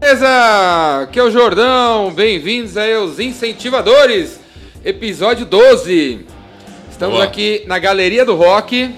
[0.00, 1.02] Beleza?
[1.02, 4.38] Aqui é o Jordão, bem-vindos aí aos Incentivadores,
[4.84, 6.24] episódio 12.
[6.88, 7.24] Estamos Boa.
[7.24, 8.94] aqui na Galeria do Rock.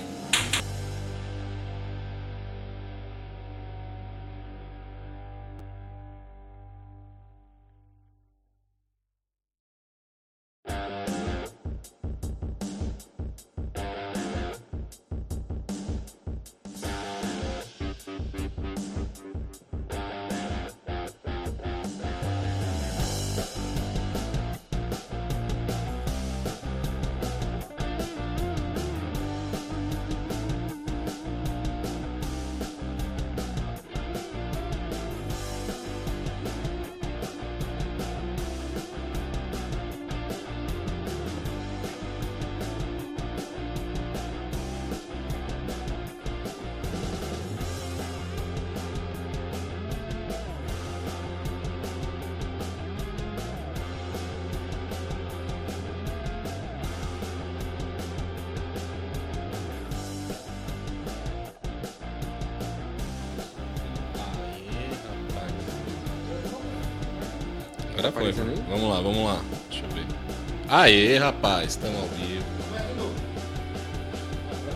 [70.81, 72.43] Aê, rapaz, estamos ao vivo.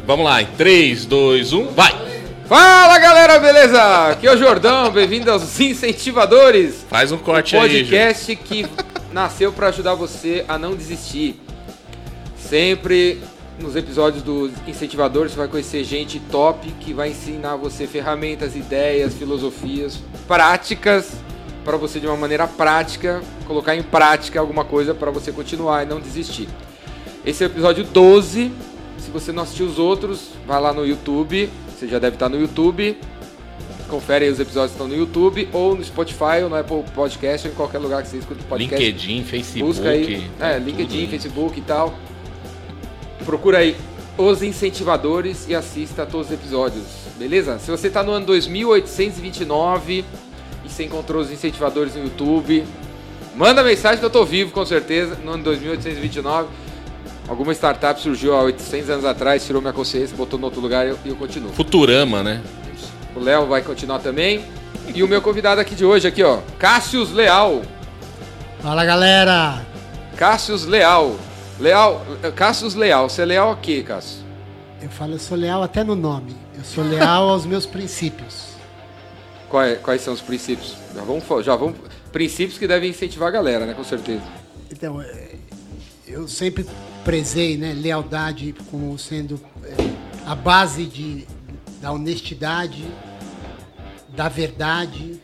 [0.07, 1.93] Vamos lá, em 3, 2, 1, vai!
[2.47, 4.11] Fala galera, beleza?
[4.11, 7.85] Aqui é o Jordão, bem-vindo aos Incentivadores, Faz um corte aí, Ju.
[7.85, 8.67] podcast que
[9.15, 11.41] nasceu para ajudar você a não desistir.
[12.37, 13.23] Sempre
[13.59, 19.15] nos episódios dos Incentivadores você vai conhecer gente top que vai ensinar você ferramentas, ideias,
[19.15, 19.99] filosofias,
[20.29, 21.13] práticas
[21.65, 25.87] para você de uma maneira prática colocar em prática alguma coisa para você continuar e
[25.87, 26.49] não desistir.
[27.25, 28.53] Esse é o episódio 12.
[28.99, 31.49] Se você não assistiu os outros, vai lá no YouTube.
[31.69, 32.99] Você já deve estar no YouTube.
[33.89, 37.47] Confere aí os episódios que estão no YouTube, ou no Spotify, ou no Apple Podcast,
[37.47, 38.83] ou em qualquer lugar que você escute podcast.
[38.83, 39.67] LinkedIn, Facebook.
[39.67, 41.07] Busca aí, tá é, LinkedIn.
[41.09, 41.95] Facebook e tal.
[43.25, 43.77] Procura aí
[44.17, 46.85] os incentivadores e assista a todos os episódios,
[47.19, 47.59] beleza?
[47.59, 50.05] Se você está no ano 2829
[50.65, 52.65] e você encontrou os incentivadores no YouTube,
[53.35, 56.49] manda mensagem que eu tô vivo com certeza no ano 2829.
[57.27, 60.91] Alguma startup surgiu há 800 anos atrás, tirou minha consciência, botou no outro lugar e
[60.91, 61.53] eu, eu continuo.
[61.53, 62.43] Futurama, né?
[63.17, 64.45] O Léo vai continuar também.
[64.95, 67.63] E o meu convidado aqui de hoje, aqui ó, Cássius Leal.
[68.61, 69.65] Fala galera!
[70.17, 71.17] Cássius Leal.
[71.59, 72.05] Leal,
[72.35, 73.09] Cássius Leal.
[73.09, 74.25] Você é leal a quê, Cássio?
[74.83, 76.37] Eu falo, eu sou leal até no nome.
[76.57, 78.49] Eu sou leal aos meus princípios.
[79.49, 80.77] Quais, quais são os princípios?
[80.95, 81.77] Já vamos, já vamos.
[82.15, 83.75] Princípios que devem incentivar a galera, né?
[83.75, 84.23] Com certeza.
[84.71, 85.35] Então, é,
[86.07, 86.65] eu sempre
[87.05, 89.75] prezei né, lealdade como sendo é,
[90.25, 91.27] a base de,
[91.83, 92.87] da honestidade,
[94.11, 95.21] da verdade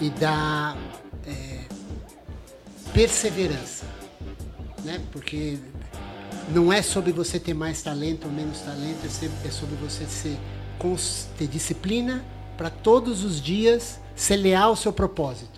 [0.00, 0.76] e da
[1.24, 1.60] é,
[2.92, 3.86] perseverança.
[4.84, 5.00] Né?
[5.12, 5.56] Porque
[6.48, 10.36] não é sobre você ter mais talento ou menos talento, é é sobre você ser,
[11.38, 12.24] ter disciplina
[12.56, 15.51] para todos os dias ser leal ao seu propósito,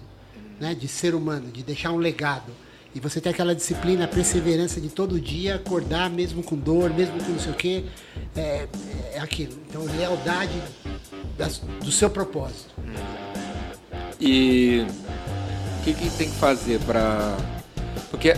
[0.61, 0.75] né?
[0.75, 2.53] de ser humano, de deixar um legado.
[2.95, 7.21] E você ter aquela disciplina, a perseverança de todo dia acordar, mesmo com dor, mesmo
[7.25, 7.85] com não sei o quê,
[8.37, 8.69] é,
[9.15, 9.55] é aquilo.
[9.69, 10.53] Então, lealdade
[11.37, 12.73] das- do seu propósito.
[14.21, 14.87] E
[15.81, 17.37] o que, que tem que fazer pra.
[18.11, 18.37] Porque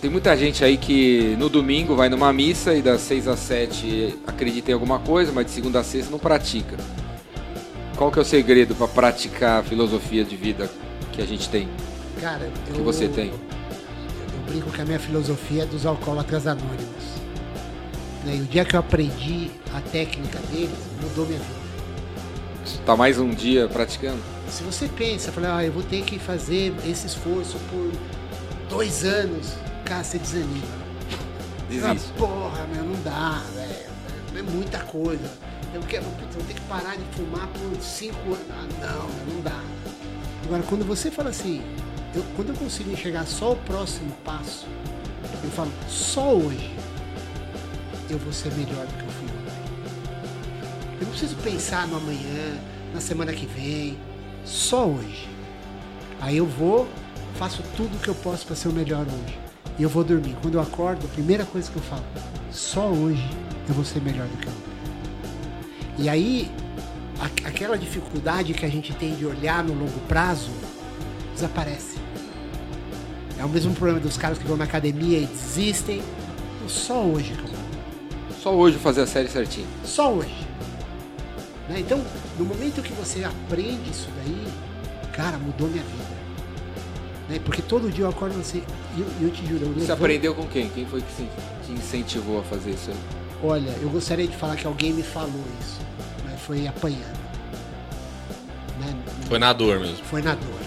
[0.00, 4.18] tem muita gente aí que no domingo vai numa missa e das 6 às 7
[4.26, 6.76] acredita em alguma coisa, mas de segunda a sexta não pratica.
[8.00, 10.70] Qual que é o segredo pra praticar a filosofia de vida
[11.12, 11.68] que a gente tem?
[12.18, 13.26] Cara, eu, Que você tem?
[13.28, 17.04] Eu brinco que a minha filosofia é dos alcoólatras anônimos.
[18.24, 18.36] Né?
[18.36, 22.80] E o dia que eu aprendi a técnica deles, mudou minha vida.
[22.86, 24.22] Tá mais um dia praticando?
[24.48, 27.92] Se você pensa, fala, ah, eu vou ter que fazer esse esforço por
[28.70, 29.52] dois anos,
[29.84, 30.64] cara, você desanima.
[31.68, 32.12] Desiste.
[32.14, 33.90] Ah, porra, meu, não dá, velho.
[34.38, 35.49] É muita coisa.
[35.72, 38.46] Eu quero, putz, vou ter que parar de fumar por cinco anos.
[38.50, 39.60] Ah, não, não dá.
[40.44, 41.62] Agora, quando você fala assim,
[42.14, 44.66] eu- quando eu consigo enxergar só o próximo passo,
[45.44, 46.74] eu falo, só hoje
[48.08, 50.96] eu vou ser melhor do que eu fui ontem.
[51.00, 52.58] Eu não preciso pensar no amanhã,
[52.92, 53.96] na semana que vem,
[54.44, 55.28] só hoje.
[56.20, 56.88] Aí eu vou,
[57.36, 59.38] faço tudo o que eu posso para ser o melhor hoje.
[59.78, 60.36] E eu vou dormir.
[60.42, 62.02] Quando eu acordo, a primeira coisa que eu falo,
[62.50, 63.24] só hoje
[63.68, 64.69] eu vou ser melhor do que ontem.
[66.00, 66.50] E aí,
[67.20, 70.50] a- aquela dificuldade que a gente tem de olhar no longo prazo
[71.34, 71.98] desaparece.
[73.38, 76.02] É o mesmo problema dos caras que vão na academia e desistem.
[76.66, 77.50] Só hoje vou.
[78.40, 79.66] Só hoje fazer a série certinho.
[79.84, 80.46] Só hoje.
[81.68, 81.80] Né?
[81.80, 82.02] Então,
[82.38, 84.46] no momento que você aprende isso daí,
[85.12, 86.20] cara, mudou minha vida.
[87.28, 87.40] Né?
[87.44, 88.62] Porque todo dia eu acordo assim,
[88.96, 90.68] e eu, eu te juro, eu Você aprendeu com quem?
[90.70, 91.28] Quem foi que
[91.66, 92.96] te incentivou a fazer isso aí?
[93.42, 95.78] Olha, eu gostaria de falar que alguém me falou isso,
[96.50, 97.20] foi apanhando.
[98.80, 98.96] Né?
[99.28, 100.04] Foi na dor mesmo.
[100.04, 100.60] Foi na dor.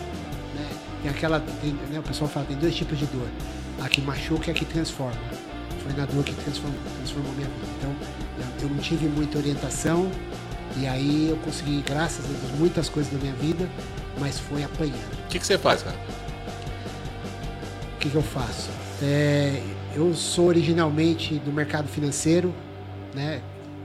[0.55, 0.69] Né?
[1.01, 3.27] Tem aquela, tem, né, o pessoal fala, tem dois tipos de dor.
[3.81, 5.19] A que machuca e a que transforma.
[5.83, 7.67] Foi na dor que transformou, transformou minha vida.
[7.77, 7.95] Então,
[8.39, 10.09] eu, eu não tive muita orientação
[10.77, 13.69] e aí eu consegui, graças a Deus, muitas coisas da minha vida,
[14.21, 15.25] mas foi apanhando.
[15.25, 15.97] O que, que você faz, cara?
[17.95, 18.69] O que, que eu faço?
[19.01, 19.61] É,
[19.93, 22.55] eu sou originalmente do mercado financeiro,
[23.13, 23.41] né?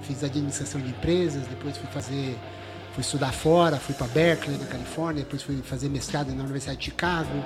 [0.08, 2.34] Fiz administração de empresas, depois fui fazer,
[2.94, 6.86] fui estudar fora, fui para Berkeley, na Califórnia, depois fui fazer mestrado na Universidade de
[6.86, 7.44] Chicago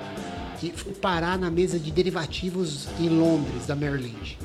[0.63, 4.39] e fui parar na mesa de derivativos em Londres, da Merrill Lynch.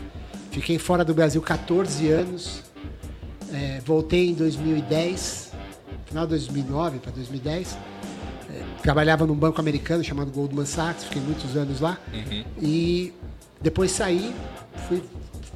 [0.51, 2.65] Fiquei fora do Brasil 14 anos,
[3.53, 5.53] é, voltei em 2010,
[6.07, 7.79] final de 2009 para 2010.
[8.51, 12.01] É, trabalhava num banco americano chamado Goldman Sachs, fiquei muitos anos lá.
[12.61, 13.13] E
[13.61, 14.35] depois saí,
[14.89, 15.05] fui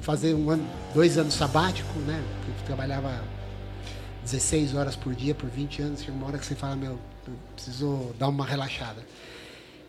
[0.02, 2.22] fazer um ano, dois anos sabático, né?
[2.46, 3.22] Eu trabalhava
[4.24, 6.00] 16 horas por dia por 20 anos.
[6.00, 9.02] Chega uma hora que você fala, meu, eu preciso dar uma relaxada.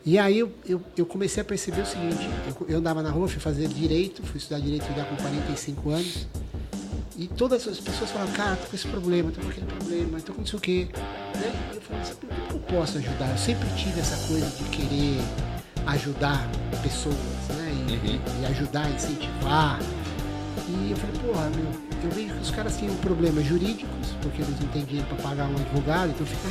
[0.06, 3.28] E aí eu, eu, eu comecei a perceber o seguinte, eu, eu andava na rua,
[3.28, 6.28] fui fazer direito, fui estudar direito já com 45 anos.
[7.16, 10.34] E todas as pessoas falavam, cara, tô com esse problema, tô com aquele problema, tô
[10.34, 10.88] com não sei o quê.
[11.36, 11.72] Né?
[11.72, 13.30] E eu falei, por que eu posso ajudar?
[13.32, 15.20] Eu sempre tive essa coisa de querer
[15.88, 16.50] ajudar
[16.82, 17.16] pessoas,
[17.50, 17.72] né?
[18.04, 19.80] E, e ajudar, incentivar.
[20.76, 21.66] E eu falei, porra, meu,
[22.04, 25.46] eu vejo que os caras têm problemas jurídicos, porque eles não têm dinheiro para pagar
[25.48, 26.50] um advogado, então fica.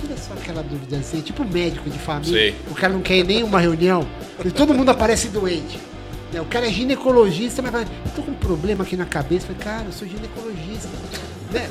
[0.00, 2.32] Tira só aquela dúvida assim, tipo médico de família.
[2.52, 2.56] Sei.
[2.70, 4.06] O cara não quer ir nem uma reunião,
[4.44, 5.78] e todo mundo aparece doente.
[6.32, 9.46] Né, O cara é ginecologista, mas fala, eu tô com um problema aqui na cabeça.
[9.50, 10.88] Eu falei, cara, eu sou ginecologista.
[11.52, 11.68] Né?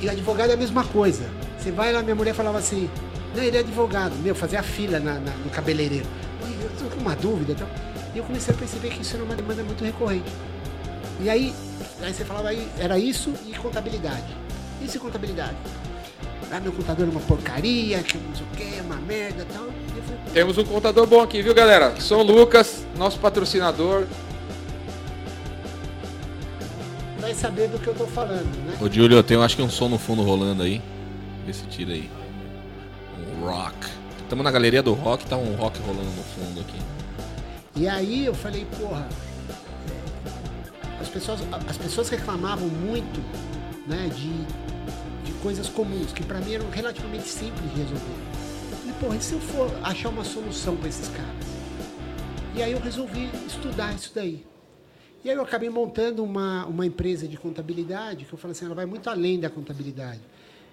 [0.00, 1.24] E o advogado é a mesma coisa.
[1.58, 2.88] Você vai lá, minha mulher falava assim,
[3.36, 4.14] não, ele é advogado.
[4.22, 6.06] Meu, fazia fila na- na- no cabeleireiro.
[6.62, 7.52] Eu tô com uma dúvida.
[7.52, 7.66] Então.
[8.14, 10.30] E eu comecei a perceber que isso era uma demanda muito recorrente.
[11.22, 11.54] E aí,
[12.00, 14.36] aí você falava aí, era isso e contabilidade.
[14.82, 15.56] Isso e contabilidade.
[16.50, 19.52] Ah, meu contador é uma porcaria, que não sei o que, é uma merda e
[19.52, 19.68] tal.
[19.68, 21.94] E falei, Temos um contador bom aqui, viu, galera?
[22.00, 24.06] São Lucas, nosso patrocinador.
[27.20, 28.76] vai saber do que eu tô falando, né?
[28.80, 30.82] Ô, Júlio, eu tenho acho que um som no fundo rolando aí.
[31.46, 32.10] Vê se tira aí.
[33.38, 33.86] Um rock.
[34.22, 36.78] Estamos na galeria do rock, tá um rock rolando no fundo aqui.
[37.76, 39.08] E aí eu falei, porra,
[41.00, 43.20] as pessoas, as pessoas reclamavam muito
[43.86, 48.04] né, de, de coisas comuns, que pra mim eram relativamente simples de resolver.
[48.70, 51.50] Eu falei, porra, e se eu for achar uma solução para esses caras?
[52.54, 54.44] E aí eu resolvi estudar isso daí.
[55.24, 58.74] E aí eu acabei montando uma, uma empresa de contabilidade, que eu falei assim, ela
[58.74, 60.20] vai muito além da contabilidade.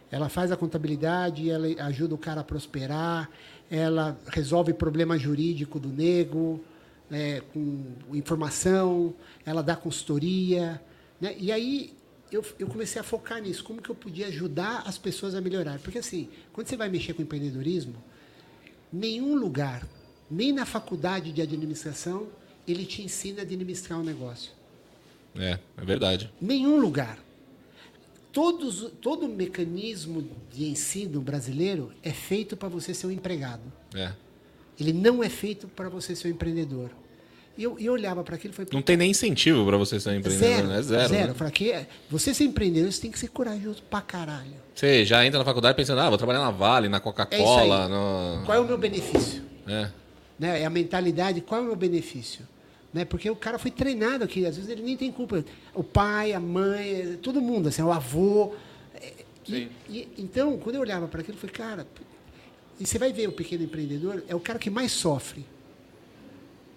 [0.10, 3.29] Ela faz a contabilidade, ela ajuda o cara a prosperar,
[3.69, 6.62] ela resolve problema jurídico do nego,
[7.10, 9.14] né, com informação,
[9.46, 10.82] ela dá consultoria.
[11.20, 11.36] Né?
[11.38, 11.94] E aí
[12.32, 15.80] eu, eu comecei a focar nisso, como que eu podia ajudar as pessoas a melhorar.
[15.80, 17.96] Porque assim, quando você vai mexer com empreendedorismo,
[18.92, 19.88] nenhum lugar,
[20.30, 22.28] nem na faculdade de administração,
[22.68, 24.52] ele te ensina a administrar um negócio.
[25.36, 26.32] É, é verdade.
[26.42, 27.18] Nenhum lugar.
[28.34, 33.64] Todos, todo mecanismo de ensino brasileiro é feito para você ser um empregado.
[33.96, 34.14] É.
[34.79, 36.89] Ele não é feito para você ser um empreendedor.
[37.57, 40.10] E eu, eu olhava para aquilo e falei, Não tem nem incentivo pra você ser
[40.12, 40.81] um empreendedor, zero, né?
[40.84, 41.10] Zero.
[41.10, 41.27] zero.
[41.29, 41.34] né?
[41.34, 41.75] Falei, que
[42.07, 44.53] você ser empreendedor, você tem que ser corajoso pra caralho.
[44.75, 47.89] Você já entra na faculdade pensando, ah, vou trabalhar na Vale, na É Coca-Cola, isso
[47.89, 48.46] no...
[48.46, 49.41] Qual é o meu benefício?
[49.67, 49.89] É.
[50.38, 50.62] né?
[50.62, 52.48] É a mentalidade, qual é o meu benefício?
[52.93, 53.03] Né?
[53.05, 55.43] Porque o cara foi treinado aqui, às vezes ele nem tem culpa.
[55.74, 58.53] O pai, a mãe, todo mundo, assim, o avô.
[58.93, 59.13] é,
[59.48, 59.69] e- Sim.
[59.89, 61.88] e- então, quando eu olhava para aquilo, eu falei, cara,
[62.79, 65.46] e você vai ver o pequeno empreendedor, é o cara que mais sofre.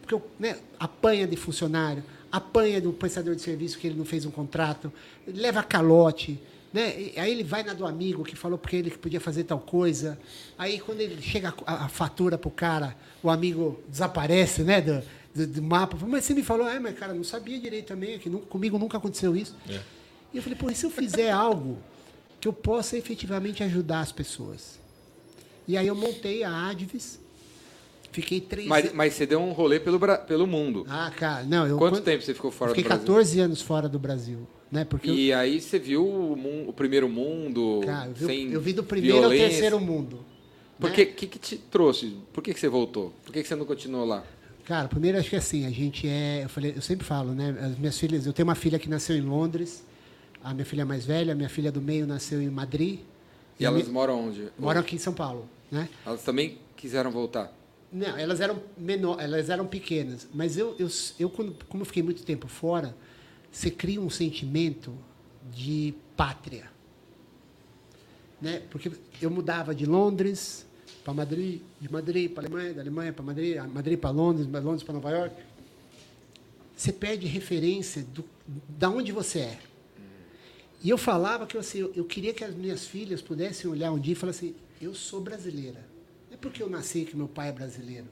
[0.00, 2.02] Porque né, apanha de funcionário,
[2.32, 4.92] apanha do prestador de serviço que ele não fez um contrato,
[5.26, 6.40] leva calote.
[6.72, 7.12] Né?
[7.14, 9.60] E Aí ele vai na do amigo que falou porque ele que podia fazer tal
[9.60, 10.18] coisa.
[10.56, 15.02] Aí quando ele chega a, a fatura pro cara, o amigo desaparece né, do,
[15.34, 15.98] do, do mapa.
[16.06, 19.36] Mas você me falou, ah, mas cara, não sabia direito também, que comigo nunca aconteceu
[19.36, 19.54] isso.
[19.68, 19.80] É.
[20.32, 21.78] E eu falei, pô, e se eu fizer algo
[22.40, 24.79] que eu possa efetivamente ajudar as pessoas?
[25.70, 27.20] E aí eu montei a Advis,
[28.10, 30.84] fiquei três Mas, mas você deu um rolê pelo, pelo mundo.
[30.88, 33.06] ah, cara, não, eu Quanto quando- tempo você ficou fora eu fiquei do Brasil?
[33.06, 34.38] 14 anos fora do Brasil,
[34.70, 34.84] né?
[34.84, 38.60] Porque eu, E aí você viu o, o primeiro mundo cara, eu vi, sem eu
[38.60, 39.48] vi do primeiro ao violência.
[39.48, 40.18] terceiro mundo.
[40.80, 40.96] Por né?
[40.96, 42.16] que, que que te trouxe?
[42.32, 43.12] Por que, que você voltou?
[43.24, 44.24] Por que, que você não continuou lá?
[44.64, 47.54] Cara, primeiro acho que assim, a gente é, eu falei, eu sempre falo, né?
[47.60, 49.84] As minhas filhas, eu tenho uma filha que nasceu em Londres,
[50.42, 52.98] a minha filha mais velha, a minha filha do meio nasceu em Madrid.
[53.58, 54.48] E a elas minha- moram onde?
[54.58, 55.46] moram aqui em São Paulo.
[55.70, 55.88] Né?
[56.04, 57.52] Elas também quiseram voltar.
[57.92, 62.02] Não, elas eram menor, elas eram pequenas, mas eu, eu, eu quando, como eu fiquei
[62.02, 62.94] muito tempo fora,
[63.50, 64.94] você cria um sentimento
[65.52, 66.70] de pátria,
[68.40, 68.62] né?
[68.70, 70.64] Porque eu mudava de Londres
[71.02, 74.94] para Madrid, de Madrid para Alemanha, da Alemanha para Madrid, Madrid para Londres, Londres para
[74.94, 75.34] Nova York.
[76.76, 78.24] Você perde referência do,
[78.68, 79.58] da onde você é.
[80.82, 83.98] E eu falava que assim, eu, eu queria que as minhas filhas pudessem olhar um
[83.98, 85.84] dia e falar assim: eu sou brasileira.
[86.28, 88.06] Não é porque eu nasci que meu pai é brasileiro.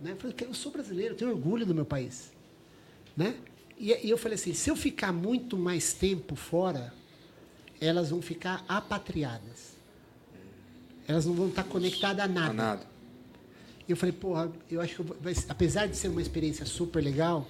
[0.00, 0.12] Né?
[0.12, 2.32] Eu falei, eu sou brasileiro, eu tenho orgulho do meu país.
[3.16, 3.36] Né?
[3.78, 6.92] E, e eu falei assim: se eu ficar muito mais tempo fora,
[7.80, 9.74] elas vão ficar apatriadas.
[11.06, 12.50] Elas não vão estar conectadas a nada.
[12.50, 12.86] A nada.
[13.86, 16.64] E eu falei, porra, eu acho que eu vou, vai, apesar de ser uma experiência
[16.64, 17.46] super legal,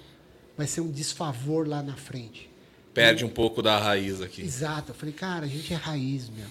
[0.57, 2.49] vai ser um desfavor lá na frente.
[2.93, 4.41] Perde um pouco da raiz aqui.
[4.41, 4.91] Exato.
[4.91, 6.47] Eu falei, cara, a gente é raiz, meu.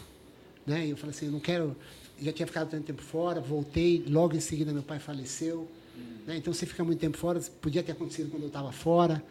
[0.67, 0.87] Né?
[0.87, 1.77] E eu falei assim, eu não quero.
[2.21, 5.69] Já tinha ficado tanto tempo fora, voltei, logo em seguida meu pai faleceu.
[6.27, 6.37] Né?
[6.37, 9.23] Então você fica muito tempo fora, podia ter acontecido quando eu estava fora.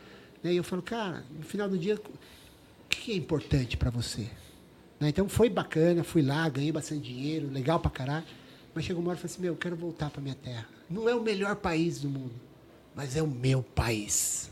[0.44, 0.54] Né?
[0.54, 4.30] E eu falo, cara, no final do dia, o que é importante para você?
[5.00, 5.10] Né?
[5.10, 8.26] Então foi bacana, fui lá, ganhei bastante dinheiro, legal pra caralho.
[8.74, 10.68] Mas chegou uma hora e falei assim, meu, eu quero voltar para minha terra.
[10.90, 12.34] Não é o melhor país do mundo,
[12.96, 14.52] mas é o meu país.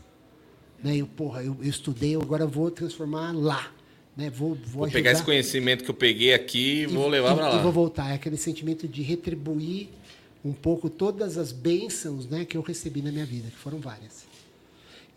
[0.84, 0.98] Né?
[0.98, 3.72] Eu, porra, eu, eu estudei, eu agora vou transformar lá.
[4.16, 4.30] Né?
[4.30, 7.56] Vou, vou, Vou pegar esse conhecimento que eu peguei aqui e vou levar para E
[7.56, 7.62] lá.
[7.62, 8.12] vou voltar.
[8.12, 9.88] É aquele sentimento de retribuir
[10.44, 14.26] um pouco todas as bênçãos né, que eu recebi na minha vida, que foram várias.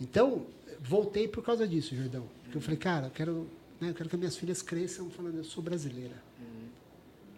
[0.00, 0.42] Então,
[0.80, 2.24] voltei por causa disso, Jordão.
[2.44, 3.46] Porque eu falei, cara, eu quero,
[3.80, 6.14] né, eu quero que minhas filhas cresçam falando, eu sou brasileira.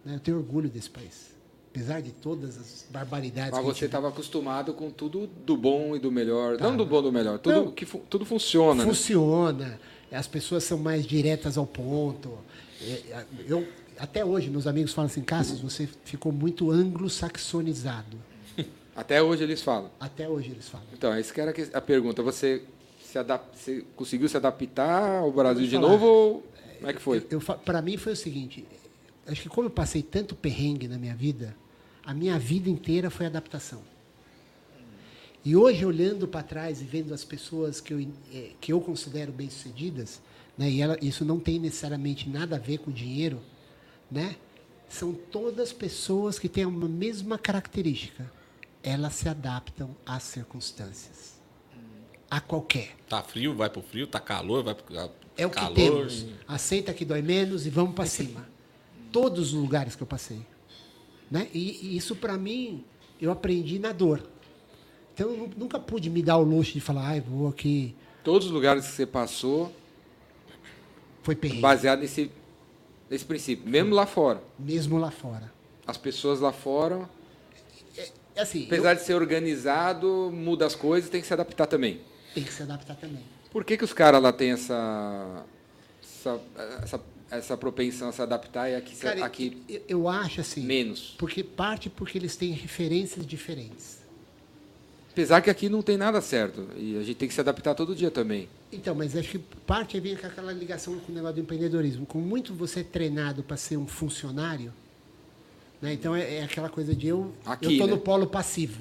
[0.04, 1.34] Né, eu tenho orgulho desse país.
[1.70, 6.10] Apesar de todas as barbaridades Mas você estava acostumado com tudo do bom e do
[6.10, 6.56] melhor.
[6.56, 6.64] Tá.
[6.64, 7.38] Não do bom e do melhor.
[7.38, 7.70] Tudo, Não.
[7.70, 8.82] que fu- tudo funciona.
[8.84, 9.78] né?
[10.14, 12.38] As pessoas são mais diretas ao ponto.
[12.80, 13.66] É, Eu,
[13.98, 18.16] até hoje, meus amigos falam assim, Cassius, você ficou muito anglo-saxonizado.
[18.94, 19.90] Até hoje eles falam.
[20.00, 20.86] Até hoje eles falam.
[20.94, 22.22] Então, essa que era a pergunta.
[22.22, 22.62] Você,
[23.04, 26.46] se adap- você conseguiu se adaptar ao Brasil de novo ou
[26.78, 27.20] como é que foi?
[27.64, 28.66] Pra mim foi o seguinte,
[29.26, 31.54] acho que como eu passei tanto perrengue na minha vida,
[32.04, 33.80] a minha vida inteira foi adaptação.
[35.46, 38.00] E hoje, olhando para trás e vendo as pessoas que eu,
[38.34, 40.20] eh, que eu considero bem-sucedidas,
[40.58, 43.40] né, e ela, isso não tem necessariamente nada a ver com dinheiro,
[44.10, 44.34] né,
[44.88, 48.28] são todas pessoas que têm uma mesma característica.
[48.82, 51.36] Elas se adaptam às circunstâncias.
[52.28, 52.96] A qualquer.
[53.08, 55.74] Tá frio, vai pro frio, tá calor, vai pro É o que calor.
[55.76, 56.26] temos.
[56.48, 58.48] Aceita que dói menos e vamos para cima.
[59.12, 60.44] Todos os lugares que eu passei.
[61.30, 61.48] Né?
[61.54, 62.84] E, e isso, para mim,
[63.20, 64.34] eu aprendi na dor.
[65.16, 67.94] Então, eu nu- nunca pude me dar o luxo de falar, ai, vou aqui.
[68.22, 69.72] Todos os lugares que você passou,
[71.22, 71.62] Foi perrengue.
[71.62, 72.30] baseado nesse,
[73.08, 73.66] nesse princípio.
[73.66, 74.42] Mesmo lá fora.
[74.58, 75.50] Mesmo lá fora.
[75.86, 77.08] As pessoas lá fora,
[78.36, 82.02] É assim, eu apesar de ser organizado, muda as coisas, tem que se adaptar também.
[82.34, 83.22] tenho que se adaptar também.
[83.50, 85.46] Por que, que os caras lá têm essa,
[86.02, 86.40] essa,
[86.82, 87.00] essa,
[87.30, 90.60] essa propensão a se adaptar e aqui, Cara, aqui eu, eu acho assim.
[90.62, 91.14] menos?
[91.16, 94.04] Porque parte porque eles têm referências diferentes.
[95.16, 96.68] Apesar que aqui não tem nada certo.
[96.76, 98.50] E a gente tem que se adaptar todo dia também.
[98.70, 102.04] Então, mas acho que parte vem com aquela ligação com o negócio do empreendedorismo.
[102.04, 104.74] Como muito você é treinado para ser um funcionário,
[105.80, 105.94] né?
[105.94, 107.94] então é, é aquela coisa de eu estou né?
[107.94, 108.78] no polo passivo.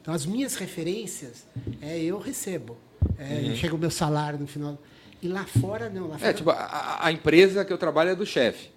[0.00, 1.44] Então, as minhas referências
[1.82, 2.76] é eu recebo.
[3.18, 4.78] É, Chega o meu salário no final.
[5.20, 6.06] E lá fora, não.
[6.06, 8.70] Lá fora, É, tipo, a, a empresa que eu trabalho é do chefe.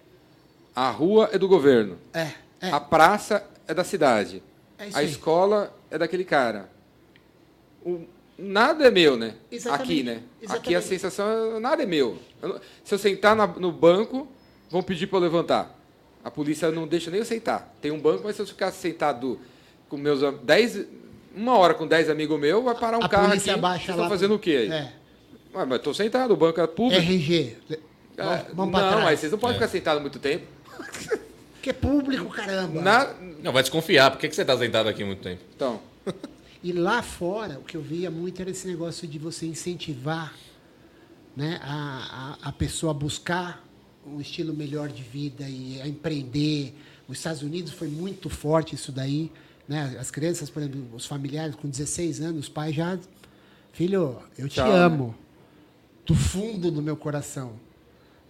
[0.75, 1.99] A rua é do governo.
[2.15, 4.41] é, é, A praça é da cidade.
[4.80, 6.79] É a escola é daquele cara.
[7.95, 9.36] O- nada é meu, né?
[9.52, 10.12] Exatamente, Aqui, né?
[10.12, 10.23] Aqui
[10.75, 10.84] a exatamente.
[10.88, 12.17] sensação é nada é meu.
[12.41, 14.28] Eu se eu sentar na- no banco,
[14.69, 15.75] vão pedir para eu levantar.
[16.23, 17.73] A polícia não deixa nem eu sentar.
[17.82, 19.39] Tem um banco, mas se eu ficar sentado
[19.88, 20.86] com meus 10,
[21.36, 23.49] uma hora com 10 amigos meus, vai parar um a carro aqui.
[23.49, 24.04] abaixa Vocês lá.
[24.04, 24.71] estão fazendo o quê aí?
[24.71, 24.93] É,
[25.56, 27.02] Ué, mas estou sentado, o banco é público.
[27.02, 27.56] RG.
[28.17, 29.04] É, Vamos, não, trás.
[29.04, 29.60] mas vocês não podem É.
[29.60, 30.45] ficar sentados muito tempo.
[31.62, 32.82] Que é público, caramba.
[32.82, 34.12] Na- Não, vai desconfiar.
[34.12, 35.41] Por que, que você tá sentado aqui muito tempo?
[35.56, 35.80] Então,
[36.62, 40.34] E lá fora, o que eu via muito era esse negócio de você incentivar
[41.36, 43.65] né, a, a, a pessoa a buscar
[44.06, 46.74] um estilo melhor de vida e a empreender.
[47.08, 49.32] Os Estados Unidos foi muito forte isso daí.
[49.67, 49.95] Né?
[50.00, 53.00] As crianças, por exemplo, os familiares com 16 anos, os pais já.
[53.72, 54.78] Filho, eu te Tchau, né?
[54.80, 55.15] amo.
[56.06, 57.54] Do fundo do meu coração.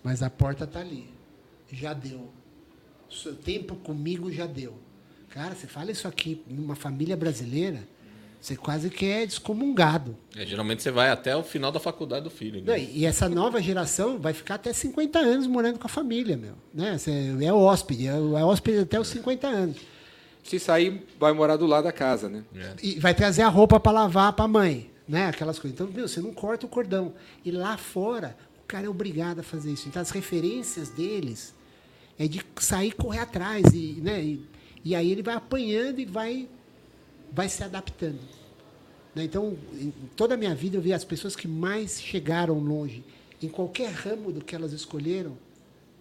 [0.03, 1.09] Mas a porta está ali.
[1.71, 2.29] Já deu.
[3.09, 4.77] O seu tempo comigo já deu.
[5.29, 7.87] Cara, você fala isso aqui numa família brasileira,
[8.41, 10.15] Você quase que é descomungado.
[10.35, 12.63] É, geralmente você vai até o final da faculdade do filho.
[12.65, 12.87] Não, Né?
[12.93, 16.53] e essa nova geração vai ficar até 50 anos morando com a família, meu.
[16.73, 16.97] Né?
[16.97, 19.77] Você é hóspede, é é hóspede até os 50 anos.
[20.43, 22.43] Se sair, vai morar do lado da casa, né?
[22.55, 22.73] É.
[22.81, 25.27] E vai trazer a roupa para lavar para a mãe, né?
[25.27, 25.79] Aquelas coisas.
[25.79, 27.13] Então, meu, você não corta o cordão.
[27.43, 29.87] E lá fora, o cara é obrigado a fazer isso.
[29.89, 31.53] Então, as referências deles
[32.17, 33.65] é de sair e correr atrás.
[33.73, 34.23] E, né?
[34.23, 34.45] e,
[34.83, 36.47] e aí ele vai apanhando e vai,
[37.31, 38.19] vai se adaptando.
[39.15, 39.23] Né?
[39.23, 43.03] Então, em toda a minha vida, eu vi as pessoas que mais chegaram longe,
[43.41, 45.37] em qualquer ramo do que elas escolheram,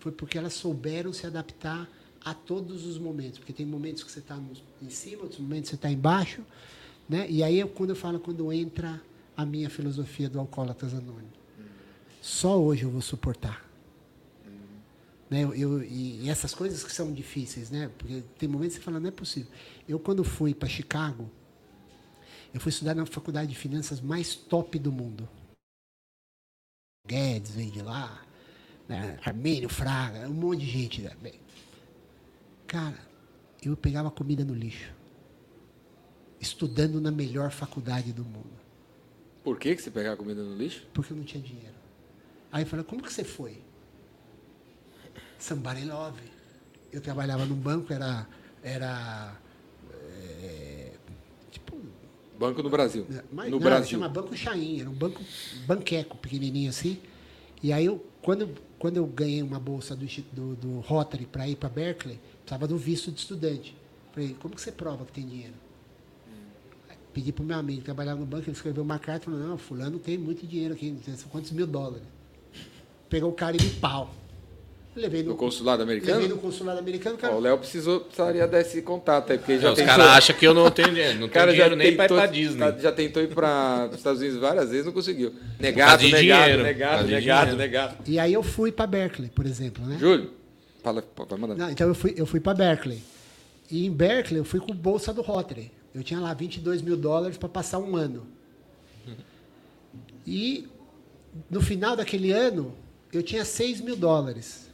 [0.01, 1.89] foi porque elas souberam se adaptar
[2.25, 3.39] a todos os momentos.
[3.39, 4.39] Porque tem momentos que você está
[4.83, 6.43] em cima, outros momentos que você está embaixo.
[7.09, 7.27] Né?
[7.31, 9.01] E aí, eu, quando eu falo, quando entra
[9.37, 11.39] a minha filosofia do Alcoólatas Anônimo.
[12.21, 13.68] Só hoje eu vou suportar.
[15.31, 15.43] Né?
[15.45, 17.91] Eu, eu- e, essas coisas que são difíceis, né?
[17.99, 19.51] Porque tem momentos que você fala, não é possível.
[19.87, 21.31] Eu, quando fui para Chicago,
[22.53, 25.29] eu fui estudar na faculdade de finanças mais top do mundo.
[27.07, 28.25] Guedes veio de lá,
[28.89, 29.19] né?
[29.25, 31.03] Armênio, Fraga, um monte de gente.
[31.03, 31.15] Né?
[32.67, 32.99] Cara,
[33.63, 34.93] eu pegava comida no lixo.
[36.41, 38.59] Estudando na melhor faculdade do mundo.
[39.43, 40.87] Por que, que você pegava comida no lixo?
[40.93, 41.75] Porque eu não tinha dinheiro.
[42.53, 43.63] Aí eu falei, como que você foi?
[45.39, 46.21] Somebody love.
[46.93, 48.27] Eu trabalhava num banco, era.
[48.63, 49.37] era
[50.43, 50.93] é,
[51.51, 51.77] tipo,
[52.39, 53.07] Banco no Brasil.
[53.33, 53.91] mas no não, Brasil.
[53.91, 55.23] chama Banco Chain, era um banco
[55.67, 56.99] banqueco, pequenininho assim.
[57.63, 61.57] E aí, eu, quando, quando eu ganhei uma bolsa do, do, do Rotary para ir
[61.57, 63.77] para Berkeley, precisava do visto de estudante.
[64.13, 65.55] Falei, como que você prova que tem dinheiro?
[67.13, 69.41] Pedi para o meu amigo que trabalhava no banco, ele escreveu uma carta e falou,
[69.41, 72.07] não, fulano tem muito dinheiro aqui, não sei quantos mil dólares.
[73.09, 74.15] Pegou o cara e me pau.
[74.97, 76.15] Levei no, No consulado americano?
[76.21, 79.59] Levei no consulado americano, o cara, Ó, o Léo precisou, precisaria desse contato aí, porque
[79.59, 81.19] já É, os tentou- caras acham que eu não tenho dinheiro.
[81.21, 82.59] Não O tenho cara já dinheiro nem pra ir tentou, pra Disney.
[82.59, 85.33] tá- já tentou ir para os Estados Unidos várias vezes, não conseguiu.
[85.61, 87.97] Negado, negado, dinheiro, negado, negado, negado.
[88.07, 89.99] E aí eu fui para Berkeley, por exemplo, né?
[90.01, 90.31] Júlio,
[90.83, 91.55] fala, vai mandar.
[91.55, 92.99] Não, então eu fui, eu fui para Berkeley.
[93.71, 95.71] E em Berkeley eu fui com bolsa do Rotary.
[95.95, 98.27] Eu tinha lá 22 mil dólares para passar um ano.
[100.27, 100.67] E
[101.51, 102.75] no final daquele ano
[103.13, 104.68] eu tinha 6 mil dólares.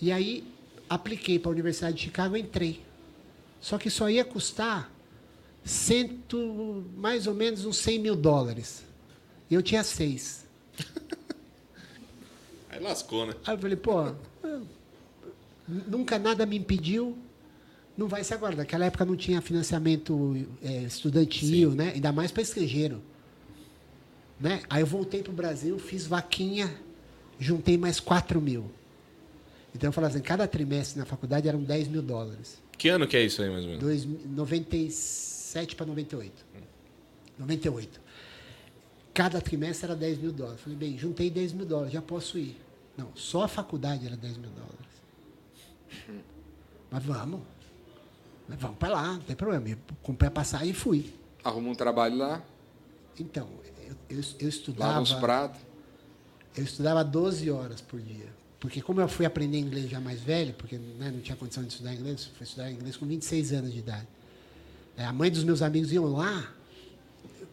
[0.00, 0.44] E aí
[0.88, 2.82] apliquei para a Universidade de Chicago e entrei.
[3.60, 4.90] Só que só ia custar
[5.64, 8.82] cento, mais ou menos uns 100 mil dólares.
[9.50, 10.46] E eu tinha seis.
[12.70, 13.34] Aí lascou, né?
[13.44, 14.12] Aí eu falei, pô,
[15.68, 17.18] nunca nada me impediu,
[17.96, 18.56] não vai ser agora.
[18.56, 21.92] Naquela época não tinha financiamento é, estudantil, né?
[21.94, 23.02] Ainda mais para estrangeiro.
[24.38, 24.62] Né?
[24.70, 26.74] Aí eu voltei para o Brasil, fiz vaquinha,
[27.38, 28.70] juntei mais 4 mil.
[29.74, 32.60] Então eu falava assim, cada trimestre na faculdade eram 10 mil dólares.
[32.76, 33.82] Que ano que é isso aí, mais ou menos?
[33.84, 36.32] Dois, 97 para 98.
[37.38, 38.00] 98.
[39.14, 40.60] Cada trimestre era 10 mil dólares.
[40.60, 42.56] Falei, bem, juntei 10 mil dólares, já posso ir.
[42.96, 46.20] Não, só a faculdade era 10 mil dólares.
[46.90, 47.40] Mas vamos.
[48.48, 49.68] Mas vamos para lá, não tem problema.
[49.68, 51.12] Eu comprei a passagem e fui.
[51.44, 52.42] Arruma um trabalho lá,
[53.18, 53.48] Então,
[54.10, 55.00] eu, eu, eu estudava.
[55.00, 55.60] uns pratos.
[56.56, 58.26] Eu estudava 12 horas por dia.
[58.60, 61.70] Porque como eu fui aprender inglês já mais velho, porque né, não tinha condição de
[61.70, 64.06] estudar inglês, fui estudar inglês com 26 anos de idade.
[64.98, 66.52] É, a mãe dos meus amigos iam lá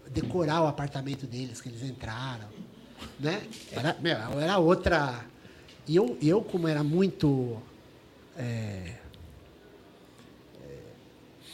[0.09, 2.49] decorar o apartamento deles, que eles entraram.
[3.17, 3.41] Né?
[3.71, 5.25] Era, meu, era outra...
[5.87, 7.57] E eu, eu como era muito...
[8.37, 8.95] é,
[10.61, 10.79] é,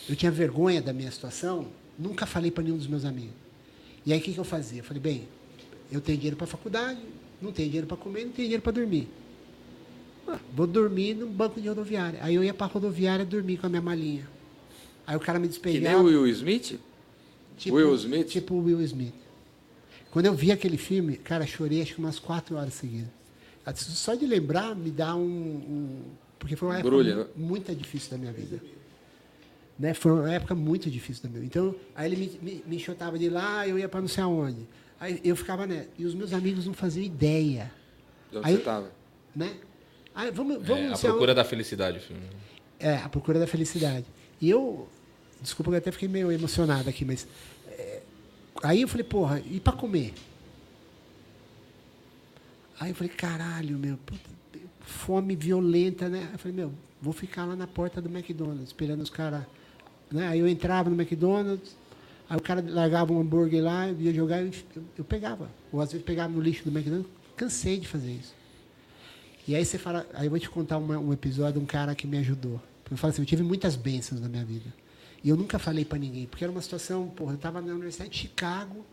[0.09, 3.35] eu tinha vergonha da minha situação, nunca falei para nenhum dos meus amigos.
[4.03, 4.79] E aí o que, que eu fazia?
[4.79, 5.27] Eu falei, bem,
[5.91, 6.99] eu tenho dinheiro para faculdade,
[7.39, 9.07] não tenho dinheiro para comer, não tenho dinheiro para dormir.
[10.55, 12.19] Vou dormir no banco de rodoviária.
[12.21, 14.27] Aí eu ia para a rodoviária dormir com a minha malinha.
[15.05, 15.83] Aí o cara me Que despejava.
[15.85, 16.79] nem o Will Smith?
[17.67, 18.27] Will Smith?
[18.27, 19.13] Tipo o Will Smith.
[20.11, 23.09] Quando eu vi aquele filme, cara, chorei acho que umas quatro horas seguidas.
[23.75, 25.21] Só de lembrar me dá um.
[25.23, 26.01] um-
[26.39, 27.27] porque foi uma época Embrulha, mu- né?
[27.35, 28.61] muito difícil da minha vida.
[29.79, 29.93] Né?
[29.93, 31.51] Foi uma época muito difícil da minha vida.
[31.59, 34.67] Então, aí ele me, me, me enxotava de lá, eu ia para não sei aonde.
[34.99, 35.87] Aí eu ficava, né?
[35.97, 37.71] E os meus amigos não faziam ideia.
[38.31, 38.91] De onde Aí- você estava?
[39.35, 39.51] Né?
[40.15, 41.35] Aí, vamos, vamos É, a procura aonde.
[41.35, 42.21] da felicidade, o filme.
[42.79, 44.05] É, a procura da felicidade.
[44.39, 44.87] E eu,
[45.41, 47.27] desculpa que eu até fiquei meio emocionado aqui, mas
[47.67, 48.01] é,
[48.61, 50.13] aí eu falei, porra, e para comer?
[52.79, 54.29] Aí eu falei, caralho, meu, puta,
[54.81, 56.29] fome violenta, né?
[56.33, 59.43] Eu falei, meu, vou ficar lá na porta do McDonald's, esperando os caras.
[60.11, 60.27] Né?
[60.27, 61.75] Aí eu entrava no McDonald's,
[62.29, 65.49] aí o cara largava um hambúrguer lá, eu ia jogar, eu, eu, eu pegava.
[65.71, 68.33] Ou às vezes pegava no lixo do McDonald's, cansei de fazer isso.
[69.47, 71.93] E aí você fala, aí eu vou te contar uma- um episódio de um cara
[71.95, 72.61] que me ajudou.
[72.89, 74.73] Eu falo assim, eu tive muitas bênçãos na minha vida.
[75.23, 78.11] E eu nunca falei para ninguém, porque era uma situação, porra, eu estava na Universidade
[78.11, 78.85] de Chicago,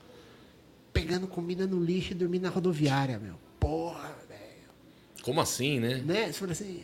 [0.93, 3.35] pegando comida no lixo e dormindo na rodoviária, meu.
[3.59, 4.41] Porra, velho.
[5.23, 5.99] Como assim, né?
[5.99, 6.27] Né?
[6.33, 6.83] Você fala assim,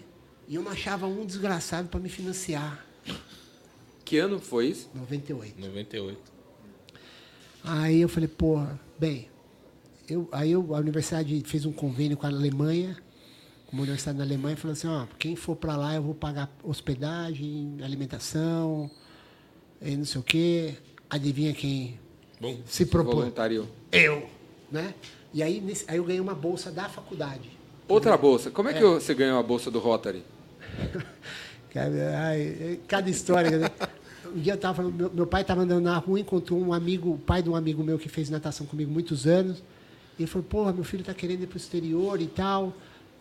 [0.49, 2.85] e eu não achava um desgraçado para me financiar.
[4.05, 4.89] Que ano foi isso?
[4.95, 5.61] 98.
[5.61, 6.19] 98.
[7.65, 9.29] Aí eu falei, porra, bem,
[10.09, 12.97] eu, aí eu, a universidade fez um convênio com a Alemanha,
[13.73, 16.51] uma universidade na Alemanha, e falou assim, ó, quem for para lá eu vou pagar
[16.63, 18.91] hospedagem, alimentação,
[19.83, 20.75] e não sei o quê.
[21.11, 21.99] Adivinha quem
[22.41, 23.17] Bom, se propôs?
[23.17, 23.67] Voluntariou.
[23.93, 24.29] Eu,
[24.71, 24.95] né?
[25.33, 27.51] E aí, nesse- aí eu ganhei uma bolsa da faculdade.
[27.89, 28.51] Outra bolsa.
[28.51, 30.25] Como é que você ganhou a bolsa do Rotary?
[31.71, 33.59] Cara, ai, cada história.
[33.59, 33.71] né?
[34.35, 37.13] Um dia eu tava falando, meu, meu pai estava andando na rua, encontrou um amigo,
[37.13, 39.59] o pai de um amigo meu que fez natação comigo muitos anos.
[40.19, 42.73] E ele falou, porra, meu filho está querendo ir para o exterior e tal,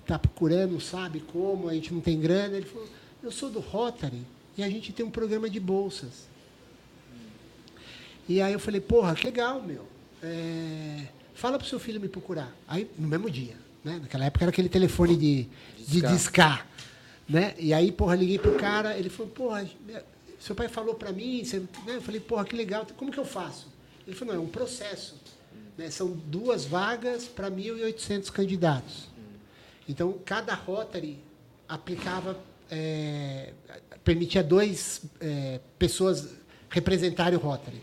[0.05, 2.55] está procurando, não sabe como, a gente não tem grana.
[2.57, 2.87] Ele falou,
[3.23, 4.21] eu sou do Rotary
[4.57, 6.27] e a gente tem um programa de bolsas.
[8.27, 9.85] E aí eu falei, porra, que legal, meu.
[10.23, 12.55] É, fala pro seu filho me procurar.
[12.67, 13.99] Aí, no mesmo dia, né?
[14.01, 16.67] Naquela época era aquele telefone de, de Discar.
[17.27, 17.53] né?
[17.59, 19.69] E aí, porra, liguei pro cara, ele falou, porra,
[20.39, 21.95] seu pai falou pra mim, você, né?
[21.95, 23.67] Eu falei, porra, que legal, como que eu faço?
[24.07, 25.15] Ele falou, não, é um processo.
[25.77, 25.89] Né?
[25.89, 29.14] São duas vagas para 1.800 candidatos.
[29.87, 31.19] Então, cada Rotary
[31.67, 32.37] aplicava,
[32.69, 33.53] é,
[34.03, 36.29] permitia dois é, pessoas
[36.69, 37.81] representarem o Rotary.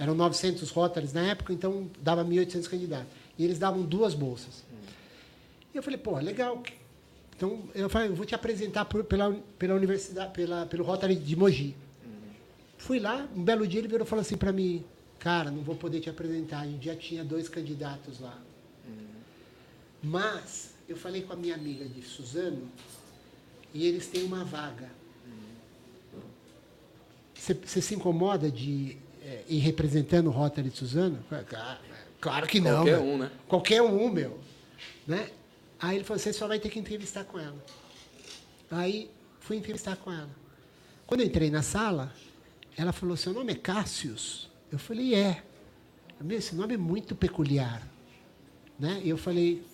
[0.00, 3.08] Eram 900 Rotarys na época, então dava 1.800 candidatos.
[3.38, 4.64] E eles davam duas bolsas.
[5.72, 6.62] E eu falei, pô, legal.
[7.36, 11.74] Então, eu falei, vou te apresentar por- pela, pela universidade, pela, pelo Rotary de Mogi.
[12.78, 14.84] Fui lá, um belo dia ele virou e falou assim para mim,
[15.18, 18.36] cara, não vou poder te apresentar, a gente já tinha dois candidatos lá.
[20.02, 22.68] Mas eu falei com a minha amiga de Suzano
[23.72, 24.90] e eles têm uma vaga.
[27.34, 31.18] Você se incomoda de eh, ir representando o Rotary de Suzano?
[31.48, 31.78] "Claro,
[32.20, 32.84] Claro que não.
[32.84, 33.02] Qualquer meu.
[33.12, 33.30] um, né?
[33.48, 34.38] Qualquer um, meu.
[35.06, 35.28] Né?
[35.80, 37.56] Aí ele falou, você só vai ter que entrevistar com ela.
[38.70, 40.30] Aí fui entrevistar com ela.
[41.04, 42.12] Quando eu entrei na sala,
[42.76, 44.48] ela falou, seu nome é Cássius?
[44.70, 45.42] Eu falei, é.
[46.20, 47.82] Meu, esse nome é muito peculiar.
[48.78, 49.00] Né?
[49.02, 49.64] E eu falei,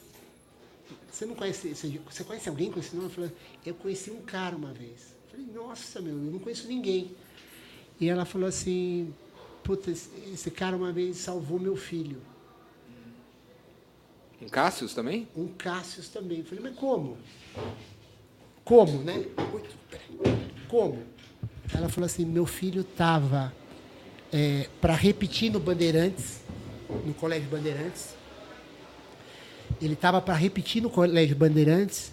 [1.18, 3.08] você não conhece, você, você conhece alguém com esse nome?
[3.08, 3.32] Eu falei,
[3.66, 5.16] eu conheci um cara uma vez.
[5.24, 7.10] Eu falei, nossa, meu, eu não conheço ninguém.
[7.98, 9.12] E ela falou assim,
[9.64, 12.22] puta, esse, cara uma vez salvou meu filho.
[14.40, 15.26] Um Cássius também?
[15.36, 16.38] Um Cássius também.
[16.38, 17.18] Eu falei, mas como?
[18.62, 19.26] Como, né?
[20.68, 21.02] Como?
[21.74, 23.52] Ela falou assim, meu filho estava
[24.80, 26.42] para repetir no Bandeirantes,
[27.04, 28.14] no Colégio Bandeirantes.
[29.80, 32.12] Ele estava para repetir no Colégio Bandeirantes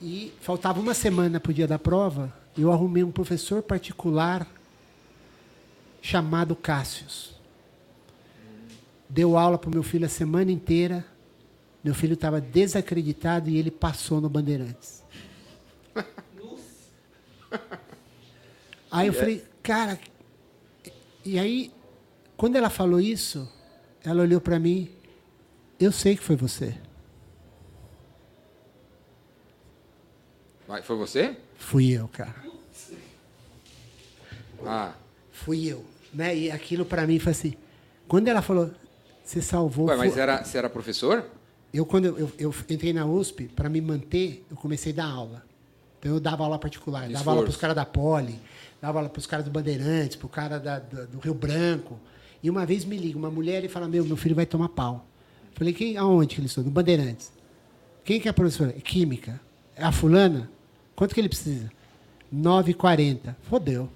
[0.00, 2.32] e faltava uma semana para o dia da prova.
[2.56, 4.46] Eu arrumei um professor particular
[6.00, 7.34] chamado Cássius.
[9.08, 11.04] Deu aula para o meu filho a semana inteira.
[11.82, 15.04] Meu filho estava desacreditado e ele passou no Bandeirantes.
[18.90, 19.98] Aí eu falei, cara.
[21.24, 21.72] E aí,
[22.36, 23.48] quando ela falou isso,
[24.04, 24.88] ela olhou para mim.
[25.78, 26.74] Eu sei que foi você.
[30.66, 31.36] Vai, Foi você?
[31.58, 32.34] Fui eu, cara.
[34.64, 34.94] Ah.
[35.30, 35.84] Fui eu.
[36.12, 36.36] Né?
[36.36, 37.54] E aquilo para mim foi assim.
[38.08, 38.70] Quando ela falou,
[39.24, 39.86] você salvou.
[39.86, 41.24] Ué, mas era, você era professor?
[41.72, 45.06] Eu, quando eu, eu, eu entrei na USP, para me manter, eu comecei a dar
[45.06, 45.44] aula.
[45.98, 47.08] Então, eu dava aula particular.
[47.10, 48.40] Dava aula para os caras da Poli,
[48.80, 51.98] dava aula para os caras do Bandeirantes, para o cara da- da- do Rio Branco.
[52.42, 55.06] E uma vez me liga uma mulher e fala: Meu, meu filho vai tomar pau.
[55.56, 56.66] Falei: Quem, Aonde que ele estuda?
[56.66, 57.32] No Bandeirantes.
[58.04, 58.72] Quem que é a professora?
[58.76, 59.40] É Química.
[59.74, 60.48] É a fulana?
[60.94, 61.70] Quanto que ele precisa?
[62.32, 63.34] 9,40.
[63.42, 63.88] Fodeu.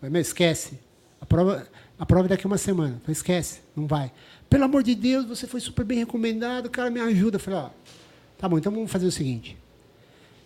[0.00, 0.78] Falei, meu, esquece.
[1.20, 1.66] A prova,
[1.98, 2.98] a prova é daqui a uma semana.
[3.02, 4.10] Falei, esquece, não vai.
[4.48, 7.38] Pelo amor de Deus, você foi super bem recomendado, cara, me ajuda.
[7.38, 7.70] Falei, ó,
[8.38, 9.56] tá bom, então vamos fazer o seguinte.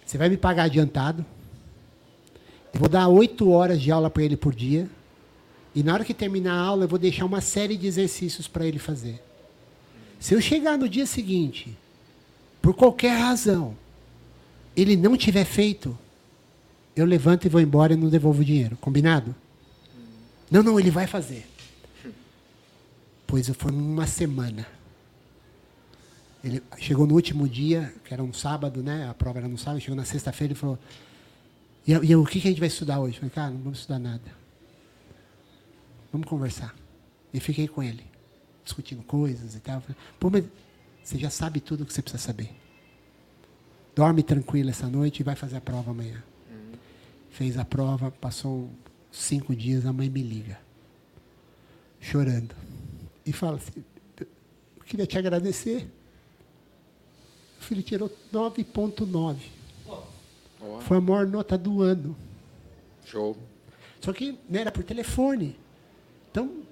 [0.05, 1.25] Você vai me pagar adiantado.
[2.73, 4.88] Eu vou dar oito horas de aula para ele por dia.
[5.75, 8.66] E na hora que terminar a aula, eu vou deixar uma série de exercícios para
[8.66, 9.23] ele fazer.
[10.18, 11.76] Se eu chegar no dia seguinte,
[12.61, 13.76] por qualquer razão,
[14.76, 15.96] ele não tiver feito,
[16.94, 18.76] eu levanto e vou embora e não devolvo o dinheiro.
[18.79, 19.35] Combinado?
[20.50, 21.46] Não, não, ele vai fazer.
[23.26, 24.66] Pois foi uma semana.
[26.42, 29.09] Ele chegou no último dia, que era um sábado, né?
[29.09, 30.79] A prova era no sábado, chegou na sexta-feira e falou:
[31.87, 33.16] e, e o que, que a gente vai estudar hoje?
[33.16, 34.46] Eu falei, cara, não vamos estudar nada.
[36.12, 36.74] Vamos conversar.
[37.33, 38.05] E fiquei com ele,
[38.66, 39.83] discutindo coisas e tal.
[40.20, 40.44] Pô, mas
[41.02, 42.50] você já sabe tudo o que você precisa saber.
[43.94, 46.22] Dorme tranquilo essa noite e vai fazer a prova amanhã.
[47.31, 48.68] Fez a prova, passou
[49.12, 50.59] cinco dias, a mãe me liga,
[52.00, 52.55] chorando,
[53.24, 53.85] e fala assim:
[54.18, 55.88] Eu queria te agradecer.
[57.61, 59.37] O filho tirou 9,9.
[59.87, 62.16] Ó, Foi a maior nota do ano.
[63.05, 63.37] Show.
[64.00, 65.57] Só que né, era por telefone.
[66.31, 66.62] Então,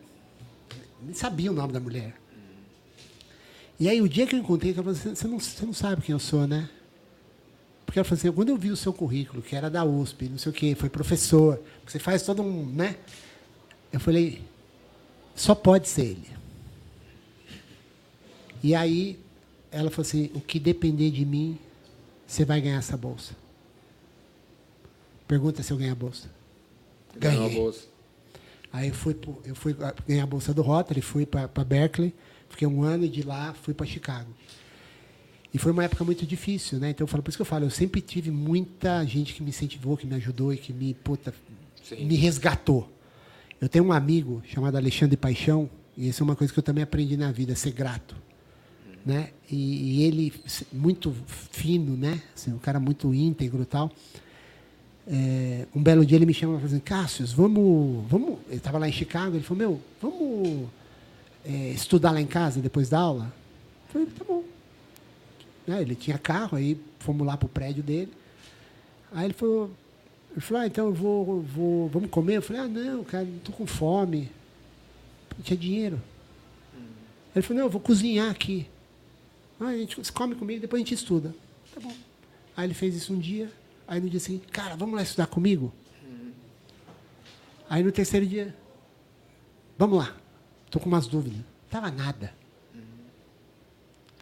[1.04, 2.14] nem sabia o nome da mulher.
[3.78, 6.02] E aí, o dia que eu encontrei, ela falou assim, você não, você não sabe
[6.02, 6.70] quem eu sou, né?
[7.84, 10.38] Porque ela falou assim, quando eu vi o seu currículo, que era da USP, não
[10.38, 12.96] sei o quê, foi professor, você faz todo um, né?
[13.92, 14.42] Eu falei,
[15.34, 16.28] só pode ser ele.
[18.62, 19.18] E aí,
[19.70, 21.58] ela falou assim, o que depender de mim,
[22.26, 23.34] você vai ganhar essa bolsa.
[25.26, 26.30] Pergunta se eu ganhei a bolsa.
[27.16, 27.60] Ganhou a Ganhei.
[27.62, 27.93] bolsa.
[28.74, 32.12] Aí eu fui, eu fui ah, ganhar a bolsa do Rotary, fui para Berkeley,
[32.48, 34.34] fiquei um ano e de lá fui para Chicago.
[35.52, 36.90] E foi uma época muito difícil, né?
[36.90, 39.50] Então eu falo, por isso que eu falo, eu sempre tive muita gente que me
[39.50, 41.32] incentivou, que me ajudou e que me, puta,
[41.84, 42.04] Sim.
[42.04, 42.92] me resgatou.
[43.60, 46.82] Eu tenho um amigo chamado Alexandre Paixão, e isso é uma coisa que eu também
[46.82, 48.16] aprendi na vida, ser grato.
[49.06, 49.30] Né?
[49.48, 50.32] E, e ele,
[50.72, 52.20] muito fino, né?
[52.34, 53.92] Assim, um cara muito íntegro e tal.
[55.06, 58.38] É, um belo dia ele me chama e assim, Cássio, vamos, vamos.
[58.48, 60.68] Ele estava lá em Chicago, ele falou, meu, vamos
[61.44, 63.32] é, estudar lá em casa depois da aula?
[63.88, 64.42] Eu falei, tá bom.
[65.66, 68.12] Né, Ele tinha carro, aí fomos lá pro prédio dele.
[69.12, 69.70] Aí ele falou,
[70.32, 72.38] ele falou, ah, então eu vou, vou, vamos comer?
[72.38, 74.30] Eu falei, ah, não, cara, não tô com fome.
[75.36, 76.00] Não tinha dinheiro.
[77.34, 78.66] Ele falou, não, eu vou cozinhar aqui.
[79.60, 81.34] Ah, a gente come comigo, depois a gente estuda.
[81.74, 81.92] Tá bom.
[82.56, 83.50] Aí ele fez isso um dia,
[83.86, 85.72] aí no dia seguinte, cara, vamos lá estudar comigo?
[87.68, 88.54] Aí no terceiro dia,
[89.78, 90.16] vamos lá,
[90.70, 91.40] tô com umas dúvidas.
[91.70, 92.32] Tava nada.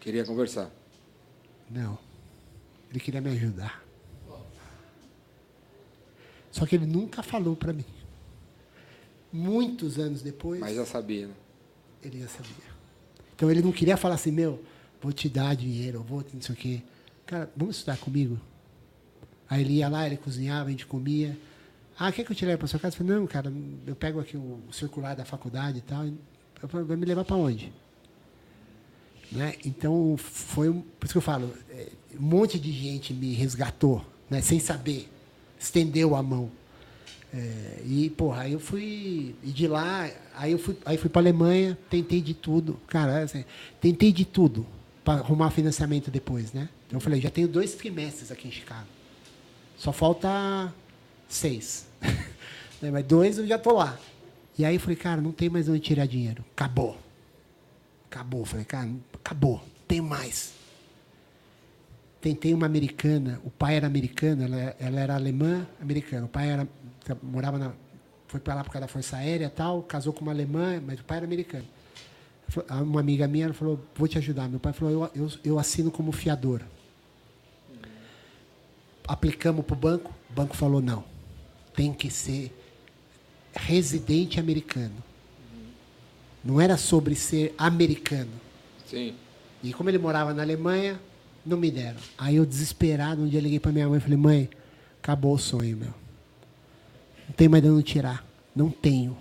[0.00, 0.70] Queria conversar.
[1.70, 1.98] Não.
[2.90, 3.82] Ele queria me ajudar.
[6.50, 7.84] Só que ele nunca falou para mim.
[9.32, 11.34] Muitos anos depois, Mas já sabia, né?
[12.02, 12.72] ele já sabia.
[13.34, 14.62] Então ele não queria falar assim, meu,
[15.00, 16.82] vou te dar dinheiro, vou não sei o quê.
[17.24, 18.38] Cara, vamos estudar comigo?
[19.48, 21.36] Aí ele ia lá, ele cozinhava, a gente comia.
[21.98, 22.94] Ah, quer que eu te leve para sua casa?
[22.94, 23.52] Eu falei, não, cara,
[23.86, 26.06] eu pego aqui o circular da faculdade e tal.
[26.62, 27.72] Vai me levar para onde?
[29.30, 29.54] Né?
[29.64, 34.40] Então, foi por isso que eu falo, é, um monte de gente me resgatou, né?
[34.42, 35.08] sem saber,
[35.58, 36.50] estendeu a mão.
[37.34, 39.34] É, e, porra, aí eu fui.
[39.42, 42.78] E de lá, aí eu fui, aí fui para Alemanha, tentei de tudo.
[42.86, 43.44] Cara, assim,
[43.80, 44.66] tentei de tudo
[45.02, 46.68] para arrumar financiamento depois, né?
[46.86, 48.86] Então eu falei, já tenho dois trimestres aqui em Chicago.
[49.82, 50.72] Só falta
[51.28, 51.88] seis.
[52.80, 53.96] Né, Mas dois eu já tô lá.
[54.58, 56.44] E aí eu falei, cara, não tem mais onde tirar dinheiro.
[56.50, 56.98] Acabou.
[58.10, 58.44] Acabou.
[58.44, 59.62] Falei, cara, acabou.
[59.86, 60.52] Tem mais.
[62.20, 66.26] Tentei uma americana, o pai era americano, ela, ela era alemã americana.
[66.26, 66.66] O pai era,
[67.22, 67.72] morava na,
[68.26, 71.04] foi para lá por causa da Força Aérea tal, casou com uma alemã, mas o
[71.04, 71.66] pai era americano.
[72.68, 74.48] Uma amiga minha falou, vou te ajudar.
[74.48, 76.62] Meu pai falou, eu, eu, eu assino como fiador.
[79.06, 81.04] Aplicamos para o banco, o banco falou, não,
[81.74, 82.52] tem que ser
[83.54, 84.94] residente americano.
[86.44, 88.30] Não era sobre ser americano.
[88.86, 89.14] Sim.
[89.62, 91.00] E como ele morava na Alemanha,
[91.46, 91.98] não me deram.
[92.18, 94.50] Aí eu desesperado, um dia liguei para minha mãe e falei, mãe,
[95.00, 95.94] acabou o sonho, meu.
[97.28, 98.24] Não tem mais de onde tirar.
[98.54, 99.16] Não tenho.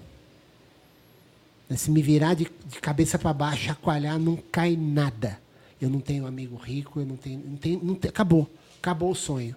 [1.75, 5.39] Se me virar de, de cabeça para baixo, chacoalhar, não cai nada.
[5.79, 7.41] Eu não tenho amigo rico, eu não tenho.
[7.45, 8.49] Não tenho não acabou.
[8.77, 9.55] Acabou o sonho.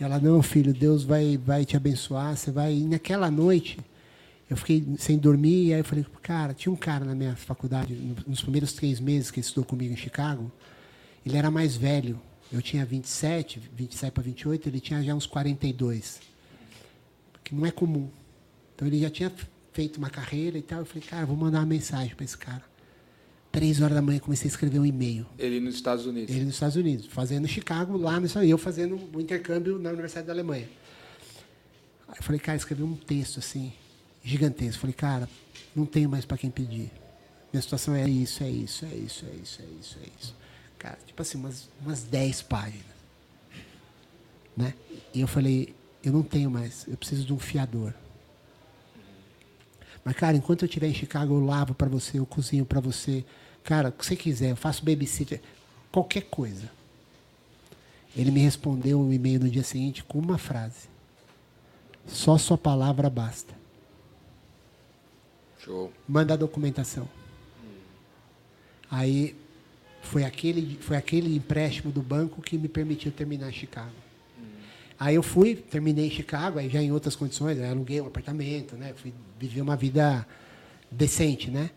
[0.00, 2.72] E ela, não, filho, Deus vai, vai te abençoar, você vai.
[2.74, 3.78] E naquela noite,
[4.48, 7.94] eu fiquei sem dormir, e aí eu falei, cara, tinha um cara na minha faculdade,
[7.94, 10.50] no- nos primeiros três meses que ele estudou comigo em Chicago,
[11.26, 12.20] ele era mais velho.
[12.50, 16.20] Eu tinha 27, 27 para 28, ele tinha já uns 42.
[17.44, 18.08] Que não é comum.
[18.74, 19.30] Então ele já tinha
[19.72, 20.78] feito uma carreira e tal.
[20.80, 22.62] Eu falei, cara, vou mandar uma mensagem para esse cara.
[23.58, 25.26] Três horas da manhã comecei a escrever um e-mail.
[25.36, 26.32] Ele nos Estados Unidos.
[26.32, 30.32] Ele nos Estados Unidos, fazendo Chicago lá no eu fazendo o intercâmbio na Universidade da
[30.32, 30.68] Alemanha.
[32.06, 33.72] Aí eu falei, cara, escrevi um texto assim,
[34.22, 34.80] gigantesco.
[34.80, 35.28] Falei, cara,
[35.74, 36.88] não tenho mais para quem pedir.
[37.52, 40.36] Minha situação é isso, é isso, é isso, é isso, é isso, é isso.
[40.78, 42.86] Cara, tipo assim, umas, umas 10 páginas.
[44.56, 44.72] Né?
[45.12, 47.92] E eu falei, eu não tenho mais, eu preciso de um fiador.
[50.04, 53.24] Mas, cara, enquanto eu estiver em Chicago, eu lavo para você, eu cozinho para você.
[53.62, 55.40] Cara, o que você quiser, eu faço babysitter,
[55.92, 56.70] qualquer coisa.
[58.16, 60.88] Ele me respondeu um e-mail no dia seguinte com uma frase:
[62.06, 63.54] Só sua palavra basta.
[65.58, 65.92] Show.
[66.08, 67.08] Manda a documentação.
[68.90, 69.36] Aí
[70.02, 74.07] foi aquele, foi aquele empréstimo do banco que me permitiu terminar Chicago.
[74.98, 78.92] Aí eu fui, terminei em Chicago, aí já em outras condições, aluguei um apartamento, né?
[78.96, 80.26] Fui viver uma vida
[80.90, 81.70] decente, né?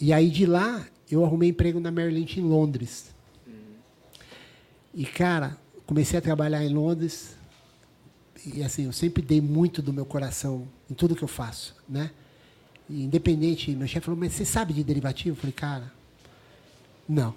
[0.00, 3.14] E aí de lá eu arrumei emprego na Merrill Lynch em Londres.
[4.92, 7.36] E cara, comecei a trabalhar em Londres
[8.44, 12.10] e assim, eu sempre dei muito do meu coração em tudo que eu faço, né?
[12.90, 15.92] E, independente, meu chefe falou: "Mas você sabe de derivativo?" Eu falei: "Cara,
[17.08, 17.34] não.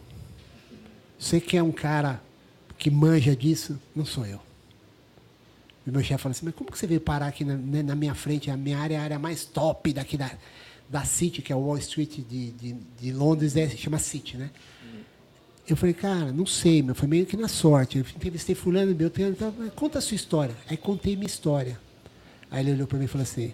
[1.20, 2.20] Você que é um cara
[2.78, 4.45] que manja disso, não sou eu."
[5.86, 7.96] E meu chefe falou assim: Mas como que você veio parar aqui na, né, na
[7.96, 8.50] minha frente?
[8.50, 10.32] A minha área é a área mais top daqui da,
[10.90, 14.50] da City, que é o Wall Street de, de, de Londres, é, chama City, né?
[15.68, 17.98] Eu falei, cara, não sei, meu, foi meio que na sorte.
[17.98, 20.56] Eu entrevistei fulano, meu, então, conta a sua história.
[20.70, 21.80] Aí contei minha história.
[22.52, 23.52] Aí ele olhou para mim e falou assim,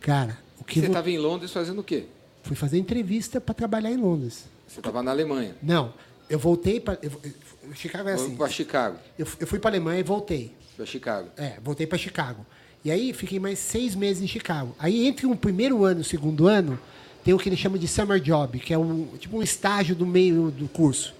[0.00, 2.04] cara, o que Você vo- estava em Londres fazendo o quê?
[2.44, 4.44] fui fazer entrevista para trabalhar em Londres.
[4.68, 5.56] Você estava na Alemanha.
[5.60, 5.92] Não,
[6.30, 6.96] eu voltei para
[7.74, 8.36] Chicago é assim.
[8.36, 8.98] Para Chicago.
[9.18, 10.54] Eu, eu fui para Alemanha e voltei.
[10.76, 11.30] Para Chicago.
[11.36, 12.44] É, voltei para Chicago.
[12.84, 14.76] E aí fiquei mais seis meses em Chicago.
[14.78, 16.78] Aí entre o primeiro ano e o segundo ano,
[17.24, 20.06] tem o que eles chamam de summer job, que é um tipo um estágio do
[20.06, 21.14] meio do curso.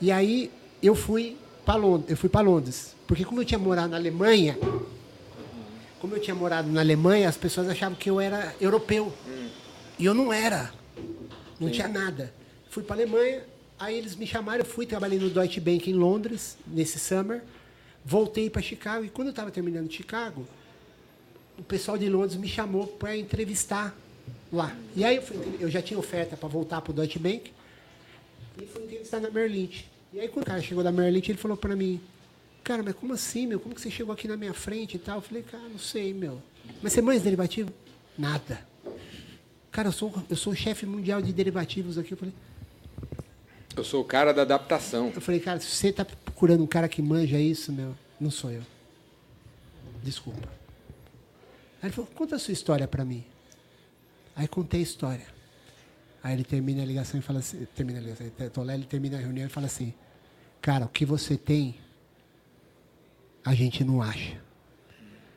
[0.00, 0.50] E aí
[0.82, 4.58] eu fui para Londres, eu fui para Londres, porque como eu tinha morado na Alemanha,
[6.00, 9.12] como eu tinha morado na Alemanha, as pessoas achavam que eu era europeu.
[9.98, 10.72] E eu não era.
[11.58, 12.32] Não tinha nada.
[12.70, 13.42] Fui para Alemanha,
[13.78, 17.42] aí eles me chamaram, eu fui, trabalhei no Deutsche Bank em Londres, nesse summer.
[18.04, 20.46] Voltei para Chicago e quando eu estava terminando Chicago,
[21.58, 23.94] o pessoal de Londres me chamou para entrevistar
[24.52, 24.74] lá.
[24.96, 27.52] E aí eu, fui, eu já tinha oferta para voltar para o Deutsche Bank
[28.60, 29.86] e fui entrevistar na Merrill Lynch.
[30.12, 32.00] E aí quando o cara chegou da Merrill Lynch, ele falou para mim,
[32.64, 33.60] cara, mas como assim, meu?
[33.60, 35.16] Como que você chegou aqui na minha frente e tal?
[35.16, 36.40] Eu falei, cara, não sei, meu.
[36.82, 37.70] Mas você manja derivativo?
[38.18, 38.66] Nada.
[39.70, 42.12] Cara, eu sou, eu sou o chefe mundial de derivativos aqui.
[42.12, 42.34] Eu falei,
[43.76, 45.12] Eu sou o cara da adaptação.
[45.14, 46.04] eu falei, cara, se você está
[46.40, 48.62] procurando um cara que manja isso, meu, não sou eu.
[50.02, 50.48] Desculpa.
[51.82, 53.22] Aí ele falou, conta a sua história para mim.
[54.34, 55.26] Aí contei a história.
[56.22, 59.46] Aí ele termina a ligação e fala assim, termina a ligação, ele termina a reunião
[59.46, 59.92] e fala assim,
[60.62, 61.78] cara, o que você tem,
[63.44, 64.40] a gente não acha.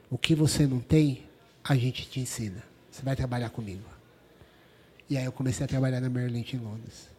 [0.09, 1.27] O que você não tem,
[1.65, 2.63] a gente te ensina.
[2.89, 3.83] Você vai trabalhar comigo.
[5.09, 7.09] E aí eu comecei a trabalhar na Lynch em Londres.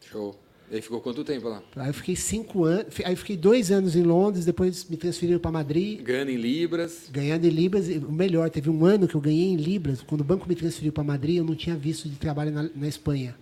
[0.00, 0.36] Show.
[0.72, 1.62] E aí ficou quanto tempo lá?
[1.76, 5.38] Aí eu fiquei cinco anos, aí eu fiquei dois anos em Londres, depois me transferiram
[5.38, 7.08] para Madrid, Ganhando em libras.
[7.10, 7.88] ganhando em libras.
[7.88, 10.00] O melhor, teve um ano que eu ganhei em libras.
[10.02, 12.88] Quando o banco me transferiu para Madrid, eu não tinha visto de trabalho na, na
[12.88, 13.36] Espanha.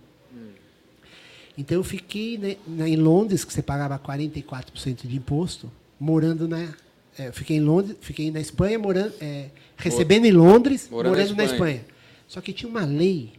[1.57, 6.73] Então eu fiquei né, na- em Londres, que você pagava 44% de imposto, morando na.
[7.17, 11.35] é, fiquei em Londres, fiquei na Espanha, morando, é, recebendo em Londres, Morando morando, na
[11.37, 11.71] na Espanha.
[11.75, 11.85] Espanha.
[12.27, 13.31] Só que tinha uma lei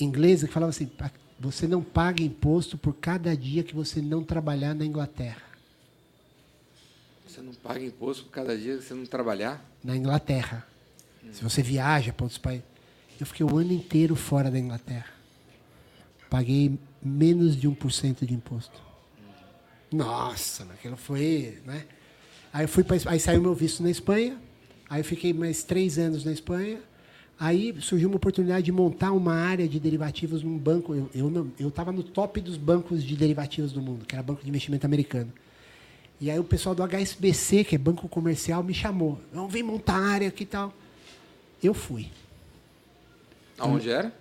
[0.00, 1.10] inglesa que falava assim: "Pa-
[1.44, 5.42] você não paga imposto por cada dia que você não trabalhar na Inglaterra.
[7.26, 9.62] Você não paga imposto por cada dia que você não trabalhar?
[9.82, 10.66] Na Inglaterra.
[11.32, 12.64] Se você viaja para outros países.
[13.20, 15.12] Eu fiquei o ano inteiro fora da Inglaterra.
[16.30, 18.80] Paguei menos de 1% de imposto.
[19.92, 21.60] Nossa, aquilo foi.
[21.66, 21.84] Né?
[22.52, 24.40] Aí, fui pra, aí saiu meu visto na Espanha.
[24.88, 26.80] Aí fiquei mais três anos na Espanha.
[27.38, 30.94] Aí surgiu uma oportunidade de montar uma área de derivativos num banco.
[31.58, 34.86] Eu estava no top dos bancos de derivativos do mundo, que era Banco de Investimento
[34.86, 35.32] Americano.
[36.20, 39.18] E aí o pessoal do HSBC, que é banco comercial, me chamou.
[39.32, 40.72] Não, vem montar área aqui e tal.
[41.62, 42.06] Eu fui.
[43.58, 44.12] Aonde era?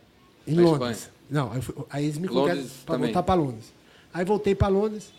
[0.48, 0.98] Em Na Londres.
[0.98, 1.14] Espanha.
[1.30, 3.74] Não, fui- aí eles me colocaram para voltar para Londres.
[4.14, 5.12] Aí voltei para Londres.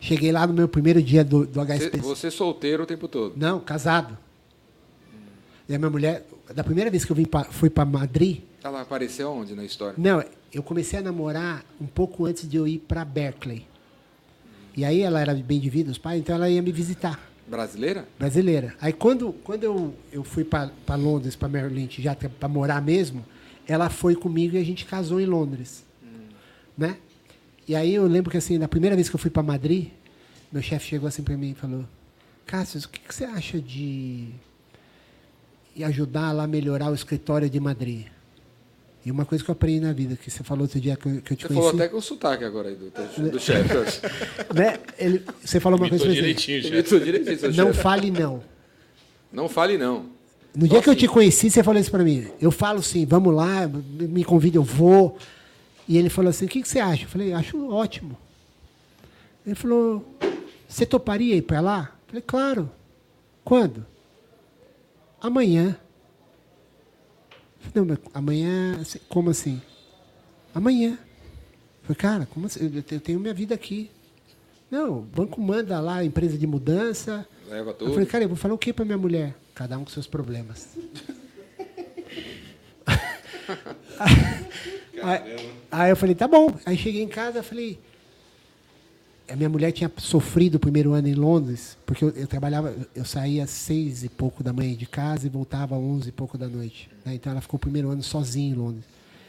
[0.00, 1.98] Cheguei lá no meu primeiro dia do, do Você, HSBC.
[2.02, 3.34] você solteiro o tempo todo.
[3.36, 4.18] Não, casado.
[5.68, 8.80] E a minha mulher, da primeira vez que eu vim pra, fui para Madrid, Ela
[8.82, 9.94] apareceu onde na história?
[9.96, 13.66] não, eu comecei a namorar um pouco antes de eu ir para Berkeley.
[14.76, 17.20] E aí ela era bem de vida, os pais, então ela ia me visitar.
[17.46, 18.06] Brasileira?
[18.18, 18.74] brasileira.
[18.80, 23.24] Aí quando, quando eu, eu fui para Londres, para Merrill Lynch, já para morar mesmo,
[23.66, 25.84] ela foi comigo e a gente casou em Londres.
[26.76, 26.96] Né?
[27.68, 29.88] E aí eu lembro que assim, na primeira vez que eu fui para Madrid,
[30.50, 31.84] meu chefe chegou assim para mim e falou:
[32.46, 34.28] Cássio, o que, que você acha de
[35.74, 38.06] ir ajudar lá a melhorar o escritório de Madrid?
[39.04, 41.20] E uma coisa que eu aprendi na vida, que você falou outro dia que eu,
[41.22, 41.66] que eu te Você conheci.
[41.66, 43.74] falou até com o sotaque agora aí do, do, do chefe.
[44.54, 44.78] né?
[44.96, 47.04] Ele, você falou uma coisa Imitou pra mim, direitinho, chefe.
[47.04, 47.82] direitinho, não chefe.
[47.82, 48.42] fale não.
[49.32, 50.06] Não fale não.
[50.54, 52.28] No dia que eu te conheci, você falou isso pra mim.
[52.40, 55.16] Eu falo assim, vamos lá, me convida, eu vou.
[55.88, 57.04] E ele falou assim, o que, que você acha?
[57.04, 58.16] Eu falei, acho ótimo.
[59.44, 60.16] Ele falou,
[60.68, 61.90] você toparia ir pra lá?
[62.06, 62.70] Eu falei, claro.
[63.42, 63.84] Quando?
[65.22, 65.76] Amanhã.
[67.74, 69.62] Eu Não, mas amanhã, assim, como assim?
[70.54, 70.90] Amanhã.
[70.92, 72.70] Eu falei, cara, como assim?
[72.74, 73.90] Eu te- eu tenho minha vida aqui.
[74.70, 77.26] Não, o banco manda lá, empresa de mudança.
[77.48, 77.92] Leva Eu tudo.
[77.92, 79.34] falei, cara, eu vou falar o que pra minha mulher?
[79.54, 80.76] Cada um com seus problemas.
[85.02, 86.54] aí, aí eu falei, tá bom.
[86.64, 87.78] Aí cheguei em casa, falei.
[89.32, 93.04] A minha mulher tinha sofrido o primeiro ano em Londres, porque eu, eu trabalhava, eu
[93.04, 96.36] saía às seis e pouco da manhã de casa e voltava às onze e pouco
[96.36, 96.90] da noite.
[97.04, 97.14] né?
[97.14, 98.84] Então ela ficou o primeiro ano sozinha em Londres.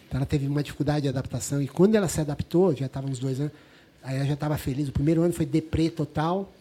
[0.08, 1.62] Então ela teve uma dificuldade de adaptação.
[1.62, 3.54] E quando ela se adaptou, já estava uns dois anos,
[4.04, 4.90] aí ela já estava feliz.
[4.90, 6.52] O primeiro ano foi deprê total.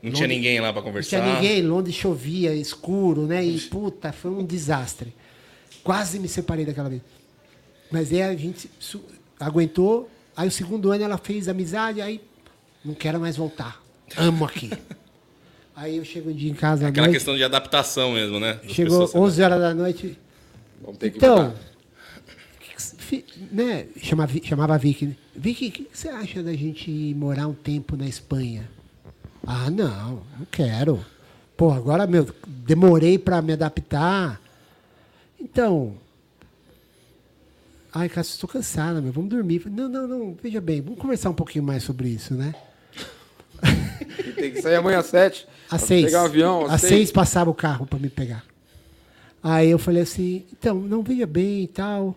[0.00, 1.20] Não tinha Londres- ninguém lá Não conversar.
[1.22, 3.44] tinha ninguém, Londres chovia, escuro, né?
[3.44, 5.12] E puta, foi um desastre.
[5.82, 7.02] Quase me separei daquela vez.
[7.90, 8.70] Mas aí a gente
[9.40, 10.08] aguentou.
[10.36, 12.20] Aí o segundo ano ela fez amizade, aí
[12.86, 13.82] não quero mais voltar.
[14.16, 14.70] Amo aqui.
[15.74, 17.16] aí eu chego um dia em casa à Aquela noite.
[17.16, 18.54] questão de adaptação mesmo, né?
[18.62, 20.18] Das Chegou pessoas se 11 horas da noite.
[20.80, 21.54] Vamos ter que Então,
[23.08, 23.86] que né?
[24.02, 25.06] Chamava, chamava a Vicky.
[25.06, 25.16] né?
[25.34, 28.68] Vicky, o que, que você acha da gente morar um tempo na Espanha?
[29.46, 31.04] Ah, não, não quero.
[31.56, 34.40] Pô, agora, meu, demorei para me adaptar.
[35.40, 35.94] Então.
[37.92, 39.62] Ai, Cássio, estou cansada, meu, vamos dormir.
[39.70, 42.54] Não, não, não, veja bem, vamos conversar um pouquinho mais sobre isso, né?
[44.26, 45.46] E tem que sair amanhã às sete.
[45.70, 46.06] Às seis.
[46.06, 46.66] Pegar o avião.
[46.66, 48.44] Às seis passava o carro para me pegar.
[49.42, 52.16] Aí eu falei assim, então, não veja bem e tal.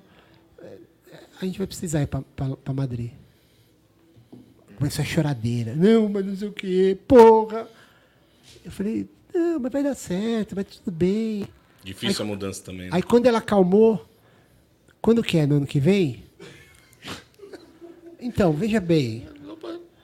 [1.42, 3.12] A gente vai precisar ir para Madrid.
[4.76, 5.76] Começou a choradeira.
[5.76, 7.68] Não, mas não sei o quê, porra.
[8.64, 11.48] Eu falei, não, mas vai dar certo, vai tudo bem.
[11.84, 12.86] Difícil a mudança também.
[12.86, 12.90] né?
[12.92, 14.06] Aí quando ela acalmou,
[15.02, 15.46] quando que é?
[15.46, 16.24] No ano que vem?
[18.20, 19.28] Então, veja bem,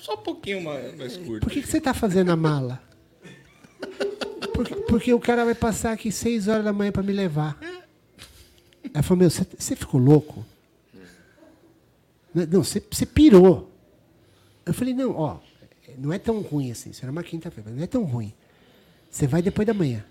[0.05, 1.39] Só um pouquinho mais, mais curto.
[1.39, 2.79] Por que, que você está fazendo a mala?
[4.53, 7.57] Porque, porque o cara vai passar aqui seis horas da manhã para me levar.
[8.93, 10.45] Ela falou, meu, você, você ficou louco?
[12.31, 13.71] Não, você, você pirou.
[14.63, 15.39] Eu falei, não, ó,
[15.97, 16.91] não é tão ruim assim.
[16.91, 18.31] Isso era uma quinta-feira, não é tão ruim.
[19.09, 20.05] Você vai depois da manhã.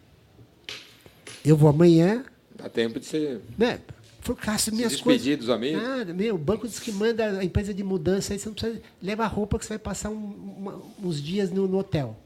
[1.44, 2.24] Eu vou amanhã,
[2.56, 3.40] Dá tempo de ser.
[3.56, 3.78] né?
[4.24, 5.36] Falei, Cássio, minhas coisas.
[5.38, 5.82] dos amigos.
[5.82, 8.80] Nada, meu, o banco diz que manda a empresa de mudança, aí você não precisa.
[9.02, 12.18] Leva a roupa que você vai passar um- uma- uns dias no, no hotel.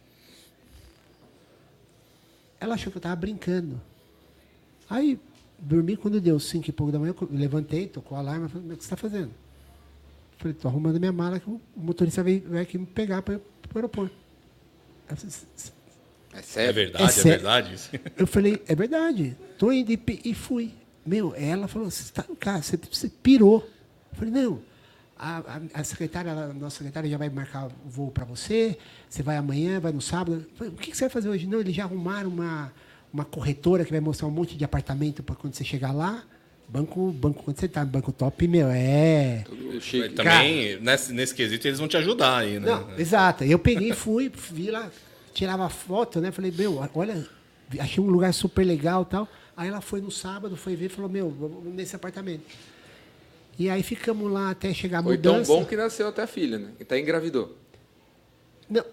[2.60, 3.80] Ela achou que eu estava brincando.
[4.88, 5.18] Aí,
[5.58, 8.76] dormi quando deu cinco e pouco da manhã, eu levantei, tocou o alarme, falei, o
[8.76, 9.30] que você está fazendo?
[10.38, 13.40] Falei, tô arrumando minha mala que o motorista vai, vai aqui me pegar para o
[13.74, 14.14] aeroporto.
[15.08, 15.32] Falou,
[16.32, 17.74] É É verdade, É é, verdade.
[17.74, 17.90] isso.
[18.16, 19.36] eu falei, é verdade.
[19.58, 20.72] Tô indo e, e fui.
[21.08, 23.66] Meu, ela falou, você tá, cara, você, você pirou.
[24.12, 24.60] Eu falei, não.
[25.18, 28.76] A, a, a secretária, a nossa secretária já vai marcar o voo para você.
[29.08, 30.46] Você vai amanhã, vai no sábado.
[30.50, 31.46] Eu falei, o que, que você vai fazer hoje?
[31.46, 32.70] Não, eles já arrumaram uma,
[33.12, 36.22] uma corretora que vai mostrar um monte de apartamento para quando você chegar lá.
[36.68, 39.44] Banco, banco, quando você tá no banco top, meu, é.
[39.80, 40.10] Chique.
[40.10, 42.66] também, nesse, nesse quesito, eles vão te ajudar aí, né?
[42.66, 43.42] Não, exato.
[43.42, 44.90] Eu peguei, fui, vi lá,
[45.32, 46.30] tirava foto, né?
[46.30, 47.26] Falei, meu, olha,
[47.78, 49.28] achei um lugar super legal e tal.
[49.58, 52.44] Aí ela foi no sábado, foi ver e falou, meu, vamos nesse apartamento.
[53.58, 55.52] E aí ficamos lá até chegar a Foi tão mudança.
[55.52, 56.70] bom que nasceu até a filha, né?
[56.78, 57.56] E até engravidou.
[58.70, 58.84] Não,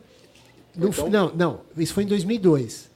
[0.75, 2.89] não, tão- não, não, isso foi em 2002.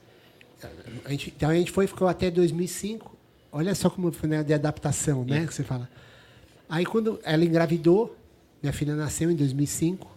[1.04, 3.16] A gente, então a gente foi, ficou até 2005.
[3.52, 5.46] Olha só como foi né, de adaptação, né?
[5.46, 5.88] Que você fala.
[6.68, 8.16] Aí quando ela engravidou,
[8.60, 10.10] minha filha nasceu em 2005.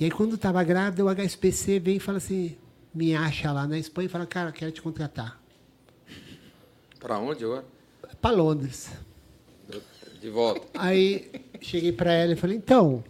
[0.00, 2.56] E aí quando estava grávida, o HSBC veio e fala assim,
[2.92, 5.43] me acha lá na Espanha e fala, cara, quero te contratar.
[7.04, 7.66] Pra onde agora?
[8.18, 8.88] Para Londres.
[10.22, 10.62] De volta.
[10.72, 11.30] Aí
[11.60, 13.04] cheguei para ela e falei, então.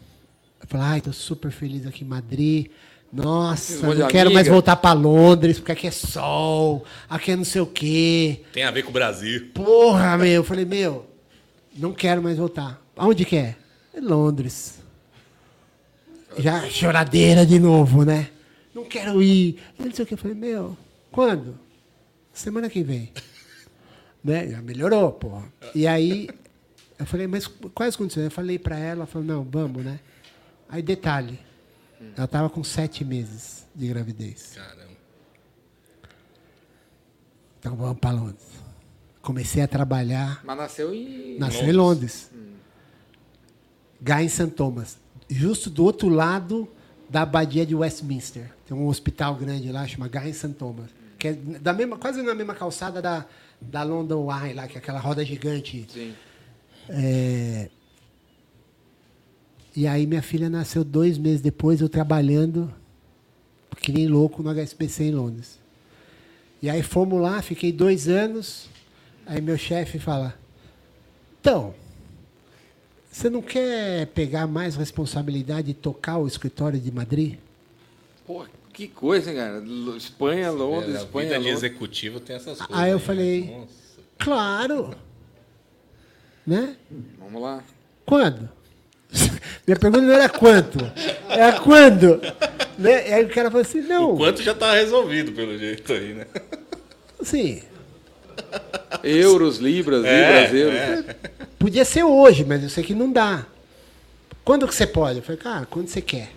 [0.60, 2.72] Eu falei, ai, tô super feliz aqui em Madrid.
[3.12, 4.52] Nossa, não quero mais amiga.
[4.52, 8.42] voltar para Londres, porque aqui é sol, aqui é não sei o quê.
[8.52, 9.52] Tem a ver com o Brasil.
[9.54, 10.26] Porra, meu.
[10.26, 11.06] Eu falei, meu,
[11.76, 12.82] não quero mais voltar.
[12.96, 13.54] Aonde que é?
[13.94, 14.80] É Londres.
[16.36, 18.28] Já choradeira de novo, né?
[18.74, 19.62] Não quero ir.
[19.78, 20.14] Eu não sei o que.
[20.14, 20.76] Eu falei, meu,
[21.12, 21.56] quando?
[22.32, 23.12] Semana que vem.
[24.24, 24.48] Né?
[24.48, 25.44] Já melhorou, porra.
[25.74, 26.28] E aí,
[26.98, 28.24] eu falei, mas quais condições?
[28.24, 30.00] Eu falei pra ela, ela falou, não, vamos, né?
[30.68, 31.38] Aí, detalhe.
[32.16, 34.54] Ela tava com sete meses de gravidez.
[34.54, 34.94] Caramba.
[37.58, 38.44] Então, vamos pra Londres.
[39.22, 41.38] Comecei a trabalhar Mas nasceu em.
[41.38, 42.30] Nasceu em Londres.
[44.00, 44.48] Guy em St.
[44.48, 44.98] Thomas.
[45.30, 46.68] Justo do outro lado
[47.08, 48.50] da abadia de Westminster.
[48.66, 50.48] Tem um hospital grande lá, chama Guy em St.
[50.48, 50.90] Thomas.
[51.18, 53.24] Que é da mesma, quase na mesma calçada da,
[53.70, 55.86] da London Eye, lá, que é aquela roda gigante.
[55.88, 56.14] Sim.
[56.88, 57.68] É,
[59.76, 62.72] E aí minha filha nasceu dois meses depois, eu trabalhando
[63.76, 65.58] que nem louco no HSBC em Londres.
[66.62, 68.68] E aí fomos lá, fiquei dois anos.
[69.26, 70.34] Aí meu chefe fala,
[71.40, 71.74] então,
[73.10, 77.36] Você não quer pegar mais responsabilidade e tocar o escritório de Madrid?
[78.26, 78.44] Pô,
[78.74, 79.62] que coisa, hein, cara?
[79.96, 81.58] Espanha, Londres, É, a Espanha, vida de Londres.
[81.64, 82.76] executivo tem essas coisas.
[82.84, 83.02] Aí eu né?
[83.04, 84.00] falei- Nossa.
[84.18, 84.94] Claro!
[86.46, 86.76] Né?
[87.18, 87.62] Vamos lá.
[88.04, 88.48] Quando?
[89.66, 90.78] Minha pergunta não era quanto,
[91.28, 92.20] era quando.
[92.78, 93.08] Né?
[93.08, 96.12] E aí o cara falou assim, não, O quanto já tá resolvido pelo jeito aí,
[96.14, 96.26] né?
[97.20, 97.62] assim,
[99.02, 100.78] Euros, libras, É, libras, euros.
[101.10, 101.16] é.
[101.58, 103.46] podia ser hoje, mas eu sei que não dá.
[104.44, 105.18] Quando que você pode?
[105.18, 106.30] Eu falei, cara, quando você quer.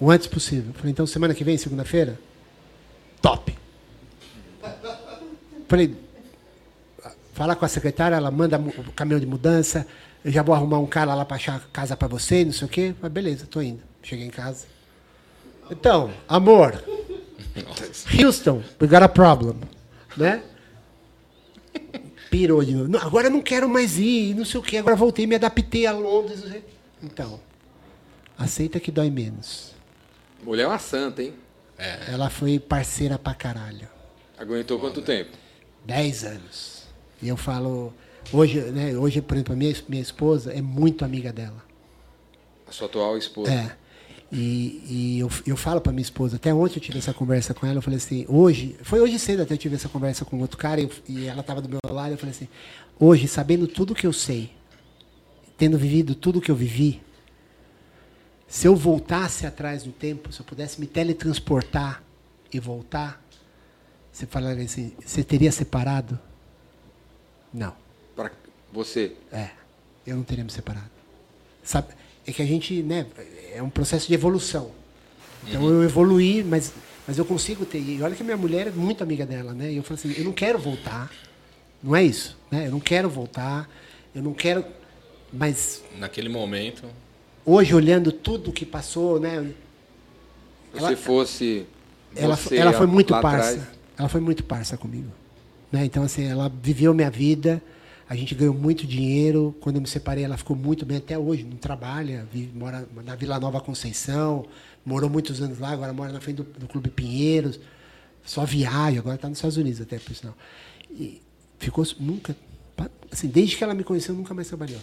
[0.00, 0.72] O antes possível.
[0.74, 2.18] Falei, então semana que vem, segunda-feira?
[3.20, 3.56] Top.
[5.68, 5.94] Falei,
[7.34, 9.86] fala com a secretária, ela manda o caminhão de mudança,
[10.24, 12.70] eu já vou arrumar um cara lá para achar casa para você, não sei o
[12.70, 12.94] quê.
[13.00, 13.82] Falei, beleza, tô indo.
[14.02, 14.66] Cheguei em casa.
[15.70, 16.82] Então, amor,
[18.18, 19.56] Houston, we got a problem.
[20.16, 20.42] Né?
[22.30, 22.96] Pirou de novo.
[22.98, 24.78] Agora eu não quero mais ir, não sei o quê.
[24.78, 26.42] Agora voltei, me adaptei a Londres.
[27.02, 27.40] Então,
[28.36, 29.77] aceita que dói menos.
[30.42, 31.34] Mulher é uma santa, hein?
[32.08, 33.88] Ela foi parceira pra caralho.
[34.36, 35.30] Aguentou quanto tempo?
[35.84, 36.82] 10 anos.
[37.22, 37.92] E eu falo,
[38.32, 41.62] hoje, né, hoje, por exemplo, a minha, minha esposa é muito amiga dela.
[42.66, 43.52] A sua atual esposa.
[43.52, 43.76] É.
[44.30, 47.66] E, e eu, eu falo pra minha esposa, até ontem eu tive essa conversa com
[47.66, 50.58] ela, eu falei assim, hoje, foi hoje cedo até eu tive essa conversa com outro
[50.58, 52.46] cara, e, e ela tava do meu lado, eu falei assim,
[53.00, 54.50] hoje, sabendo tudo que eu sei,
[55.56, 57.00] tendo vivido tudo que eu vivi,
[58.48, 62.02] se eu voltasse atrás no tempo, se eu pudesse me teletransportar
[62.52, 63.22] e voltar,
[64.10, 66.18] você falaria assim, você teria separado?
[67.52, 67.74] Não.
[68.16, 68.30] Pra
[68.72, 69.14] você.
[69.30, 69.50] É,
[70.06, 70.90] eu não teria me separado.
[71.62, 71.88] Sabe,
[72.26, 73.06] é que a gente, né,
[73.52, 74.72] é um processo de evolução.
[75.46, 76.72] Então eu evoluí, mas,
[77.06, 77.80] mas eu consigo ter.
[77.80, 79.70] E olha que minha mulher é muito amiga dela, né?
[79.70, 81.12] E eu falo assim, eu não quero voltar.
[81.82, 82.66] Não é isso, né?
[82.66, 83.68] Eu não quero voltar.
[84.14, 84.64] Eu não quero.
[85.32, 86.84] Mas Naquele momento.
[87.50, 89.50] Hoje, olhando tudo que passou, né?
[90.72, 91.66] Se Ela- fosse.
[92.14, 93.50] ela, você ela foi muito parça.
[93.52, 93.68] atrás,
[93.98, 95.10] Ela foi muito parça comigo.
[95.72, 95.84] Né?
[95.84, 97.60] Então, assim, ela viveu minha vida.
[98.08, 99.54] A gente ganhou muito dinheiro.
[99.60, 101.44] Quando eu me separei, ela ficou muito bem até hoje.
[101.44, 104.46] Não trabalha, vive, mora na Vila Nova Conceição.
[104.84, 107.58] Morou muitos anos lá, agora mora na frente do, do Clube Pinheiros.
[108.24, 110.34] Só viaja, agora está nos Estados Unidos até, por sinal.
[110.90, 111.20] E
[111.58, 112.36] ficou nunca.
[113.10, 114.80] Assim, desde que ela me conheceu, nunca mais trabalhou.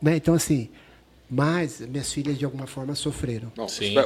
[0.00, 0.16] Né?
[0.16, 0.68] Então, assim,
[1.34, 3.50] mas minhas filhas de alguma forma sofreram.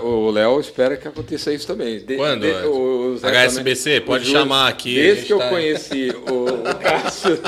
[0.04, 1.98] O Léo espera que aconteça isso também.
[1.98, 2.42] De- Quando?
[2.42, 6.44] de- o- HSBC, também- pode o Júlio, chamar aqui, Desde que eu tá- conheci o,
[6.70, 7.40] o Cássio,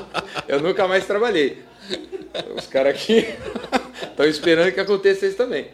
[0.49, 1.59] eu nunca mais trabalhei.
[2.57, 3.25] Os caras aqui
[4.03, 5.69] estão esperando que aconteça isso também.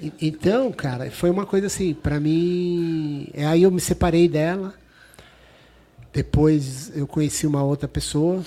[0.00, 3.28] E- Então, cara, foi uma coisa assim, pra mim.
[3.34, 4.72] é, Aí eu me separei dela.
[6.10, 8.42] Depois eu conheci uma outra pessoa.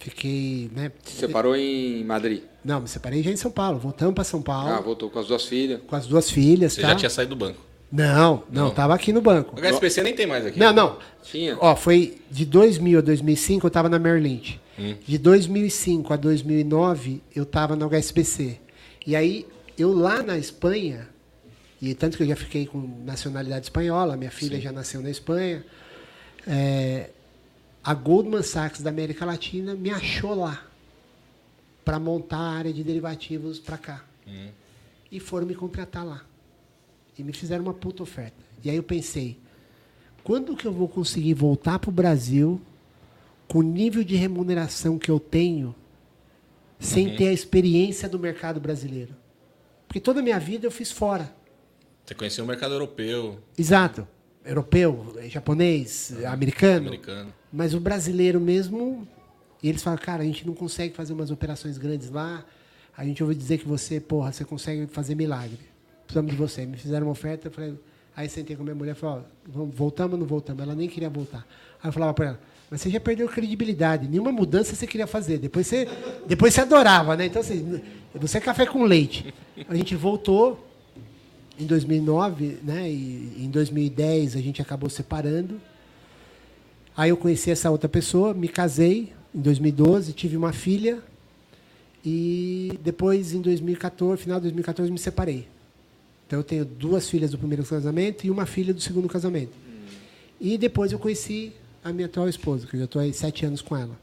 [0.00, 0.90] Fiquei, né?
[1.04, 2.42] Se separou em Madrid.
[2.64, 3.78] Não, me separei já em São Paulo.
[3.78, 5.80] Voltamos pra São Paulo Ah, voltou com as duas filhas.
[5.86, 6.88] com as duas filhas, Você tá?
[6.88, 7.58] já tinha saído do banco.
[7.90, 8.70] Não, não, Não.
[8.70, 9.54] tava aqui no banco.
[9.54, 10.58] O HSBC nem tem mais aqui.
[10.58, 10.98] Não, não.
[11.22, 11.58] Tinha.
[11.60, 14.60] Ó, foi de 2000 a 2005 eu tava na Merrill Lynch.
[15.06, 18.58] De 2005 a 2009 eu tava no HSBC.
[19.06, 19.46] E aí
[19.78, 21.08] eu lá na Espanha,
[21.80, 25.64] e tanto que eu já fiquei com nacionalidade espanhola, minha filha já nasceu na Espanha,
[26.46, 27.10] é,
[27.84, 30.62] a Goldman Sachs da América Latina me achou lá
[31.84, 34.04] para montar a área de derivativos para cá.
[35.10, 36.24] E foram me contratar lá.
[37.18, 38.36] E me fizeram uma puta oferta.
[38.64, 39.38] E aí eu pensei,
[40.24, 42.60] quando que eu vou conseguir voltar para o Brasil
[43.48, 45.74] com o nível de remuneração que eu tenho,
[46.78, 49.14] sem ter a experiência do mercado brasileiro?
[49.86, 51.34] Porque toda a minha vida eu fiz fora.
[52.04, 54.08] Você conhecia o mercado europeu, Exato.
[54.44, 56.88] Europeu, japonês, americano.
[56.88, 57.32] americano.
[57.52, 59.06] Mas o brasileiro mesmo,
[59.62, 62.44] e eles falam, cara, a gente não consegue fazer umas operações grandes lá.
[62.96, 65.60] A gente ouviu dizer que você, porra, você consegue fazer milagre.
[66.04, 66.66] Precisamos de você.
[66.66, 67.74] Me fizeram uma oferta, eu falei,
[68.16, 70.62] aí sentei com minha mulher e falei, ó, voltamos ou não voltamos?
[70.62, 71.46] Ela nem queria voltar.
[71.82, 72.40] Aí eu falava para ela,
[72.70, 75.38] mas você já perdeu credibilidade, nenhuma mudança você queria fazer.
[75.38, 75.88] Depois você,
[76.26, 77.26] depois você adorava, né?
[77.26, 77.80] Então, assim,
[78.14, 79.32] você é café com leite.
[79.68, 80.68] A gente voltou
[81.58, 82.90] em 2009, né?
[82.90, 85.60] E em 2010 a gente acabou separando.
[86.96, 91.02] Aí eu conheci essa outra pessoa, me casei em 2012, tive uma filha
[92.04, 95.46] e depois em 2014, final de 2014 me separei.
[96.26, 99.52] Então eu tenho duas filhas do primeiro casamento e uma filha do segundo casamento.
[100.40, 101.52] E depois eu conheci
[101.84, 103.96] a minha atual esposa, que eu já estou aí sete anos com ela.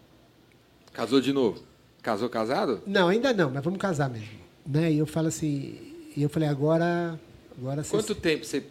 [0.94, 1.62] Casou de novo?
[2.02, 2.82] Casou casado?
[2.88, 4.40] Não, ainda não, mas vamos casar mesmo.
[4.66, 4.94] Né?
[4.94, 5.78] E eu falo assim,
[6.16, 7.20] e eu falei, agora,
[7.58, 8.64] agora Quanto tempo você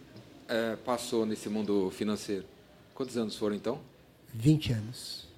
[0.47, 2.43] eh, passou nesse mundo financeiro?
[2.95, 3.79] Quantos anos foram então?
[4.33, 5.28] 20 anos.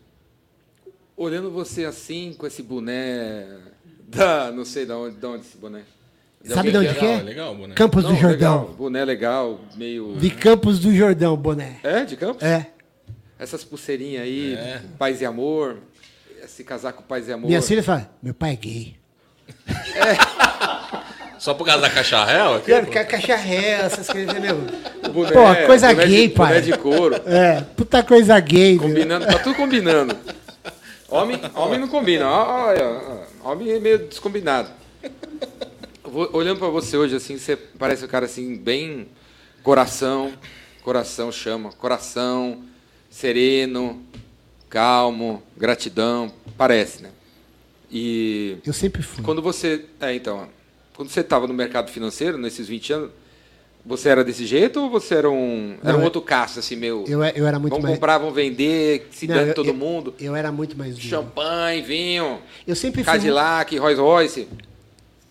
[1.17, 3.45] Olhando você assim, com esse boné
[4.07, 4.51] da.
[4.51, 5.81] Não sei de onde, de onde esse boné.
[6.43, 7.21] Sabe de onde que é?
[7.21, 7.75] legal, boné.
[7.75, 8.61] Campos Não, do Jordão.
[8.61, 10.15] Legal, boné legal, meio.
[10.17, 11.79] De Campos do Jordão, boné.
[11.83, 12.41] É, de Campos?
[12.41, 12.67] É.
[13.37, 14.81] Essas pulseirinhas aí, É.
[14.97, 15.77] paz e amor.
[16.43, 17.47] Esse casaco paz e amor.
[17.47, 18.95] Minha filha fala, meu pai é gay.
[21.37, 22.55] Só por causa da caixa réu?
[22.55, 22.71] aqui?
[22.91, 24.57] Ca- cacharré, essas coisas, entendeu?
[25.11, 26.47] Boné, Pô, coisa boné gay, de, pai.
[26.47, 27.15] Boné de couro.
[27.25, 28.73] É, puta coisa gay.
[28.77, 28.81] viu?
[28.87, 30.15] Combinando, tá tudo combinando.
[31.11, 32.25] Homem, homem não combina.
[33.43, 34.69] Homem é meio descombinado.
[36.31, 39.07] Olhando pra você hoje, assim, você parece um cara assim, bem
[39.61, 40.33] coração,
[40.83, 42.63] coração chama, coração,
[43.09, 44.01] sereno,
[44.69, 47.09] calmo, gratidão, parece, né?
[47.91, 49.23] E Eu sempre fui.
[49.23, 49.85] quando você.
[49.99, 50.47] É, então.
[50.95, 53.11] Quando você estava no mercado financeiro, nesses 20 anos,
[53.85, 55.75] você era desse jeito ou você era um.
[55.83, 57.03] Era Não, um outro caço, assim, meu.
[57.07, 57.95] Eu, eu era muito vamos mais.
[57.95, 60.13] comprar, vamos vender, se Não, dane eu- todo eu- mundo.
[60.19, 61.07] Eu era muito mais duro.
[61.07, 63.11] Champanhe, vinho, Eu sempre fui.
[63.13, 64.47] Cadillac, Rolls Royce,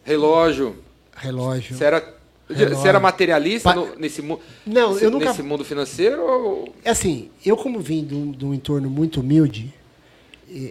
[0.05, 0.77] relógio.
[1.15, 1.77] Relógio.
[1.77, 2.15] Você era,
[2.49, 2.77] Relógio.
[2.77, 4.23] você era materialista Pa- no- nesse,
[4.67, 6.23] Não, eu nunca- nesse mundo financeiro?
[6.23, 6.75] Ou...
[6.85, 9.73] É assim, eu como vim de um, de um entorno muito humilde,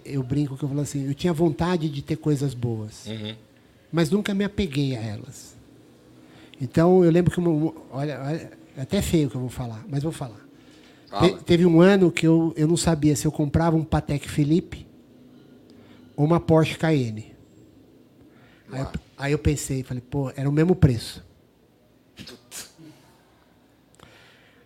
[0.04, 3.34] eu brinco que eu falo assim, eu tinha vontade de ter coisas boas, Uhum.
[3.90, 5.56] mas nunca me apeguei a elas.
[6.60, 10.02] Então eu lembro que uma, olha, olha, é até feio que eu vou falar, mas
[10.02, 10.40] vou falar.
[11.08, 11.38] Fala.
[11.38, 14.86] Te- teve um ano que eu, eu não sabia se eu comprava um Patek Philippe
[16.16, 17.34] ou uma Porsche Cayenne.
[18.70, 18.88] Aí, eu-
[19.18, 21.24] aí eu pensei, falei, pô, era o mesmo preço.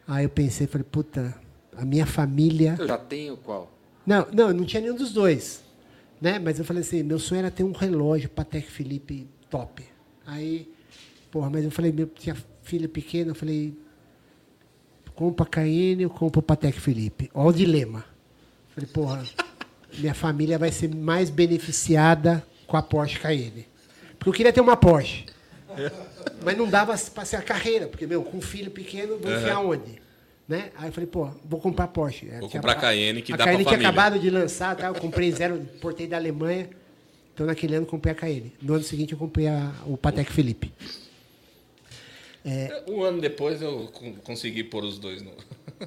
[0.07, 1.35] Aí eu pensei, falei, puta,
[1.77, 2.77] a minha família.
[2.79, 3.73] Eu já tenho qual?
[4.07, 5.65] Não, não, eu não tinha nenhum dos dois.
[6.21, 6.39] Né?
[6.39, 9.83] Mas eu falei assim, meu sonho era ter um relógio Patek Philippe top.
[10.27, 10.71] Aí,
[11.35, 13.75] porra, mas eu falei, meu, tinha filha pequena, eu falei,
[15.17, 17.29] compra Cayenne ou compra o Patek Philippe?
[17.35, 18.05] Olha o dilema.
[18.73, 19.25] Falei, porra,
[19.99, 23.67] minha família vai ser mais beneficiada com a Porsche Cayenne.
[24.17, 25.27] Porque eu queria ter uma Porsche.
[26.45, 29.59] Mas não dava para ser a carreira, porque, meu, com um filho pequeno, vou enfiar
[29.59, 30.01] onde?
[30.47, 30.71] Né?
[30.77, 32.27] Aí eu falei, pô, vou comprar Porsche.
[32.27, 34.87] Vou Tinha- comprar Cayenne, que a dá Cayenne pra tinha acabado de lançar, tá?
[34.87, 36.71] eu comprei zero, importei da Alemanha.
[37.35, 38.53] Então naquele ano eu comprei a Cayenne.
[38.63, 40.31] No ano seguinte eu comprei a- o Patek
[42.45, 42.91] Philippe.
[42.93, 45.31] Um ano depois eu con- consegui pôr os dois no.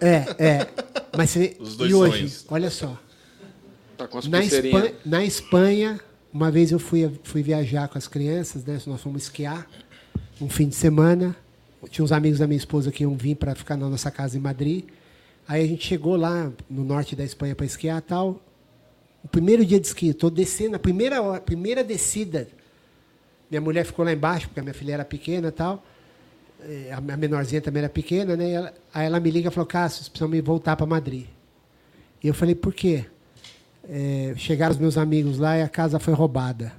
[0.01, 0.67] É, é.
[1.15, 2.45] Mas você, Os dois e hoje, sonhos.
[2.49, 2.97] olha só.
[3.97, 4.43] Tá com as Na.
[4.43, 5.99] Espanha, na Espanha,
[6.31, 8.79] uma vez eu fui, fui viajar com as crianças, né?
[8.85, 9.67] Nós fomos esquiar
[10.41, 11.35] um fim de semana.
[11.89, 14.41] Tinha uns amigos da minha esposa que iam vir para ficar na nossa casa em
[14.41, 14.85] Madrid.
[15.47, 18.41] Aí a gente chegou lá no norte da Espanha para esquiar e tal.
[19.23, 22.47] O primeiro dia de esqui, estou descendo, a primeira hora, primeira descida.
[23.49, 25.83] Minha mulher ficou lá embaixo, porque a minha filha era pequena e tal.
[26.61, 28.51] Eh, A menorzinha também era pequena, né?
[28.51, 31.25] Ela- aí ela me liga e falou, Cássio, vocês precisam me voltar para Madrid.
[32.23, 33.05] E eu falei, por quê?
[33.89, 36.73] É, chegaram os meus amigos lá e a casa foi roubada.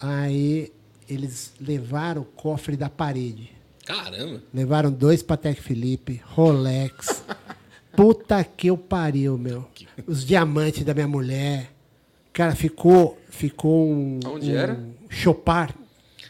[0.00, 0.72] Aí
[1.08, 3.50] eles levaram o cofre da parede.
[3.84, 4.42] Caramba!
[4.52, 7.22] Levaram dois Patek Philippe, Rolex.
[7.96, 9.66] Puta que eu pariu, meu.
[10.06, 11.70] Os diamantes da minha mulher.
[12.32, 14.80] Cara, ficou, ficou um, Onde um era?
[15.08, 15.74] chopar,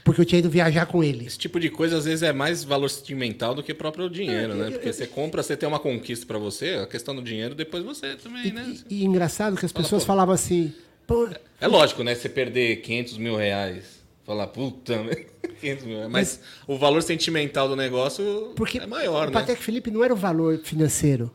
[0.05, 1.29] porque eu tinha ido viajar com eles.
[1.29, 4.71] Esse tipo de coisa às vezes é mais valor sentimental do que próprio dinheiro, né?
[4.71, 8.17] Porque você compra, você tem uma conquista pra você, a questão do dinheiro depois você
[8.17, 8.77] também, né?
[8.89, 10.07] E, e engraçado que as Fala, pessoas pô.
[10.07, 10.73] falavam assim,
[11.07, 11.29] pô,
[11.61, 12.15] É lógico, né?
[12.15, 14.95] Você perder 500 mil reais, falar, puta,
[15.61, 16.11] 500 mil reais.
[16.13, 19.33] Mas o valor sentimental do negócio Porque é maior, o né?
[19.33, 21.31] Patek Philippe não era o valor financeiro,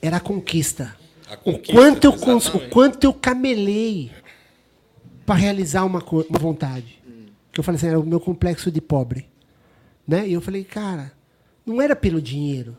[0.00, 0.96] era a conquista.
[1.28, 2.70] A O conquista, quanto, eu, cons- o exatamente.
[2.70, 4.12] quanto eu camelei
[5.24, 5.98] para realizar uma,
[6.30, 6.95] uma vontade.
[7.56, 9.30] Que eu falei assim, era o meu complexo de pobre.
[10.06, 10.28] Né?
[10.28, 11.10] E eu falei, cara,
[11.64, 12.76] não era pelo dinheiro.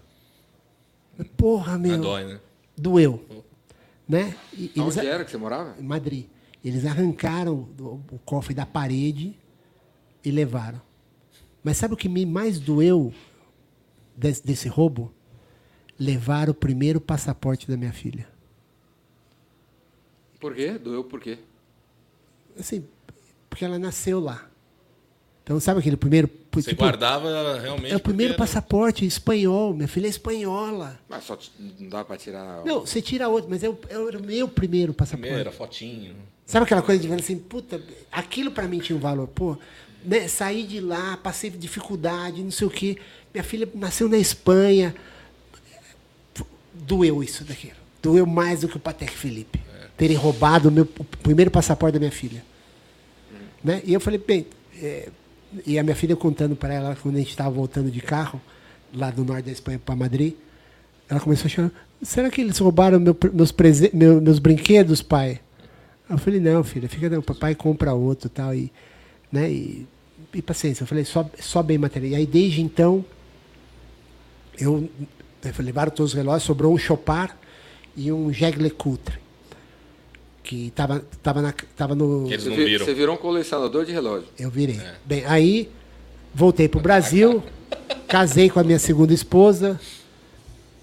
[1.35, 1.93] Porra, meu.
[1.93, 2.39] Mas dói, né?
[2.77, 3.25] Doeu.
[4.07, 4.35] Né?
[4.53, 5.75] E, eles, Onde era que você morava?
[5.79, 6.27] em Madrid.
[6.63, 9.35] Eles arrancaram o, o cofre da parede
[10.23, 10.79] e levaram.
[11.63, 13.11] Mas sabe o que me mais doeu
[14.15, 15.11] desse, desse roubo?
[15.99, 18.27] Levar o primeiro passaporte da minha filha.
[20.39, 20.77] Por quê?
[20.77, 21.39] Doeu por quê?
[22.59, 22.87] Assim,
[23.49, 24.46] porque ela nasceu lá.
[25.47, 26.29] Então, sabe aquele primeiro.
[26.51, 27.93] Você tipo, guardava realmente.
[27.93, 29.73] é o primeiro porque era- passaporte espanhol.
[29.73, 30.99] Minha filha é espanhola.
[31.07, 31.37] Mas só
[31.79, 32.65] não dá pra tirar.
[32.65, 35.25] Não, você tira outro, mas é o, é o meu primeiro passaporte.
[35.29, 36.15] Primeira, fotinho.
[36.45, 37.81] Sabe aquela coisa de assim, puta,
[38.11, 39.25] aquilo pra mim tinha um valor.
[39.29, 39.57] Pô,
[40.03, 42.97] né, saí de lá, passei dificuldade, não sei o quê.
[43.33, 44.93] Minha filha nasceu na Espanha.
[46.73, 47.77] Doeu isso daquilo.
[48.03, 49.61] Doeu mais do que o Patek Felipe.
[49.95, 52.43] Terem roubado o, meu, o primeiro passaporte da minha filha.
[53.63, 53.81] Né?
[53.85, 54.45] E eu falei, bem,
[54.81, 55.07] é,
[55.65, 58.41] e a minha filha contando para ela, quando a gente estava voltando de carro,
[58.93, 60.33] lá do norte da Espanha para Madrid,
[61.09, 61.71] Ela começou a chorar.
[62.01, 63.53] Será que eles roubaram meu, meus,
[63.93, 65.39] meu- meus brinquedos, pai?
[66.09, 68.71] Eu falei, não, filha, fica não, papai compra outro tal, e
[69.31, 69.87] né, e,
[70.33, 70.83] e paciência.
[70.83, 72.11] Eu falei, só, só bem material.
[72.11, 73.03] E aí, desde então,
[74.59, 74.89] eu,
[75.43, 77.33] eu levaram todos os relógios, sobrou um Chopard
[77.95, 79.17] e um Jaeger Coutre,
[80.47, 82.25] que tava, tava, na, tava no...
[82.27, 82.85] Eles Você, não vi- viram.
[82.85, 84.29] você virou um colecionador de relógio.
[84.39, 84.79] Eu virei.
[85.03, 85.69] Bem, aí
[86.33, 87.43] voltei pro Brasil,
[88.07, 89.77] casei com a minha segunda esposa.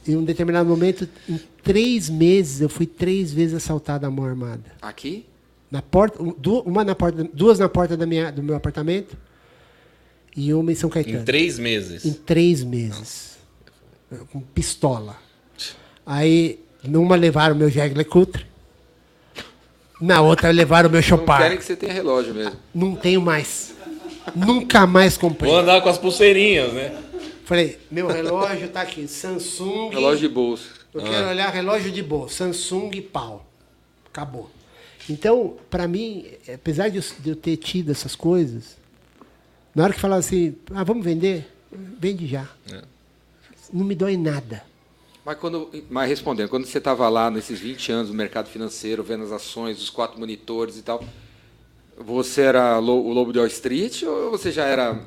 [0.06, 4.26] E em um determinado momento, em três meses, eu fui três vezes assaltado à mão
[4.26, 4.64] armada.
[4.82, 5.24] Aqui?
[5.70, 6.34] Na porta, um-
[6.66, 9.16] uma na porta, duas na porta da minha, do meu apartamento
[10.36, 11.20] e uma em São Caetano.
[11.20, 12.04] Em três meses.
[12.04, 13.38] Em três meses.
[14.30, 15.16] Com pistola.
[16.04, 18.52] Aí, numa levaram o meu Jaeger Coutre.
[20.04, 22.56] Na outra levaram o meu Não querem que você tenha relógio mesmo.
[22.74, 23.74] Não tenho mais.
[24.36, 25.50] Nunca mais comprei.
[25.50, 26.94] Vou andar com as pulseirinhas, né?
[27.46, 29.88] Falei, meu relógio tá aqui, Samsung.
[29.88, 30.70] Relógio de bolso.
[30.92, 33.46] Eu quero olhar relógio de boa, Samsung e pau.
[34.06, 34.50] Acabou.
[35.08, 38.76] Então, pra mim, apesar de eu, de eu ter tido essas coisas,
[39.74, 41.50] na hora que falava assim, ah, vamos vender,
[41.98, 42.46] vende já.
[42.70, 42.82] É.
[43.72, 44.62] Não me dói nada.
[45.24, 49.24] Mas, quando, mas respondendo, quando você estava lá nesses 20 anos no mercado financeiro, vendo
[49.24, 51.02] as ações, os quatro monitores e tal,
[51.96, 55.00] você era lo- o lobo de Wall Street ou você já era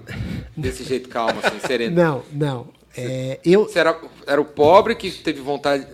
[0.55, 1.95] desse jeito calmo, assim, sereno?
[1.95, 2.68] Não, não.
[2.97, 5.86] É, eu, Você era, era o pobre que teve vontade,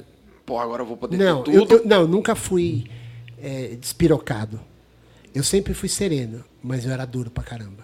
[0.45, 1.81] pô, agora eu vou poder não, ter eu, tudo.
[1.83, 2.85] eu- não, nunca fui
[3.41, 4.57] é, despirocado.
[5.35, 7.83] Eu sempre fui sereno, mas eu era duro pra caramba.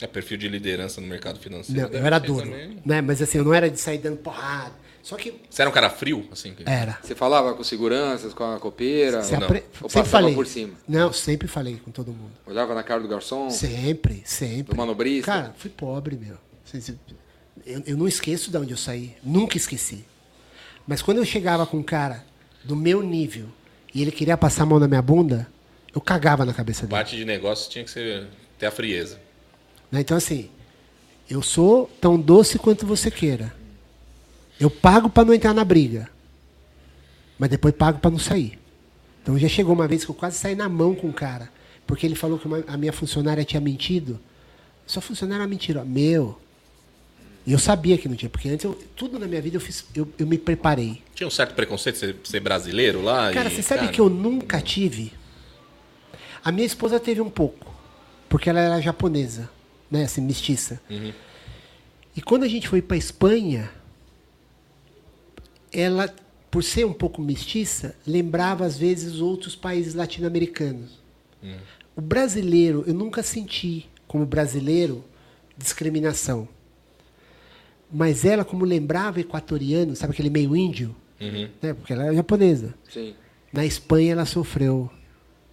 [0.00, 1.80] É perfil de liderança no mercado financeiro.
[1.80, 2.44] Não, eu deve era duro.
[2.44, 2.78] também.
[2.84, 3.00] Né?
[3.00, 4.74] Mas assim, eu não era de sair dando porrada.
[5.02, 6.54] Só que Você era um cara frio, assim?
[6.54, 6.98] que- era.
[7.02, 9.42] Você falava com seguranças, com a copeira, Se não.
[9.44, 10.34] apre- ou Sempre passava falei.
[10.34, 10.74] por cima?
[10.86, 12.30] Não, sempre falei com todo mundo.
[12.46, 13.50] Olhava na cara do garçom?
[13.50, 14.72] Sempre, sempre.
[14.72, 15.26] Do manobrista?
[15.32, 16.36] Cara, fui pobre, meu.
[17.66, 19.14] Eu, eu não esqueço de onde eu saí.
[19.22, 20.04] Nunca esqueci.
[20.86, 22.24] Mas quando eu chegava com um cara
[22.64, 23.46] do meu nível
[23.94, 25.48] e ele queria passar a mão na minha bunda,
[25.94, 26.90] eu cagava na cabeça dele.
[26.92, 28.28] Parte de negócio tinha que ser
[28.58, 29.20] ter a frieza.
[29.90, 30.00] Né?
[30.00, 30.48] Então, assim,
[31.28, 33.52] eu sou tão doce quanto você queira.
[34.62, 36.08] Eu pago para não entrar na briga.
[37.36, 38.56] Mas depois pago para não sair.
[39.20, 41.50] Então já chegou uma vez que eu quase saí na mão com o cara.
[41.84, 44.20] Porque ele falou que uma- a minha funcionária tinha mentido.
[44.86, 45.84] Sua funcionária mentira.
[45.84, 46.38] Meu.
[47.44, 48.30] E eu sabia que não tinha.
[48.30, 51.02] Porque antes, eu, tudo na minha vida, eu, fiz, eu, eu me preparei.
[51.12, 53.32] Tinha um certo preconceito de ser, ser brasileiro lá?
[53.32, 55.12] Cara, e, você sabe cara, que eu nunca tive?
[56.44, 57.66] A minha esposa teve um pouco,
[58.28, 59.50] porque ela era japonesa,
[59.90, 60.80] né, assim, mestiça.
[62.16, 63.68] E quando a gente foi para Espanha,
[65.72, 66.14] ela,
[66.50, 71.00] por ser um pouco mestiça, lembrava às vezes outros países latino-americanos.
[71.96, 75.04] O brasileiro, eu nunca senti como brasileiro
[75.56, 76.48] discriminação.
[77.90, 80.96] Mas ela, como lembrava equatoriano, sabe aquele meio índio?
[81.20, 81.48] Uhum.
[81.60, 82.74] Né, porque ela era japonesa.
[82.88, 83.14] Sim.
[83.52, 84.90] Na Espanha ela sofreu.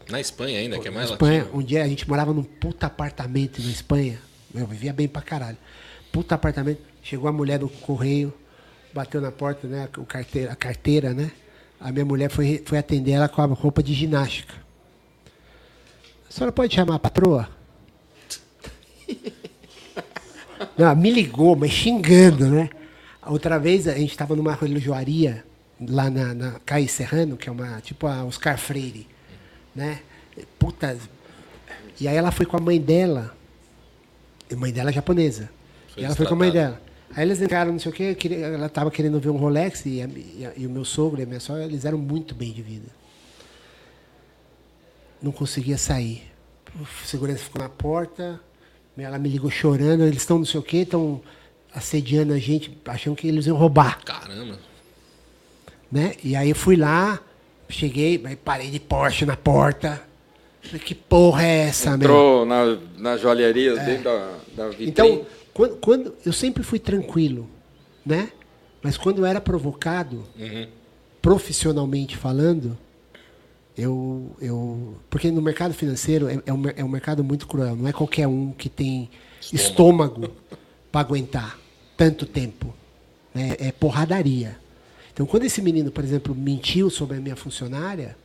[0.09, 1.59] Na Espanha ainda, que é mais Espanha, latino.
[1.59, 4.20] um dia a gente morava num puta apartamento na Espanha.
[4.55, 5.57] Eu vivia bem pra caralho.
[6.11, 6.82] Puta apartamento.
[7.03, 8.34] Chegou a mulher do correio,
[8.93, 9.87] bateu na porta, né?
[9.97, 11.31] O carteira, a carteira, né?
[11.79, 14.53] A minha mulher foi, foi atender ela com a roupa de ginástica.
[16.29, 17.49] A senhora pode chamar a patroa?
[20.77, 22.69] Não, me ligou, mas xingando, né?
[23.25, 25.45] Outra vez a gente estava numa relojoaria
[25.87, 29.07] lá na, na Caí Serrano, que é uma tipo a Oscar Freire,
[29.73, 30.01] né?
[30.57, 30.97] Puta.
[31.99, 33.35] E aí ela foi com a mãe dela,
[34.51, 35.49] a mãe dela é japonesa.
[35.93, 36.81] Foi e ela foi com a mãe dela.
[37.16, 40.07] Aí eles entraram, não sei o quê, ela estava querendo ver um Rolex e, a-
[40.07, 42.62] e a- e o meu sogro e a minha sogra, eles eram muito bem de
[42.62, 42.88] vida.
[45.22, 46.24] Não conseguia sair.
[46.80, 48.39] O segurança ficou na porta,
[48.97, 51.22] ela me ligou chorando, eles estão não sei o quê, estão
[51.74, 54.60] assediando a gente, achando que eles iam roubar, Caramba.
[55.91, 56.14] né?
[56.24, 57.20] E aí eu fui lá,
[57.70, 60.01] cheguei, parei de Porsche na porta.
[60.62, 61.97] Falei, que porra é essa, meu?
[62.10, 64.91] Entrou na, na joalheria dentro da, da vitrine.
[64.91, 65.26] Então,
[65.60, 67.49] quando, quando- eu sempre fui tranquilo,
[68.05, 68.32] né?
[68.82, 70.68] Mas quando eu era provocado, Uhum.
[71.22, 72.78] profissionalmente falando,
[73.78, 77.76] eu, eu porque no mercado financeiro é, é um, é um mercado muito cruel.
[77.76, 79.10] Não é qualquer um que tem
[79.53, 80.30] estômago
[80.91, 81.60] para aguentar
[81.97, 82.74] tanto tempo.
[83.34, 83.55] né?
[83.60, 84.57] É porradaria.
[85.12, 88.16] Então, quando esse menino, por exemplo, mentiu sobre a minha funcionária,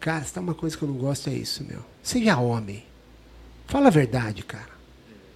[0.00, 1.80] cara, se tá uma coisa que eu não gosto é isso, meu.
[2.02, 2.82] Seja homem.
[3.68, 4.76] Fala a verdade, cara.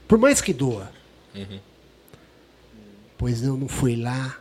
[0.06, 0.90] Por mais que doa.
[3.16, 4.36] Pois eu não fui lá.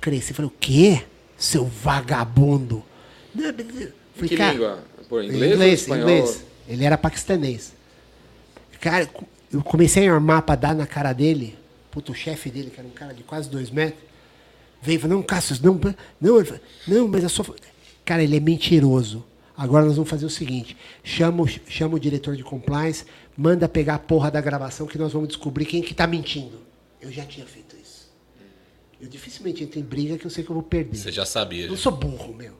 [0.00, 0.32] Cresci.
[0.34, 1.04] Falei, o quê?
[1.36, 2.84] Seu vagabundo.
[3.34, 4.84] Falei, que cara, língua?
[5.08, 6.08] Por inglês, inglês, espanhol?
[6.08, 6.44] inglês.
[6.68, 7.74] Ele era paquistanês.
[8.80, 9.08] Cara,
[9.52, 11.56] eu comecei a armar pra dar na cara dele.
[11.90, 14.02] Puta, o chefe dele, que era um cara de quase dois metros.
[14.82, 15.74] Veio e falou, não, Cássio, não,
[16.20, 17.54] não, falou, não, mas a sua.
[18.04, 19.24] Cara, ele é mentiroso.
[19.56, 21.42] Agora nós vamos fazer o seguinte: chama
[21.94, 23.04] o diretor de compliance,
[23.36, 26.60] manda pegar a porra da gravação que nós vamos descobrir quem que tá mentindo.
[27.00, 28.10] Eu já tinha feito isso.
[29.00, 30.96] Eu dificilmente entro em briga que eu sei que eu vou perder.
[30.96, 31.66] Você já sabia.
[31.66, 31.82] Eu já.
[31.82, 32.54] sou burro, meu.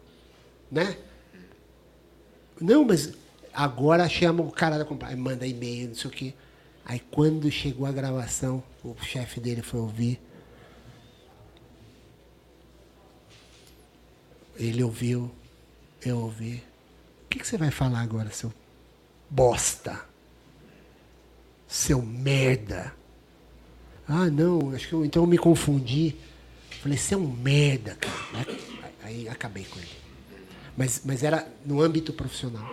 [0.71, 0.99] Né?
[2.61, 3.15] Não, mas
[3.53, 6.35] agora chama o cara da compliance, manda e-mail, não sei o quê.
[6.85, 10.21] Aí quando chegou a gravação, o chefe dele foi ouvir.
[14.57, 15.31] Ele ouviu,
[16.05, 16.63] eu ouvi.
[17.25, 18.53] O que, que você vai falar agora, seu
[19.29, 20.16] bosta?
[21.67, 22.93] Seu merda.
[24.09, 26.15] Ah, não, acho que eu, então eu me confundi.
[26.81, 28.47] Falei, você é um merda, cara.
[28.47, 28.61] Aí,
[29.03, 29.89] aí acabei com ele.
[30.77, 32.65] Mas, mas era no âmbito profissional.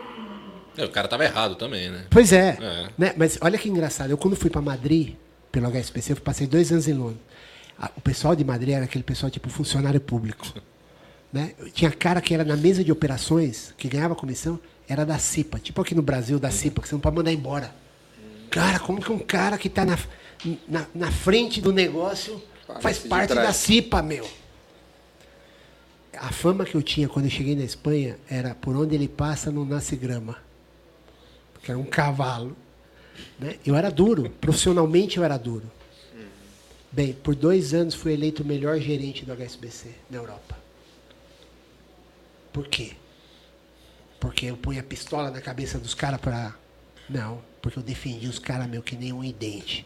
[0.77, 2.05] É, o cara tava errado também, né?
[2.09, 2.57] Pois é.
[2.59, 2.89] É.
[2.97, 3.13] Né?
[3.17, 4.09] Mas olha que engraçado.
[4.09, 5.15] Eu, quando fui para Madrid,
[5.51, 7.21] pelo HSBC, eu passei dois anos em Londres.
[7.95, 10.45] O pessoal de Madrid era aquele pessoal tipo funcionário público.
[11.33, 11.53] Né?
[11.73, 15.57] Tinha cara que era na mesa de operações, que ganhava comissão, era da CIPA.
[15.57, 17.73] Tipo aqui no Brasil, da CIPA, que você não pode mandar embora.
[18.53, 19.97] Cara, como que um cara que está na,
[20.67, 24.29] na, na frente do negócio Parece faz parte da CIPA, meu?
[26.15, 29.49] A fama que eu tinha quando eu cheguei na Espanha era por onde ele passa
[29.49, 30.37] não nasce grama.
[31.51, 32.55] Porque era um cavalo.
[33.39, 33.57] Né?
[33.65, 35.65] Eu era duro, profissionalmente eu era duro.
[36.91, 40.55] Bem, por dois anos fui eleito o melhor gerente do HSBC na Europa.
[42.51, 42.91] Por quê?
[44.19, 46.53] Porque eu punha a pistola na cabeça dos caras para.
[47.09, 49.86] Não, porque eu defendi os caras meu que nem um idente.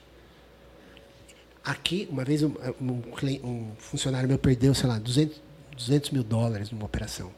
[1.64, 2.52] Aqui, uma vez um,
[2.82, 3.04] um
[3.44, 5.40] um funcionário meu perdeu, sei lá, 200,
[5.78, 7.32] 200 mil dólares numa operação.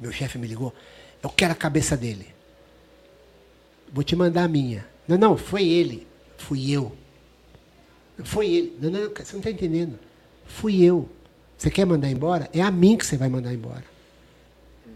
[0.00, 0.74] Meu chefe me ligou,
[1.22, 2.28] eu quero a cabeça dele.
[3.92, 4.86] Vou te mandar a minha.
[5.06, 6.06] Não, não, foi ele.
[6.38, 6.96] Fui eu.
[8.24, 8.78] Foi ele.
[8.80, 9.98] Não, não, você não está entendendo.
[10.46, 11.10] Fui eu.
[11.58, 12.48] Você quer mandar embora?
[12.54, 13.84] É a mim que você vai mandar embora.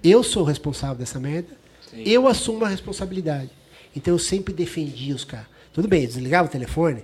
[0.03, 1.55] Eu sou o responsável dessa merda.
[1.91, 2.03] Sim.
[2.07, 3.51] Eu assumo a responsabilidade.
[3.97, 5.47] Então eu sempre defendi os caras.
[5.73, 7.03] Tudo bem, desligava o telefone.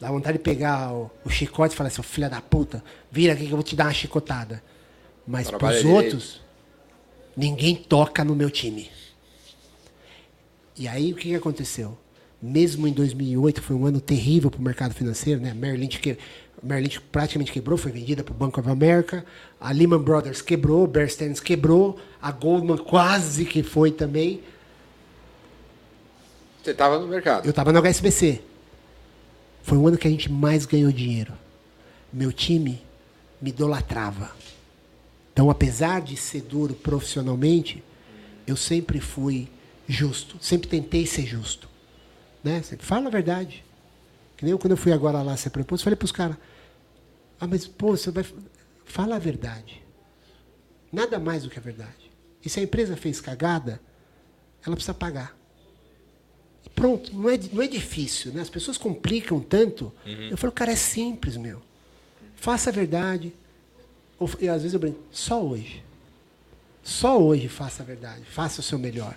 [0.00, 3.32] Dá vontade de pegar o, o chicote e falar assim, "Ô, filha da puta, vira
[3.32, 4.62] aqui que eu vou te dar uma chicotada.
[5.26, 5.88] Mas pros direito.
[5.88, 6.40] outros,
[7.36, 8.90] ninguém toca no meu time.
[10.76, 11.96] E aí o que, que aconteceu?
[12.42, 15.50] Mesmo em 2008, foi um ano terrível para o mercado financeiro, né?
[15.50, 16.18] A Merrill Lynch, que,
[16.62, 19.24] Merrill Lynch praticamente quebrou, foi vendida para o Bank of America.
[19.58, 24.42] A Lehman Brothers quebrou, Bear Stearns quebrou, a Goldman quase que foi também.
[26.64, 27.44] Você estava no mercado.
[27.44, 28.40] Eu estava no HSBC.
[29.62, 31.34] Foi o ano que a gente mais ganhou dinheiro.
[32.10, 32.82] Meu time
[33.38, 34.34] me idolatrava.
[35.30, 37.84] Então, apesar de ser duro profissionalmente,
[38.46, 39.46] eu sempre fui
[39.86, 40.38] justo.
[40.40, 41.68] Sempre tentei ser justo.
[42.42, 42.62] Né?
[42.62, 43.62] Sempre fala a verdade.
[44.34, 46.36] Que nem eu, quando eu fui agora lá ser proposto, falei para os caras:
[47.38, 48.24] Ah, mas pô, você vai.
[48.86, 49.82] Fala a verdade.
[50.90, 52.10] Nada mais do que a verdade.
[52.42, 53.82] E se a empresa fez cagada,
[54.64, 55.43] ela precisa pagar.
[56.74, 58.42] Pronto, não é, não é difícil, né?
[58.42, 59.92] As pessoas complicam tanto.
[60.30, 61.62] Eu falo, cara, é simples, meu.
[62.36, 63.32] Faça a verdade.
[64.18, 65.82] Ou, e às vezes eu brinco, só hoje.
[66.82, 68.22] Só hoje faça a verdade.
[68.24, 69.16] Faça o seu melhor.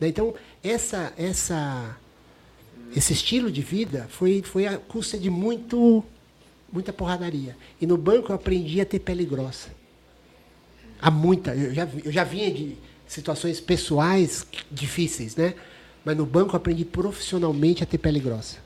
[0.00, 0.08] Né?
[0.08, 1.96] Então, essa, essa,
[2.96, 6.04] esse estilo de vida foi, foi a custa de muito,
[6.72, 7.56] muita porradaria.
[7.80, 9.70] E no banco eu aprendi a ter pele grossa.
[11.00, 11.54] Há muita.
[11.54, 12.76] Eu já, eu já vinha de
[13.08, 15.54] situações pessoais difíceis, né?
[16.04, 18.58] Mas no banco eu aprendi profissionalmente a ter pele grossa.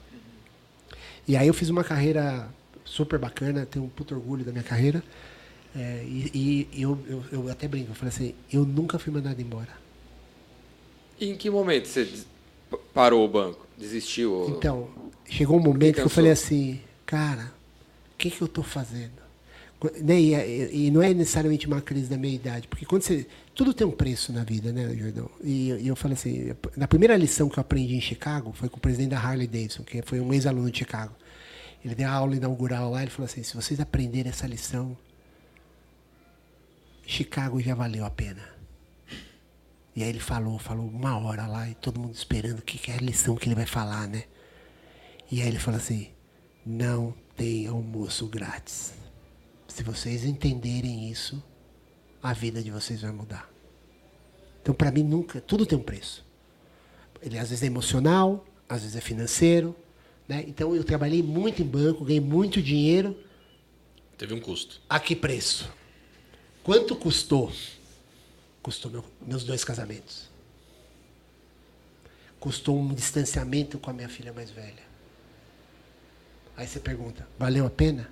[1.28, 2.48] E aí eu fiz uma carreira
[2.84, 5.02] super bacana, tenho um puto orgulho da minha carreira.
[5.74, 9.40] É, e e eu, eu, eu até brinco, eu falei assim, eu nunca fui mandado
[9.40, 9.68] embora.
[11.20, 12.08] E em que momento você
[12.94, 13.66] parou o banco?
[13.76, 14.32] Desistiu?
[14.32, 14.88] ou- Então,
[15.28, 16.08] chegou um momento que eu cansou?
[16.14, 17.52] falei assim, cara,
[18.14, 19.26] o que, que eu estou fazendo?
[20.02, 23.26] Né, e, e- e não é necessariamente uma crise da meia idade, porque quando você.
[23.56, 25.30] Tudo tem um preço na vida, né, Jordão?
[25.42, 28.76] E, e eu falei assim, na primeira lição que eu aprendi em Chicago foi com
[28.76, 31.14] o presidente da Harley Davidson, que foi um ex-aluno de Chicago.
[31.82, 34.94] Ele deu a aula inaugural lá, ele falou assim, se vocês aprenderem essa lição,
[37.06, 38.42] Chicago já valeu a pena.
[39.94, 42.90] E aí ele falou, falou uma hora lá, e todo mundo esperando o que, que
[42.90, 44.24] é a lição que ele vai falar, né?
[45.32, 46.10] E aí ele falou assim:
[46.64, 48.92] não tem almoço grátis.
[49.66, 51.42] Se vocês entenderem isso,
[52.28, 53.48] a vida de vocês vai mudar.
[54.60, 56.24] Então, para mim, nunca, tudo tem um preço.
[57.22, 59.76] Ele às vezes é emocional, às vezes é financeiro.
[60.26, 60.44] Né?
[60.48, 63.16] Então, eu trabalhei muito em banco, ganhei muito dinheiro.
[64.18, 64.80] Teve um custo.
[64.88, 65.70] A que preço?
[66.64, 67.52] Quanto custou?
[68.60, 70.28] Custou meu- meus dois casamentos.
[72.40, 74.82] Custou um distanciamento com a minha filha mais velha.
[76.56, 78.10] Aí você pergunta, valeu a pena?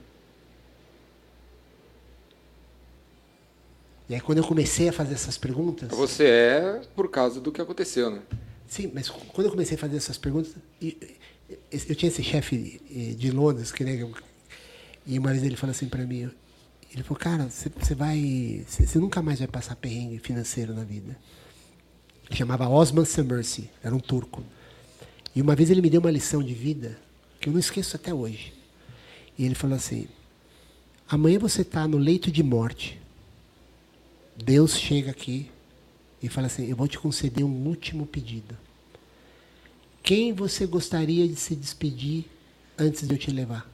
[4.09, 5.89] E aí quando eu comecei a fazer essas perguntas.
[5.91, 8.21] Você é por causa do que aconteceu, né?
[8.67, 12.81] Sim, mas quando eu comecei a fazer essas perguntas, eu tinha esse chefe
[13.17, 14.07] de Londres, que né,
[15.07, 16.31] e uma vez ele falou assim para mim,
[16.93, 21.17] ele falou, cara, você vai, você você nunca mais vai passar perrengue financeiro na vida.
[22.27, 24.43] Ele chamava Osman Semersi, era um turco.
[25.37, 26.99] E uma vez ele me deu uma lição de vida
[27.41, 28.55] que eu não esqueço até hoje.
[29.37, 30.09] E ele falou assim:
[31.09, 33.01] amanhã você está no leito de morte.
[34.37, 35.51] Deus chega aqui
[36.23, 38.57] e fala assim: Eu vou te conceder um último pedido.
[40.03, 42.25] Quem você gostaria de se despedir
[42.79, 43.71] antes de eu te levar?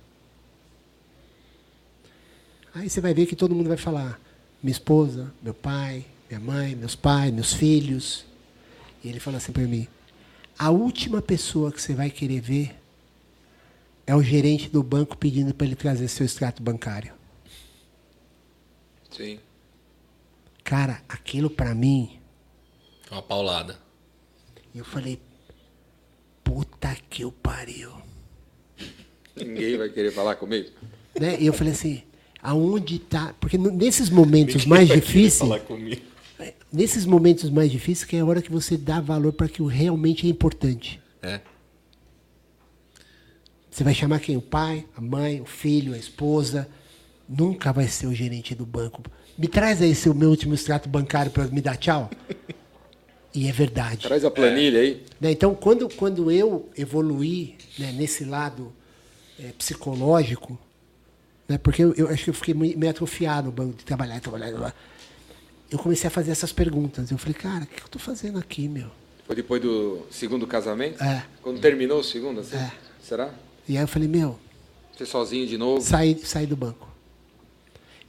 [2.75, 4.21] Aí você vai ver que todo mundo vai falar:
[4.63, 8.25] minha esposa, meu pai, minha mãe, meus pais, meus filhos.
[9.03, 9.89] E ele fala assim para mim:
[10.59, 12.77] a última pessoa que você vai querer ver
[14.07, 17.13] é o gerente do banco pedindo para ele trazer seu extrato bancário.
[19.11, 19.41] Sim.
[20.71, 22.21] Cara, aquilo para mim
[23.11, 23.77] Uma paulada.
[24.73, 25.21] E eu falei,
[26.45, 27.91] puta que o pariu.
[29.35, 30.71] Ninguém vai querer falar comigo.
[31.21, 31.37] Né?
[31.41, 32.05] E eu falei assim,
[32.41, 33.35] aonde tá.
[33.41, 36.03] Porque nesses momentos mais difíceis, Falar comigo.
[36.73, 39.67] nesses momentos mais difíceis, que é a hora que você dá valor para que o
[39.67, 41.03] realmente é importante.
[41.21, 41.41] É.
[43.69, 44.37] Você vai chamar quem?
[44.37, 46.69] O pai, a mãe, o filho, a esposa.
[47.29, 49.03] Nunca vai ser o gerente do banco.
[49.41, 52.11] Me traz aí seu meu último extrato bancário para me dar tchau.
[53.35, 54.03] E é verdade.
[54.03, 55.03] Traz a planilha aí.
[55.19, 58.71] Né, Então, quando, quando eu evoluí né, nesse lado
[59.39, 60.59] eh, psicológico,
[61.49, 64.51] né, porque eu, eu acho que eu fiquei meio atrofiado no banco de trabalhar, trabalhar,
[64.51, 64.77] trabalhar,
[65.71, 67.11] eu comecei a fazer essas perguntas.
[67.11, 68.89] Eu falei, cara, o que eu estou fazendo aqui, meu?
[69.27, 71.03] Foi depois do segundo casamento?
[71.03, 71.25] É.
[71.41, 72.57] Quando terminou o segundo, assim?
[72.57, 72.71] É.
[73.03, 73.33] Será?
[73.67, 74.39] E aí eu falei, meu,
[74.95, 75.81] Você sozinho de novo?
[75.81, 76.87] saí, saí do banco.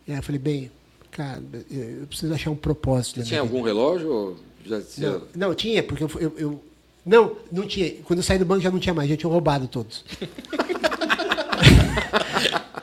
[0.05, 0.69] E aí eu falei, bem,
[1.12, 3.20] cara, eu eu preciso achar um propósito.
[3.22, 3.53] Você tinha vida.
[3.53, 4.09] algum relógio?
[4.12, 6.64] Ou já, já- Não, não, tinha, porque eu, eu, eu-
[7.05, 7.91] Não, não tinha.
[8.03, 10.05] Quando eu saí do banco já não tinha mais, já tinham roubado todos.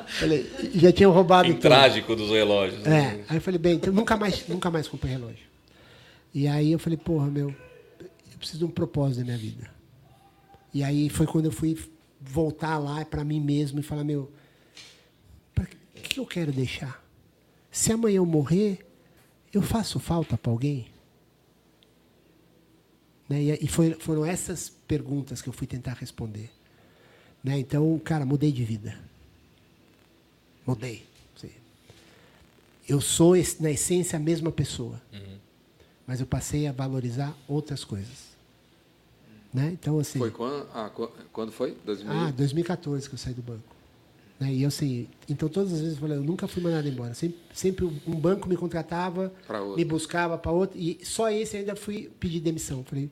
[0.06, 1.62] Falei, já tinham roubado Em todos.
[1.62, 2.84] trágico dos relógios.
[2.84, 2.90] É.
[2.90, 3.24] né?
[3.28, 5.46] Aí eu falei, bem, então nunca mais, nunca mais comprei relógio.
[6.34, 7.54] E aí eu falei, porra, meu,
[8.00, 9.70] eu preciso de um propósito na minha vida.
[10.74, 11.78] E aí foi quando eu fui
[12.20, 14.30] voltar lá para mim mesmo e falar, meu,
[15.94, 17.02] que que eu quero deixar?
[17.70, 18.86] Se amanhã eu morrer,
[19.52, 20.86] eu faço falta para alguém?
[23.28, 23.42] Né?
[23.60, 26.50] E, foi- foram essas perguntas que eu fui tentar responder.
[27.44, 27.58] Né?
[27.58, 28.98] Então, cara, mudei de vida.
[30.66, 31.04] Mudei.
[31.36, 31.50] Sim.
[32.88, 35.00] Eu sou, na essência, a mesma pessoa.
[36.06, 38.28] Mas eu passei a valorizar outras coisas.
[39.52, 39.70] Né?
[39.72, 40.18] Então, assim.
[40.18, 40.66] Foi quando?
[40.74, 41.76] Ah, qu- quando foi?
[41.84, 42.10] 2000?
[42.12, 43.76] Ah, 2014 que eu saí do banco.
[44.38, 44.52] Né?
[44.52, 47.12] E eu assim, então todas as vezes eu falei, eu nunca fui mandado embora.
[47.14, 49.32] Sempre, sempre um banco me contratava,
[49.76, 52.84] me buscava para outro, e só esse ainda fui pedir demissão.
[52.84, 53.10] Falei,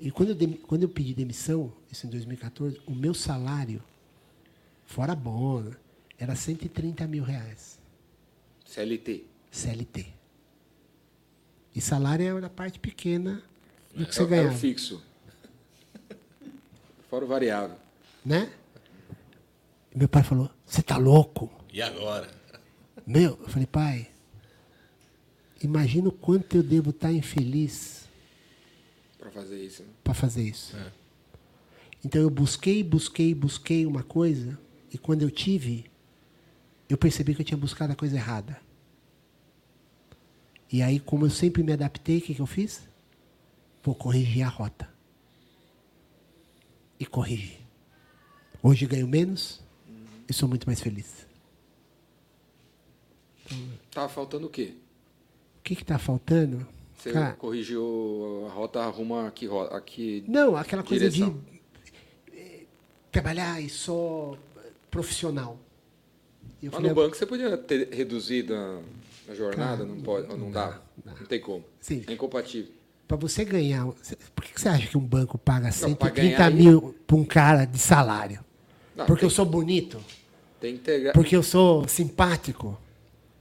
[0.00, 3.82] e quando eu, quando eu pedi demissão, isso em 2014, o meu salário,
[4.84, 5.74] fora bônus,
[6.18, 7.78] era 130 mil reais,
[8.64, 9.24] CLT.
[9.50, 10.06] CLT.
[11.74, 13.42] E salário era a parte pequena
[13.94, 14.54] do que É, você ganhava.
[14.54, 15.02] o fixo.
[17.08, 17.76] Fora o variável.
[18.24, 18.50] né?
[19.96, 21.50] Meu pai falou, você tá louco?
[21.72, 22.28] E agora?
[23.06, 24.10] Meu, eu falei, pai,
[25.62, 28.06] imagina o quanto eu devo estar infeliz
[29.18, 29.82] Pra fazer isso.
[29.82, 29.88] Né?
[30.04, 30.76] para fazer isso.
[30.76, 30.92] É.
[32.04, 34.58] Então eu busquei, busquei, busquei uma coisa,
[34.92, 35.90] e quando eu tive,
[36.90, 38.60] eu percebi que eu tinha buscado a coisa errada.
[40.70, 42.86] E aí, como eu sempre me adaptei, o que, que eu fiz?
[43.82, 44.86] Vou corrigir a rota.
[47.00, 47.60] E corrigi.
[48.62, 49.64] Hoje ganho menos
[50.28, 51.26] e sou muito mais feliz.
[53.90, 54.74] Tava faltando o quê?
[55.58, 56.66] O que está faltando?
[56.98, 60.24] Você Cara, corrigiu a rota, arruma aqui, aqui.
[60.26, 61.40] Não, aquela coisa Direção.
[62.26, 62.64] de eh,
[63.12, 64.36] trabalhar e só
[64.90, 65.58] profissional.
[66.62, 68.80] Eu Mas falei, no banco você podia ter reduzido a,
[69.28, 71.12] a jornada, Cara, não pode, não, não dá, dá.
[71.12, 71.64] Não tem como.
[71.80, 72.02] Sim.
[72.06, 72.72] É incompatível.
[73.06, 73.86] para você ganhar.
[74.34, 77.64] Por que você acha que um banco paga pra 130 ganhar mil para um cara
[77.66, 78.40] de salário?
[78.96, 80.02] Não, Porque tem, eu sou bonito?
[80.60, 81.12] tem que entregar.
[81.12, 82.78] Porque eu sou simpático?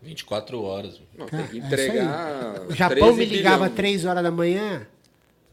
[0.03, 1.01] 24 horas.
[1.17, 2.55] Não, Cara, tem que é entregar.
[2.61, 2.67] aí.
[2.67, 3.75] O Japão 13 me ligava bilhão.
[3.75, 4.87] 3 horas da manhã.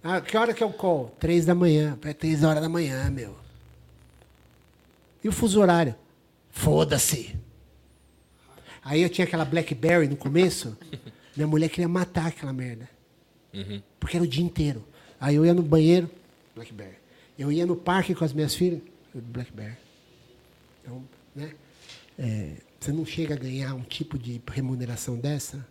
[0.02, 1.14] Ah, que hora que é o call?
[1.18, 1.98] 3 da manhã.
[2.04, 3.36] É 3 horas da manhã, meu.
[5.22, 5.94] E o fuso horário?
[6.50, 7.36] Foda-se.
[8.84, 10.76] Aí eu tinha aquela Blackberry no começo.
[11.36, 12.88] minha mulher queria matar aquela merda.
[14.00, 14.84] Porque era o dia inteiro.
[15.20, 16.10] Aí eu ia no banheiro,
[16.54, 16.96] Blackberry.
[17.38, 18.80] Eu ia no parque com as minhas filhas,
[19.14, 19.76] Blackberry.
[20.82, 21.04] Então,
[21.34, 21.54] né?
[22.18, 25.64] é, você não chega a ganhar um tipo de remuneração dessa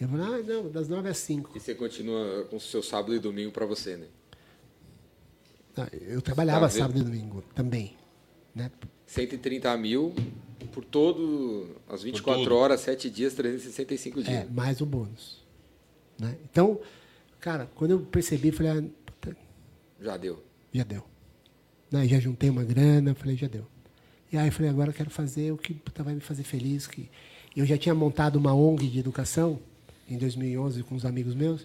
[0.00, 1.56] Eu falei, ah, não, das 9 às 5.
[1.56, 4.06] E você continua com o seu sábado e domingo pra você, né?
[5.76, 7.96] Ah, Eu trabalhava Tá sábado e domingo também.
[8.54, 8.70] Né?
[9.06, 10.14] 130 mil
[10.72, 12.54] por todo as 24 tudo.
[12.54, 14.34] horas, 7 dias, 365 dias.
[14.34, 15.42] É, mais o bônus.
[16.18, 16.36] Né?
[16.44, 16.80] Então,
[17.40, 19.36] cara, quando eu percebi, eu falei, ah, puta,
[20.00, 20.42] Já deu.
[20.72, 21.04] já deu.
[21.90, 22.06] Né?
[22.08, 23.66] Já juntei uma grana, falei, já deu.
[24.34, 26.88] E aí eu falei, agora eu quero fazer o que puta, vai me fazer feliz.
[26.88, 27.08] Que...
[27.56, 29.60] Eu já tinha montado uma ONG de educação
[30.10, 31.60] em 2011 com uns amigos meus,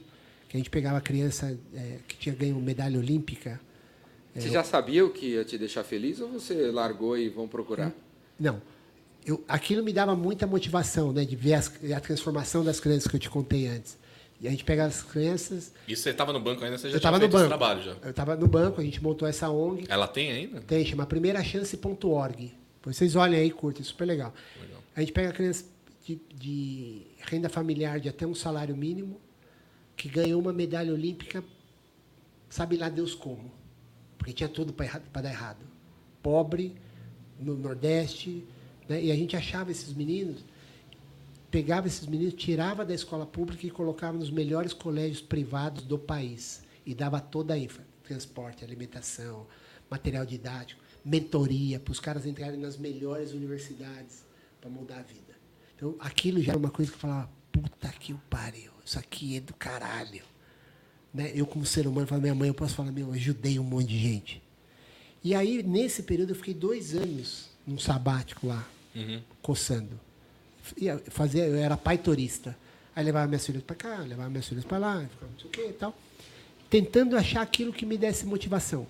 [0.47, 3.59] que a gente pegava criança é, que tinha ganho medalha olímpica.
[4.35, 7.47] É, Você já sabia o que ia te deixar feliz ou você largou e vão
[7.47, 7.91] procurar?
[8.39, 8.61] Não.
[9.25, 11.25] Eu, aquilo me dava muita motivação, né?
[11.25, 13.97] De ver as- a transformação das crianças que eu te contei antes.
[14.39, 15.73] E a gente pegava as crianças.
[15.87, 17.57] Isso você tava no banco ainda, você já eu tinha estava no feito esse banco.
[17.57, 17.95] trabalho já.
[18.03, 19.85] Eu estava no banco, a gente montou essa ONG.
[19.89, 20.61] Ela tem ainda?
[20.61, 22.53] Tem, chama primeirachance.org.
[22.83, 24.33] Vocês olhem aí, curtem, super legal.
[24.61, 24.83] Legal.
[24.95, 25.69] A gente pega crianças
[26.05, 29.19] de, de renda familiar de até um salário mínimo,
[29.95, 31.43] que ganhou uma medalha olímpica,
[32.49, 33.51] sabe lá Deus como.
[34.17, 35.59] Porque tinha tudo para dar errado.
[36.23, 36.75] Pobre,
[37.39, 38.45] no Nordeste,
[38.87, 39.01] né?
[39.03, 40.43] e a gente achava esses meninos,
[41.49, 46.63] pegava esses meninos, tirava da escola pública e colocava nos melhores colégios privados do país.
[46.85, 49.45] E dava toda a infra, transporte, alimentação,
[49.89, 54.23] material didático, mentoria, para os caras entrarem nas melhores universidades
[54.59, 55.37] para mudar a vida.
[55.75, 59.37] Então, aquilo já era uma coisa que eu falava, puta que o pariu, isso aqui
[59.37, 60.23] é do caralho.
[61.13, 61.31] Né?
[61.33, 63.87] Eu, como ser humano, falava, minha mãe, eu posso falar, meu, eu ajudei um monte
[63.87, 64.43] de gente.
[65.23, 69.21] E aí, nesse período, eu fiquei dois anos num sabático lá, Uhum.
[69.41, 69.99] coçando.
[70.77, 72.57] Ia fazer, eu era pai turista.
[72.95, 75.49] Aí levava minhas filhas para cá, levava minhas filhas para lá, ficava não sei o
[75.51, 75.97] quê e tal.
[76.69, 78.85] Tentando achar aquilo que me desse motivação.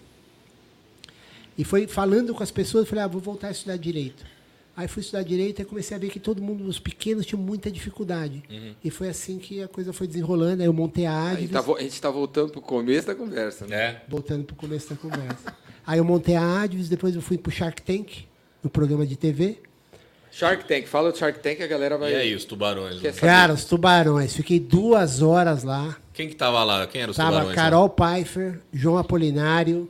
[1.59, 4.25] E foi falando com as pessoas, eu falei, ah, vou voltar a estudar direito.
[4.77, 7.69] Aí fui estudar direito e comecei a ver que todo mundo, os pequenos, tinham muita
[7.69, 8.41] dificuldade.
[8.81, 10.61] E foi assim que a coisa foi desenrolando.
[10.61, 13.13] Aí eu montei a A gente, Advis, tá, a gente tá voltando pro começo da
[13.13, 13.75] conversa, né?
[13.75, 14.01] É.
[14.07, 15.53] voltando para o começo da conversa.
[15.85, 18.25] Aí eu montei a Advis, depois eu fui para o Shark Tank,
[18.63, 19.57] no programa de TV.
[20.31, 22.13] Shark Tank, fala do Shark Tank, a galera vai.
[22.13, 23.01] E aí, os tubarões?
[23.01, 23.11] Né?
[23.11, 24.33] Cara, os tubarões.
[24.33, 25.97] Fiquei duas horas lá.
[26.13, 26.87] Quem que tava lá?
[26.87, 27.57] Quem eram os Tava tubarões?
[27.57, 27.61] lá?
[27.61, 29.89] Carol Pfeiffer, João Apolinário,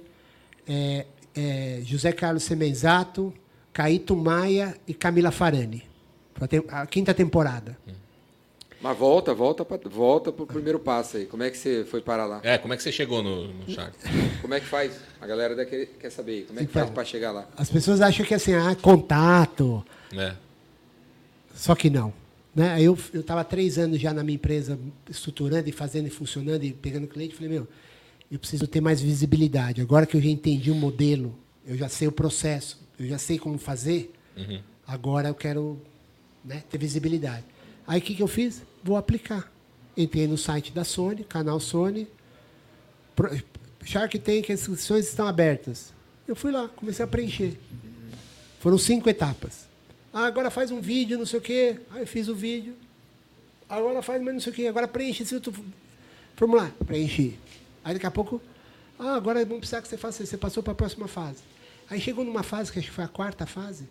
[0.68, 1.06] é,
[1.40, 3.34] é, José Carlos Semenzato,
[3.72, 5.84] Caíto Maia e Camila Farani.
[6.70, 7.78] A quinta temporada.
[8.82, 11.26] Mas volta, volta, pra, volta pro primeiro passo aí.
[11.26, 12.40] Como é que você foi parar lá?
[12.44, 13.94] É, como é que você chegou no, no Shark?
[14.42, 14.94] Como é que faz?
[15.20, 16.42] A galera daqui quer saber aí.
[16.44, 16.82] Como é que Então.
[16.84, 17.46] faz pra chegar lá?
[17.58, 19.86] As pessoas acham que assim, ah, contato.
[20.14, 20.34] É.
[21.54, 22.14] Só que não.
[22.56, 22.82] Né?
[22.82, 24.80] Eu estava três anos já na minha empresa,
[25.10, 27.36] estruturando e fazendo e funcionando e pegando cliente.
[27.36, 27.68] Falei, meu,
[28.32, 29.82] eu preciso ter mais visibilidade.
[29.82, 33.38] Agora que eu já entendi o modelo, eu já sei o processo, eu já sei
[33.40, 34.62] como fazer, Uhum.
[34.88, 35.82] agora eu quero
[36.46, 37.44] né, ter visibilidade.
[37.88, 38.62] Aí o que, que eu fiz?
[38.84, 39.52] Vou aplicar.
[39.98, 42.08] Entrei no site da Sony, canal Sony.
[43.16, 43.30] Pro-
[43.84, 45.92] Shark Tank, as inscrições estão abertas.
[46.28, 47.58] Eu fui lá, comecei a preencher.
[48.60, 49.68] Foram cinco etapas.
[50.14, 51.80] Ah, agora faz um vídeo, não sei o quê.
[51.92, 52.76] Aí eu fiz o vídeo.
[53.68, 54.68] Agora faz mais não sei o quê.
[54.68, 55.54] Agora preenche esse outro
[56.36, 56.74] formulário.
[56.86, 57.38] Preenchi.
[57.84, 58.42] Aí daqui a pouco,
[58.98, 60.32] ah, agora vamos precisar que você faça isso.
[60.32, 61.40] Você passou para a próxima fase.
[61.90, 63.88] Aí chegou numa fase, que acho que foi a quarta fase,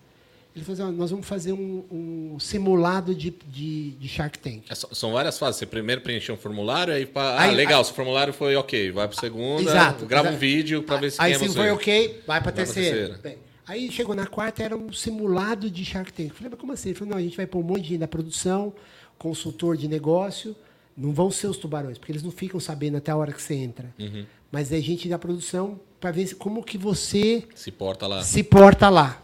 [0.55, 4.62] ele falou assim, nós vamos fazer um, um simulado de, de, de Shark Tank.
[4.69, 5.56] É, são- várias fases.
[5.59, 8.90] Você primeiro preencheu um formulário, aí, pá, ah, Aí- legal, aí- seu formulário foi ok.
[8.93, 10.40] Vai pro segunda, Exato, grava um exato.
[10.40, 13.15] vídeo pra ver se Aí é se foi ok, vai para pra terceira.
[13.19, 13.39] terceira.
[13.66, 16.28] Aí chegou na quarta, era um simulado de Shark Tank.
[16.31, 16.89] Eu falei, mas como assim?
[16.90, 18.73] Ele falou, não, a gente vai pôr um monte de gente da produção,
[19.19, 20.56] consultor de negócio,
[20.98, 23.54] não vão ser os tubarões, porque eles não ficam sabendo até a hora que você
[23.54, 23.94] entra.
[23.98, 24.26] Uhum.
[24.50, 28.22] Mas é gente da produção para ver como que você Se porta lá.
[28.22, 29.22] se porta lá.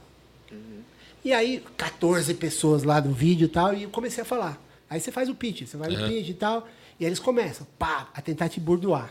[1.25, 4.63] E aí, 14 pessoas lá do vídeo e tal, e eu comecei a falar.
[4.89, 6.05] Aí você faz o pitch, você faz Uhum.
[6.05, 6.69] o pitch e tal,
[7.01, 9.11] e aí eles começam, pá, a tentar te burdoar.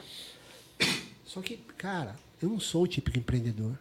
[1.26, 3.72] Só que, cara, eu não sou o típico empreendedor.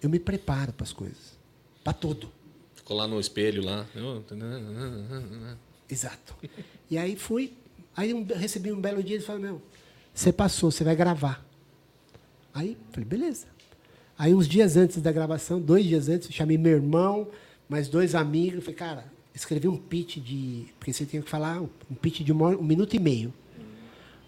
[0.00, 1.36] Eu me preparo para as coisas.
[1.84, 2.32] Para tudo.
[2.74, 3.86] Ficou lá no espelho lá.
[5.90, 6.34] Exato.
[6.90, 7.52] E aí fui.
[7.96, 9.62] Aí um- recebi um belo dia e falou, meu,
[10.14, 11.44] você passou, você vai gravar.
[12.54, 13.46] Aí falei, beleza.
[14.18, 17.28] Aí uns dias antes da gravação, dois dias antes, chamei meu irmão,
[17.68, 19.04] mais dois amigos, falei, cara,
[19.34, 20.66] escrevi um pitch de.
[20.78, 23.32] Porque você tinha que falar um pitch de hora- um minuto e meio.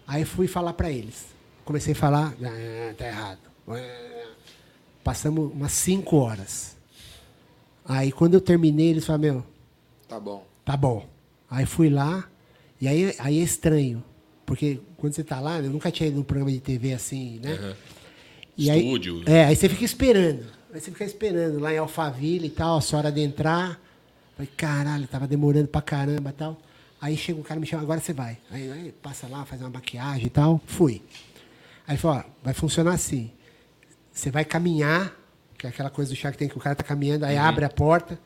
[0.07, 1.25] Aí fui falar para eles.
[1.63, 3.39] Comecei a falar, ah, tá errado.
[5.03, 6.75] Passamos umas cinco horas.
[7.83, 9.45] Aí quando eu terminei, eles falaram, meu,
[10.07, 10.45] Tá bom.
[10.63, 11.07] Tá bom.
[11.49, 12.27] Aí fui lá,
[12.85, 14.03] e aí, aí é estranho.
[14.45, 17.53] Porque quando você tá lá, eu nunca tinha ido num programa de TV assim, né?
[17.53, 17.73] Uhum.
[18.57, 19.23] E aí- Estúdio.
[19.25, 20.45] é, aí você fica esperando.
[20.71, 23.81] Aí você fica esperando lá em Alphaville e tal, a sua hora de entrar.
[24.35, 26.57] Falei, caralho, tava demorando pra caramba e tal.
[27.01, 28.37] Aí chega o cara me chama, agora você vai.
[28.51, 30.61] Aí, aí passa lá, faz uma maquiagem e tal.
[30.67, 31.01] Fui.
[31.87, 33.31] Aí falou, ó, vai funcionar assim.
[34.11, 35.13] Você vai caminhar,
[35.57, 37.69] que é aquela coisa do Shark Tank que o cara tá caminhando, aí abre a
[37.69, 38.19] porta.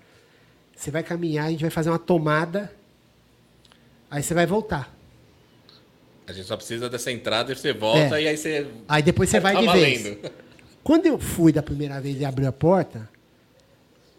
[0.75, 2.71] Você vai caminhar, a gente vai fazer uma tomada.
[4.09, 4.95] Aí você vai voltar.
[6.27, 8.23] A gente só precisa dessa entrada e você volta É.
[8.23, 8.67] e aí você.
[8.87, 10.03] Aí depois você vai tá de vez.
[10.03, 10.31] valendo.
[10.83, 13.09] Quando eu fui da primeira vez e abri a porta,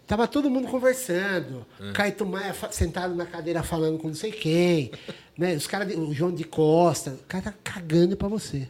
[0.05, 1.65] tava todo mundo conversando.
[1.93, 4.91] Caetano Maia fa- sentado na cadeira falando com não sei quem.
[5.37, 5.55] né?
[5.55, 8.67] Os caras, o João de Costa, o cara tá cagando pra você.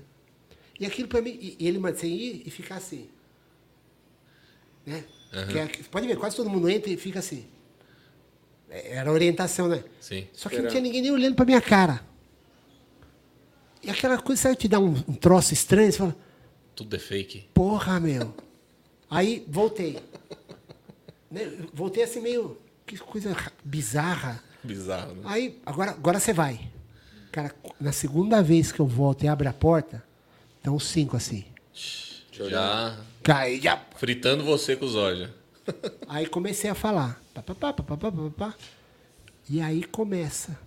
[0.79, 3.07] E aquilo pra mim, e ele manda você ir e ficar assim.
[4.85, 5.03] Né?
[5.51, 7.45] Que é- pode ver, quase todo mundo entra e fica assim.
[8.71, 9.83] É, Era orientação, né?
[9.99, 10.27] Sim.
[10.33, 12.01] Só que não tinha ninguém nem olhando pra minha cara.
[13.83, 16.15] E aquela coisa, sabe, te dá um, um troço estranho, você fala,
[16.75, 17.47] Tudo é fake.
[17.53, 18.33] Porra, meu.
[19.09, 19.99] Aí voltei.
[21.29, 22.57] Né, Voltei assim meio.
[22.85, 24.43] Que coisa ra- bizarra.
[24.63, 25.21] Bizarro, né?
[25.25, 26.69] Aí, agora, agora você vai.
[27.31, 30.03] Cara, na segunda vez que eu volto e abro a porta,
[30.57, 31.45] estão os cinco assim.
[32.31, 33.81] Já Cai, já.
[33.95, 35.29] fritando você com os olhos.
[36.07, 37.21] Aí comecei a falar.
[37.33, 38.55] Pá, pá, pá, pá.
[39.49, 40.59] E aí começa.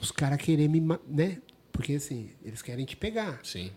[0.00, 0.80] Os caras querem me.
[1.06, 1.40] né?
[1.72, 3.40] Porque assim, eles querem te pegar.
[3.44, 3.70] Sim.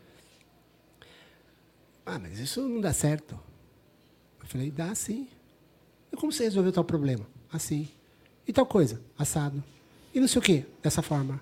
[2.05, 3.39] Ah, mas isso não dá certo.
[4.41, 5.27] Eu falei, dá sim.
[6.11, 7.25] E como você resolveu tal problema?
[7.51, 7.89] Assim.
[8.47, 9.01] E tal coisa?
[9.17, 9.63] Assado.
[10.13, 11.41] E não sei o quê, dessa forma.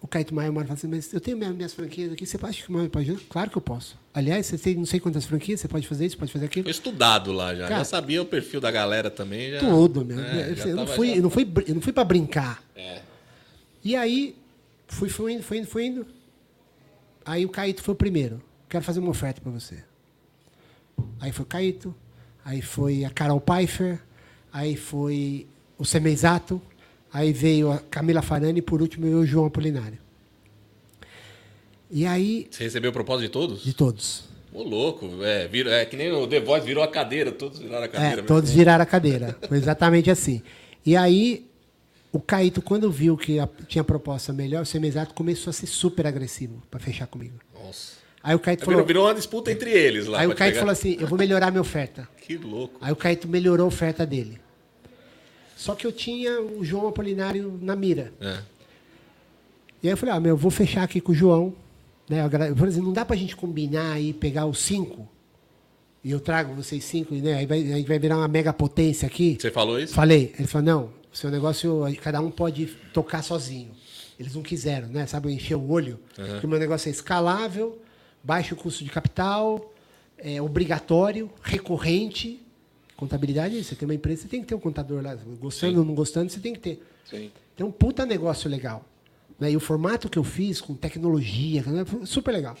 [0.00, 2.64] O Caetano Maia uma hora fala assim, mas eu tenho minhas, franquias aqui, você acha
[2.64, 3.24] que o pode ajudar?
[3.28, 3.98] Claro que eu posso.
[4.14, 6.64] Aliás, você tem não sei quantas franquias, você pode fazer isso, pode fazer aquilo.
[6.64, 7.64] Foi estudado lá já.
[7.66, 9.50] Cara, já sabia o perfil da galera também.
[9.50, 9.58] Já...
[9.60, 10.20] Tudo, meu.
[10.20, 12.62] É, eu, já eu não fui, já- eu não fui, eu não fui para brincar.
[12.76, 13.02] É.
[13.82, 14.36] E aí,
[14.86, 16.06] fui, fui indo, fui indo, fui indo.
[17.24, 18.40] Aí o Caíto foi o primeiro.
[18.68, 19.82] Quero fazer uma oferta para você.
[21.20, 21.94] Aí foi o Caíto,
[22.44, 24.00] aí foi a Carol Pfeiffer,
[24.52, 25.46] aí foi
[25.76, 26.60] o Semenzato,
[27.12, 29.98] aí veio a Camila Farani e por último veio o João Apolinário.
[31.90, 33.64] E aí, Você recebeu o propósito de todos?
[33.64, 34.24] de todos.
[34.52, 35.08] Ô, louco.
[35.22, 37.32] É, vira, é que nem o The Voice virou a cadeira.
[37.32, 38.12] Todos viraram a cadeira.
[38.12, 38.28] É, mesmo.
[38.28, 39.36] todos viraram a cadeira.
[39.48, 40.42] Foi exatamente assim.
[40.84, 41.46] E aí,
[42.12, 46.06] o Caíto, quando viu que a- tinha proposta melhor, o Semenzato começou a ser super
[46.06, 47.38] agressivo para fechar comigo.
[47.54, 47.96] Nossa.
[48.22, 50.20] Aí o Caíto Virou, falou, virou uma disputa entre eles lá.
[50.20, 50.58] aí o Caíto pegar.
[50.60, 52.06] falou assim, eu vou melhorar minha oferta.
[52.20, 52.76] Que louco.
[52.80, 54.38] Aí o Caíto melhorou a oferta dele.
[55.58, 58.12] Só que eu tinha o João Apolinário na mira.
[58.20, 58.38] É.
[59.82, 61.52] E aí eu falei, ah, meu, eu vou fechar aqui com o João.
[62.08, 62.24] Né?
[62.24, 65.08] Eu falei assim, não dá pra gente combinar aí, pegar os cinco,
[66.02, 67.34] e eu trago vocês cinco, né?
[67.34, 69.36] aí, vai, aí vai virar uma mega potência aqui.
[69.38, 69.92] Você falou isso?
[69.94, 70.32] Falei.
[70.38, 73.72] Ele falou, não, o seu negócio, cada um pode tocar sozinho.
[74.18, 75.06] Eles não quiseram, né?
[75.06, 75.98] Sabe, encher o olho.
[76.14, 77.82] Porque o meu negócio é escalável,
[78.22, 79.72] baixo custo de capital,
[80.16, 82.40] é obrigatório, recorrente.
[82.98, 85.14] Contabilidade, você tem uma empresa, você tem que ter um contador lá.
[85.40, 86.82] Gostando ou não gostando, você tem que ter.
[87.08, 87.30] Sim.
[87.56, 88.84] Tem um puta negócio legal.
[89.38, 89.52] Né?
[89.52, 91.84] E o formato que eu fiz, com tecnologia, né?
[91.84, 92.56] foi super legal.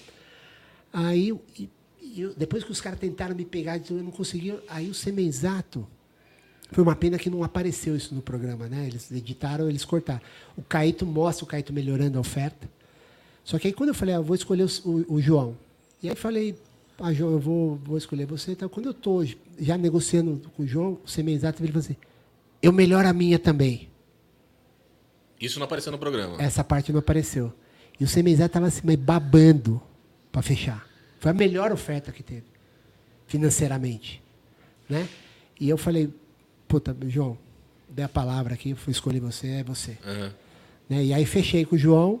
[0.92, 1.68] Aí, e-
[2.00, 4.54] e depois que os caras tentaram me pegar, eu não consegui.
[4.68, 5.84] Aí o Semenzato,
[6.70, 8.86] foi uma pena que não apareceu isso no programa, né?
[8.86, 10.20] Eles editaram, eles cortaram.
[10.56, 12.68] O Caíto mostra o Caíto melhorando a oferta.
[13.42, 15.56] Só que aí quando eu falei, ah, eu vou escolher o, o- o João.
[16.02, 16.54] E aí falei,
[17.00, 18.52] ah, João, eu vou, vou escolher você.
[18.52, 19.24] Então, quando eu estou
[19.58, 21.96] já negociando com o João, o Semenzato ele falou assim,
[22.60, 23.88] eu melhoro a minha também.
[25.40, 26.42] Isso não apareceu no programa.
[26.42, 27.52] Essa parte não apareceu.
[28.00, 29.80] E o Semenzé estava assim, babando
[30.32, 30.86] para fechar.
[31.20, 32.44] Foi a melhor oferta que teve,
[33.26, 34.20] financeiramente.
[34.88, 35.08] Né?
[35.60, 36.12] E eu falei,
[36.66, 37.38] puta, João,
[37.88, 39.96] dei a palavra aqui, fui escolher você, é você.
[40.04, 40.34] Aham.
[40.88, 41.04] Né?
[41.04, 42.20] E aí fechei com o João.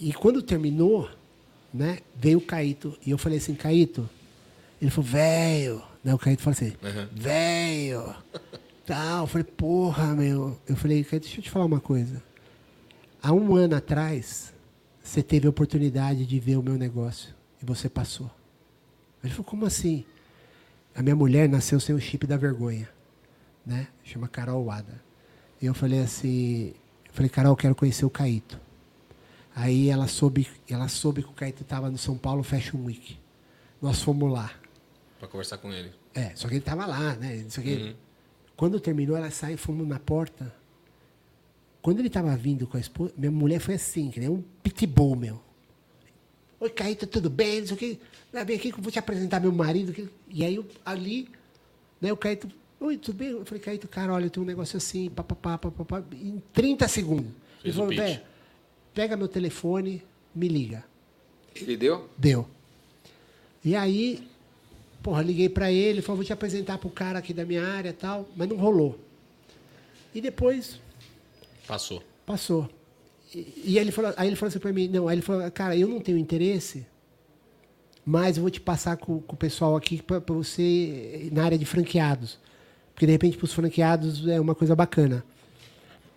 [0.00, 1.08] E quando terminou,
[1.72, 2.96] né, veio o Caíto.
[3.04, 4.08] E eu falei assim, Caíto,
[4.80, 5.82] ele falou, velho.
[6.04, 7.08] Né, o Caíto falou assim, Uhum.
[7.12, 8.14] velho.
[8.86, 9.22] Tal.
[9.24, 10.58] Eu falei, porra, meu.
[10.68, 12.22] Eu falei, Caíto, deixa eu te falar uma coisa.
[13.22, 14.52] Há um ano atrás,
[15.02, 17.32] você teve a oportunidade de ver o meu negócio.
[17.62, 18.30] E você passou.
[19.22, 20.04] Ele falou, como assim?
[20.94, 22.88] A minha mulher nasceu sem o chip da vergonha.
[23.64, 23.86] Né?
[24.02, 25.00] Chama Carol Wada.
[25.60, 26.74] E eu falei assim,
[27.06, 28.60] eu falei, Carol, eu quero conhecer o Caíto.
[29.54, 33.18] Aí ela soube, ela soube que o Caíto estava no São Paulo Fashion Week.
[33.80, 34.50] Nós fomos lá.
[35.18, 35.92] Pra conversar com ele.
[36.14, 37.44] É, só que ele estava lá, né?
[37.48, 37.94] Só que Uhum.
[38.56, 40.54] Quando terminou, ela sai, fomos na porta.
[41.80, 45.16] Quando ele estava vindo com a esposa, minha mulher foi assim, que nem um pitbull,
[45.16, 45.42] meu.
[46.60, 47.60] Oi, Caíto, tudo bem?
[47.60, 47.98] Não sei o quê.
[48.46, 50.08] Vem aqui que eu vou te apresentar meu marido.
[50.28, 51.28] E aí, eu- ali,
[52.00, 52.48] né, o Caíto,
[52.78, 53.28] oi, tudo bem?
[53.30, 57.32] Eu falei, Caíto, cara, olha, tenho um negócio assim, papapá, papapá, em 30 segundos.
[57.62, 58.20] Fez ele falou, velho,
[58.94, 60.02] pega meu telefone,
[60.34, 60.84] me liga.
[61.54, 62.08] Ele deu?
[62.16, 62.48] Deu.
[63.64, 64.26] E aí,
[65.02, 67.94] porra, liguei pra ele, falou, vou te apresentar pro cara aqui da minha área e
[67.94, 68.98] tal, mas não rolou.
[70.14, 70.80] E depois,
[71.66, 72.02] Passou.
[72.26, 72.68] Passou.
[73.34, 75.76] E, e ele falou, aí ele falou assim pra mim, não, aí ele falou, cara,
[75.76, 76.86] eu não tenho interesse,
[78.04, 81.64] mas eu vou te passar com, com o pessoal aqui para você na área de
[81.64, 82.38] franqueados.
[82.92, 85.24] Porque de repente para os franqueados é uma coisa bacana.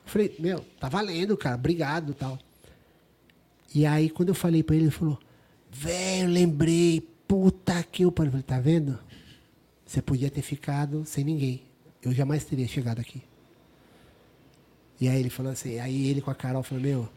[0.06, 2.38] Eu falei, meu, tá valendo, cara, obrigado tal.
[3.76, 5.20] E aí quando eu falei para ele, ele falou,
[5.70, 8.98] velho, lembrei, puta que eu falei, tá vendo?
[9.86, 11.62] Você podia ter ficado sem ninguém.
[12.02, 13.22] Eu jamais teria chegado aqui.
[15.00, 17.10] E aí ele falou assim, aí ele com a Carol falou, meu,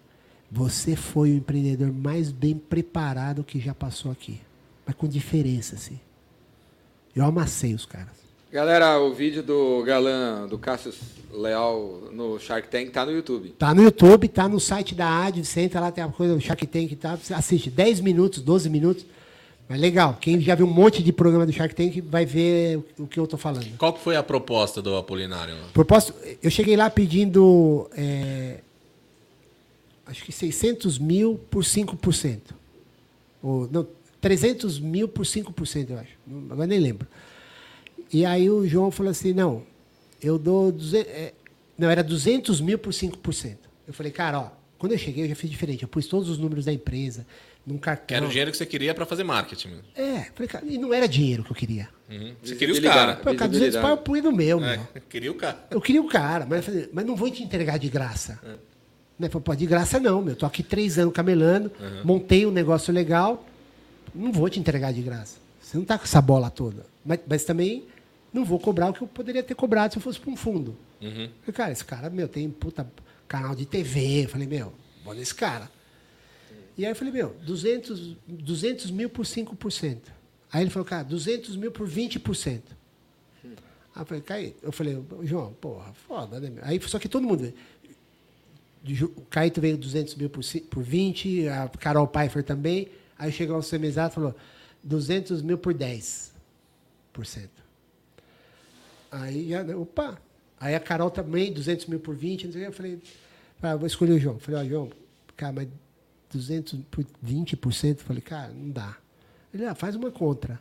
[0.50, 4.40] você foi o empreendedor mais bem preparado que já passou aqui.
[4.84, 6.00] Mas com diferença, assim.
[7.14, 8.27] Eu amassei os caras.
[8.50, 10.96] Galera, o vídeo do galã, do Cassius
[11.30, 13.50] Leal no Shark Tank tá no YouTube.
[13.50, 16.40] Tá no YouTube, tá no site da AD, você entra lá, tem a coisa do
[16.40, 19.04] Shark Tank e tá, você assiste 10 minutos, 12 minutos.
[19.68, 23.06] Mas legal, quem já viu um monte de programa do Shark Tank vai ver o
[23.06, 23.66] que eu tô falando.
[23.76, 25.54] Qual que foi a proposta do Apolinário?
[25.74, 28.60] Propósito, eu cheguei lá pedindo é,
[30.06, 32.38] acho que 600 mil por 5%.
[33.42, 33.86] Ou, não,
[34.22, 36.12] 300 mil por 5%, eu acho.
[36.26, 37.06] Não- Agora nem lembro.
[38.12, 39.62] E aí o João falou assim, não,
[40.22, 40.72] eu dou...
[40.72, 41.34] 200, é,
[41.76, 43.56] não, era 200 mil por 5%.
[43.86, 45.82] Eu falei, cara, ó, quando eu cheguei eu já fiz diferente.
[45.82, 47.26] Eu pus todos os números da empresa
[47.66, 48.06] num cartão.
[48.06, 49.68] Que era o dinheiro que você queria pra fazer marketing.
[49.68, 49.84] mesmo.
[49.94, 51.88] É, falei, cara, e não era dinheiro que eu queria.
[52.08, 52.34] Uhum.
[52.42, 52.98] Você queria os Visibilidade.
[52.98, 53.16] caras.
[53.16, 54.70] Pô, cara, 200 pau eu punho no meu, meu.
[54.70, 55.66] É, queria o cara.
[55.70, 58.40] Eu queria o cara, mas, eu falei, mas não vou te entregar de graça.
[59.18, 59.28] Né?
[59.28, 60.34] Falei, Pô, de graça não, meu.
[60.34, 61.70] Tô aqui três anos camelando,
[62.04, 63.44] montei um negócio legal,
[64.14, 65.36] não vou te entregar de graça.
[65.60, 66.86] Você não tá com essa bola toda.
[67.04, 67.84] Mas, mas também
[68.32, 70.76] não vou cobrar o que eu poderia ter cobrado se eu fosse para um fundo.
[71.00, 71.30] Uhum.
[71.40, 72.90] Falei, cara, esse cara, meu, tem puta
[73.26, 74.24] canal de TV.
[74.24, 74.72] Eu falei, meu,
[75.04, 75.70] vou nesse cara.
[76.76, 79.98] E aí eu falei, meu, 200, 200 mil por 5%.
[80.52, 82.62] Aí ele falou, cara, 200 mil por 20%.
[83.44, 86.48] Aí eu falei, Caí, eu falei, João, porra, foda, né?
[86.48, 86.64] meu?
[86.64, 87.52] Aí só que todo mundo.
[89.16, 92.88] O Caíto veio 200 mil por, por 20, a Carol Pfeiffer também.
[93.18, 94.36] Aí chegou o Semizato e falou
[94.84, 96.30] 200 mil por 10%.
[99.10, 100.20] Aí já, opa.
[100.60, 102.70] Aí a Carol também, 200 mil por 20, não sei o que.
[102.70, 103.02] Eu falei,
[103.62, 104.36] ah, vou escolher o João.
[104.36, 104.90] Eu falei, ó, João,
[105.36, 105.68] cara, mas
[106.32, 107.90] 200 por 20%?
[107.90, 108.96] Eu falei, cara, não dá.
[109.52, 110.60] Ele, ah, faz uma contra.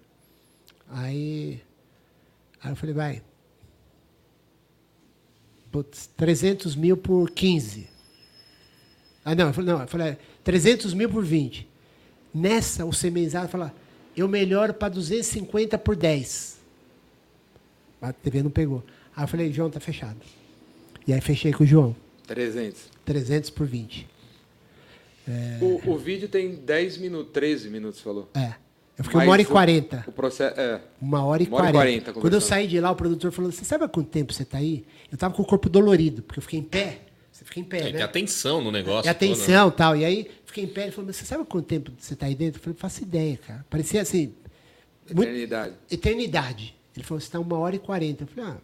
[0.89, 1.61] Aí,
[2.61, 3.21] aí eu falei, vai.
[5.71, 7.89] Putz, 300 mil por 15.
[9.25, 11.67] Ah, não, eu falei, não, eu falei, é, 300 mil por 20.
[12.33, 13.73] Nessa, o semenzado fala,
[14.15, 16.56] eu melhoro para 250 por 10.
[18.01, 18.83] A TV não pegou.
[19.15, 20.17] Aí eu falei, João, tá fechado.
[21.07, 21.95] E aí fechei com o João.
[22.27, 22.81] 300.
[23.05, 24.07] 300 por 20.
[25.61, 28.29] O, o vídeo tem 10 minutos, 13 minutos, falou.
[28.33, 28.53] É.
[28.97, 30.03] Eu fiquei Mas uma hora e o- quarenta.
[30.07, 30.59] O processo.
[30.59, 30.81] É.
[31.01, 32.05] Uma hora e Uma hora e quarenta.
[32.05, 34.43] quarenta Quando eu saí de lá, o produtor falou: Você sabe há quanto tempo você
[34.43, 34.85] está aí?
[35.11, 37.01] Eu estava com o corpo dolorido, porque eu fiquei em pé.
[37.31, 37.91] Você fica em pé, É, né?
[37.91, 39.07] tem atenção no negócio.
[39.09, 39.33] E todo, né?
[39.33, 39.95] atenção e tal.
[39.95, 40.83] E aí, fiquei em pé.
[40.83, 42.59] Ele falou: Mas você sabe há quanto tempo você está aí dentro?
[42.59, 43.65] Eu falei: Faço ideia, cara.
[43.69, 44.33] Parecia assim.
[45.13, 45.29] muito-
[45.91, 46.75] Eternidade.
[46.97, 48.23] Ele falou: Você está uma hora e quarenta.
[48.23, 48.57] Eu falei: Ah,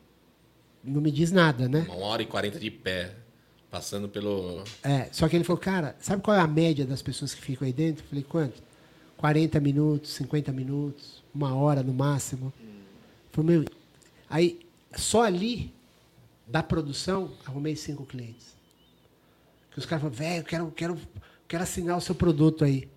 [0.84, 1.86] não me diz nada, né?
[1.88, 3.16] Uma hora e quarenta de pé.
[3.70, 4.64] Passando pelo.
[4.84, 7.66] É, só que ele falou, cara, sabe qual é a média das pessoas que ficam
[7.66, 8.04] aí dentro?
[8.06, 8.62] Eu falei, quanto?
[9.18, 12.54] 40 minutos, 50 minutos, uma hora no máximo.
[13.32, 13.66] Falei, meu,
[14.30, 14.60] aí,
[14.96, 15.74] só ali,
[16.46, 18.54] da produção, arrumei cinco clientes.
[19.72, 21.00] Que os caras falaram, velho, eu quero, quero,
[21.48, 22.88] quero assinar o seu produto aí.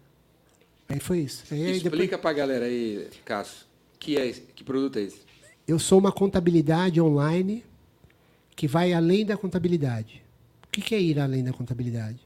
[0.91, 1.43] Aí foi isso.
[1.51, 3.65] Aí, aí depois- Explica pra galera aí, Cássio,
[3.99, 5.21] que, é, esse- que produto é esse?
[5.67, 7.65] Eu sou uma contabilidade online
[8.55, 10.23] que vai além da contabilidade.
[10.65, 12.21] O que é ir além da contabilidade?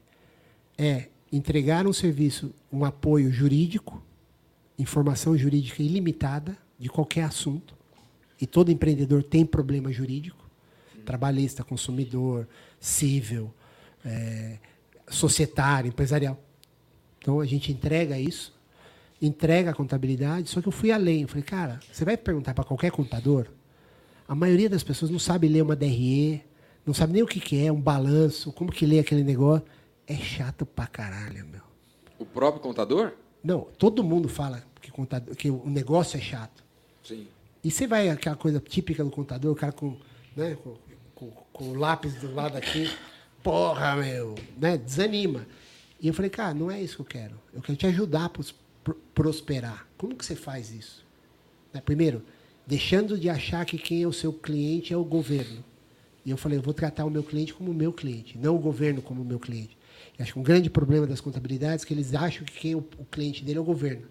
[0.77, 4.01] É entregar um serviço, um apoio jurídico,
[4.77, 7.75] informação jurídica ilimitada de qualquer assunto.
[8.39, 10.49] E todo empreendedor tem problema jurídico,
[11.05, 12.47] trabalhista, consumidor,
[12.79, 13.53] civil,
[14.03, 14.57] é,
[15.07, 16.39] societário, empresarial.
[17.19, 18.53] Então a gente entrega isso,
[19.21, 21.21] entrega a contabilidade, só que eu fui além.
[21.21, 23.47] Eu falei, cara, você vai perguntar para qualquer contador,
[24.27, 26.41] a maioria das pessoas não sabe ler uma DRE,
[26.85, 29.65] não sabe nem o que, que é, um balanço, como que lê aquele negócio.
[30.07, 31.61] É chato pra caralho, meu.
[32.17, 33.11] O próprio contador?
[33.43, 36.63] Não, todo mundo fala que, contador, que o negócio é chato.
[37.03, 37.27] Sim.
[37.63, 39.95] E você vai aquela coisa típica do contador, o cara com,
[40.35, 40.75] né, com,
[41.13, 42.91] com- com o lápis do lado aqui,
[43.43, 45.45] porra, meu, né, desanima.
[45.99, 47.35] E eu falei, cara, não é isso que eu quero.
[47.53, 48.29] Eu quero te ajudar
[48.83, 49.87] pro- prosperar.
[49.97, 51.05] Como que você faz isso?
[51.73, 52.23] Né, Primeiro,
[52.65, 55.63] deixando de achar que quem é o seu cliente é o governo.
[56.25, 59.01] E eu falei, eu vou tratar o meu cliente como meu cliente, não o governo
[59.01, 59.75] como meu cliente.
[60.17, 62.75] Eu acho que um grande problema das contabilidades é que eles acham que quem é
[62.75, 64.05] o, o cliente dele é o governo.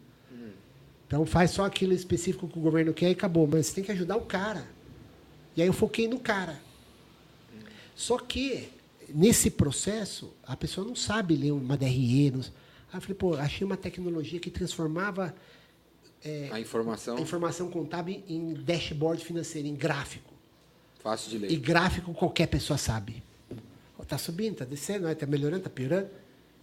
[1.06, 3.46] Então faz só aquilo específico que o governo quer e acabou.
[3.46, 4.64] Mas você tem que ajudar o cara.
[5.56, 6.60] E aí eu foquei no cara.
[7.94, 8.68] Só que
[9.12, 12.30] nesse processo, a pessoa não sabe ler uma DRE.
[12.30, 12.40] Não...
[12.92, 15.34] Aí eu falei, pô, achei uma tecnologia que transformava
[16.52, 20.32] a informação a informação contábil em dashboard financeiro, em gráfico.
[21.02, 21.56] fácil de E ler.
[21.58, 23.22] gráfico qualquer pessoa sabe.
[23.98, 26.08] Ó, Tá subindo, tá descendo, está melhorando, tá piorando.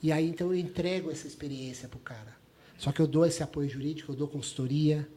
[0.03, 2.35] E aí então eu entrego essa experiência pro cara.
[2.77, 5.07] Só que eu dou esse apoio jurídico, eu dou consultoria.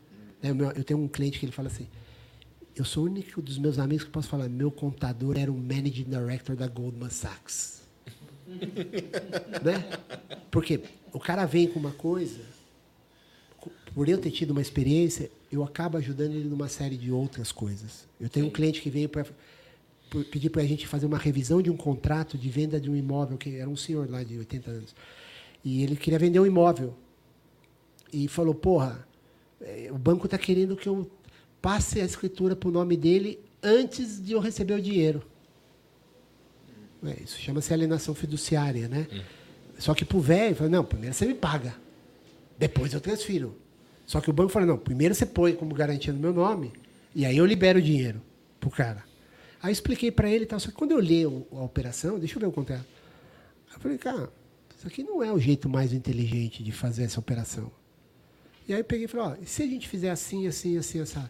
[0.43, 0.53] né?
[0.53, 1.87] O Eu tenho um cliente que ele fala assim:
[2.75, 6.05] eu sou o único dos meus amigos que posso falar, meu contador era um managing
[6.05, 7.83] director da Goldman Sachs.
[9.63, 9.91] né?
[10.51, 10.81] Porque
[11.13, 12.41] o cara vem com uma coisa,
[13.59, 17.51] co- por eu ter tido uma experiência, eu acabo ajudando ele numa série de outras
[17.53, 18.07] coisas.
[18.21, 19.27] Eu tenho um cliente que veio para
[20.31, 23.37] pedir para a gente fazer uma revisão de um contrato de venda de um imóvel,
[23.39, 24.95] que era um senhor lá de 80 anos.
[25.65, 26.95] E ele queria vender um imóvel.
[28.13, 29.07] E falou, porra,
[29.61, 31.09] eh, o banco está querendo que eu
[31.63, 35.23] passe a escritura para o nome dele antes de eu receber o dinheiro.
[37.05, 39.07] É, isso chama-se alienação fiduciária, né?
[39.81, 41.75] Só que para o velho, falou, não, primeiro você me paga,
[42.59, 43.57] depois eu transfiro.
[44.07, 46.73] Só que o banco falou, não, primeiro você põe como garantia no meu nome,
[47.15, 48.21] e aí eu libero o dinheiro
[48.61, 49.03] pro cara.
[49.63, 52.41] Aí expliquei para ele e tal, só que quando eu li a operação, deixa eu
[52.41, 52.85] ver o contrato.
[53.73, 54.31] Eu falei, cara,
[54.77, 57.73] isso aqui não é o jeito mais inteligente de fazer essa operação.
[58.69, 61.21] E aí eu peguei e falei, ó, se a gente fizer assim, assim, assim, assim?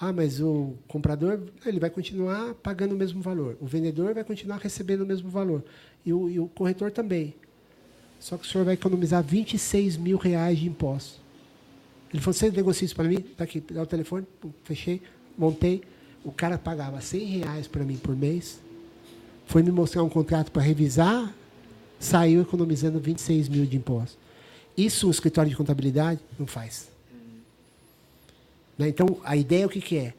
[0.00, 3.58] Ah, mas o comprador ele vai continuar pagando o mesmo valor.
[3.60, 5.62] O vendedor vai continuar recebendo o mesmo valor.
[6.06, 7.34] E o, e o corretor também.
[8.20, 11.18] Só que o senhor vai economizar 26 mil reais de impostos.
[12.12, 13.20] Ele falou, você negocia isso para mim?
[13.20, 14.26] Tá aqui, dá o telefone,
[14.62, 15.00] fechei,
[15.38, 15.82] montei.
[16.22, 18.60] O cara pagava 100 reais para mim por mês.
[19.46, 21.32] Foi me mostrar um contrato para revisar,
[21.98, 24.18] saiu economizando 26 mil de impostos.
[24.76, 26.88] Isso um escritório de contabilidade não faz.
[28.76, 28.88] Né?
[28.88, 30.14] Então, a ideia é o que, que é?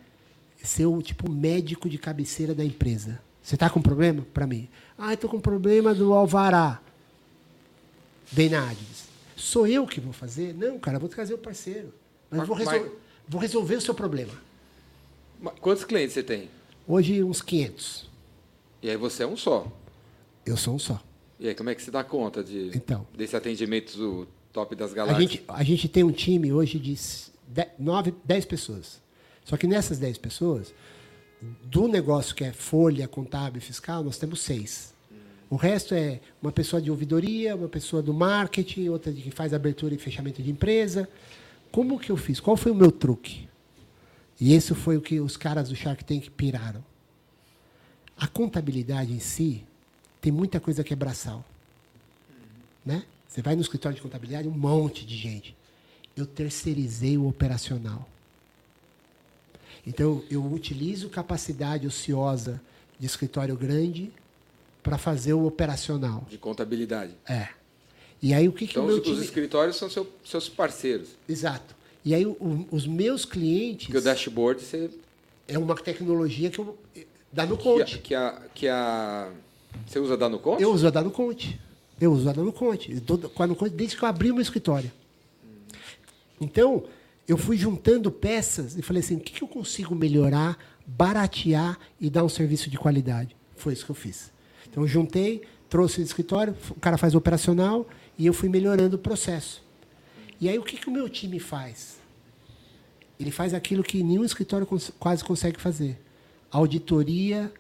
[0.64, 3.20] Ser o tipo médico de cabeceira da empresa.
[3.42, 4.26] Você está com problema?
[4.34, 4.68] Para mim.
[4.98, 6.80] Ah, estou com problema do alvará.
[8.70, 9.06] Advis.
[9.36, 10.54] Sou eu que vou fazer?
[10.54, 11.94] Não, cara, vou trazer o parceiro.
[12.30, 12.92] Mas vou, resol- mas-
[13.28, 14.34] vou resolver o seu problema.
[15.40, 16.50] Mas Quantos clientes você tem?
[16.88, 18.10] Hoje, uns 500.
[18.82, 19.68] E aí você é um só.
[20.46, 21.02] Eu sou um só.
[21.40, 23.06] E aí, como é que você dá conta de, Então.
[23.16, 25.32] desse atendimento do top das A galáxias?
[25.32, 26.96] gente, a gente tem um time hoje de
[27.80, 29.02] 9, 10 pessoas.
[29.44, 30.74] Só que nessas 10 pessoas,
[31.64, 34.94] do negócio que é folha, contábil e fiscal, nós temos seis.
[35.52, 39.94] O resto é uma pessoa de ouvidoria, uma pessoa do marketing, outra que faz abertura
[39.94, 41.10] e fechamento de empresa.
[41.70, 42.40] Como que eu fiz?
[42.40, 43.50] Qual foi o meu truque?
[44.40, 46.82] E esse foi o que os caras do Shark Tank piraram.
[48.18, 49.66] A contabilidade em si
[50.22, 51.44] tem muita coisa que é braçal.
[52.86, 53.04] Né?
[53.28, 55.54] Você vai no escritório de contabilidade, um monte de gente.
[56.16, 58.08] Eu terceirizei o operacional.
[59.86, 62.62] Então, eu utilizo capacidade ociosa
[62.98, 64.14] de escritório grande
[64.84, 66.26] para fazer o operacional.
[66.30, 67.14] De contabilidade.
[67.28, 67.50] É.
[68.22, 69.24] E aí, o que, que Então, meu os, os time...
[69.26, 71.10] escritórios são seu- seus parceiros.
[71.28, 71.76] Exato.
[72.06, 73.88] E aí, o- os meus clientes...
[73.88, 74.90] Porque o dashboard você.
[75.48, 76.78] É uma tecnologia que eu...
[77.34, 77.98] Dá no Que, Conte.
[78.00, 79.32] que, a, que a.
[79.88, 80.62] Você usa da no Conte?
[80.62, 81.60] Eu uso a Dano Conte.
[82.00, 83.02] Eu uso a Conte.
[83.34, 84.92] Com a Dano Conte desde que eu abri o meu escritório.
[86.40, 86.84] Então,
[87.28, 92.10] eu fui juntando peças e falei assim, o que, que eu consigo melhorar, baratear e
[92.10, 93.36] dar um serviço de qualidade?
[93.56, 94.32] Foi isso que eu fiz.
[94.72, 97.88] Então, juntei, trouxe o escritório, o cara faz operacional
[98.18, 99.62] e eu fui melhorando o processo.
[100.40, 102.00] E aí, o que, que o meu time faz?
[103.20, 106.00] Ele faz aquilo que nenhum escritório cons- quase consegue fazer.
[106.50, 107.52] Auditoria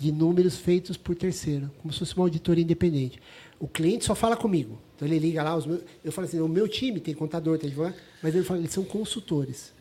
[0.00, 3.20] de números feitos por terceiro, como se fosse uma auditoria independente.
[3.60, 4.80] O cliente só fala comigo.
[4.96, 7.94] Então ele liga lá, meus, eu falo assim, o meu time tem contador, tem advogado,
[8.22, 9.72] mas ele fala, eles são consultores.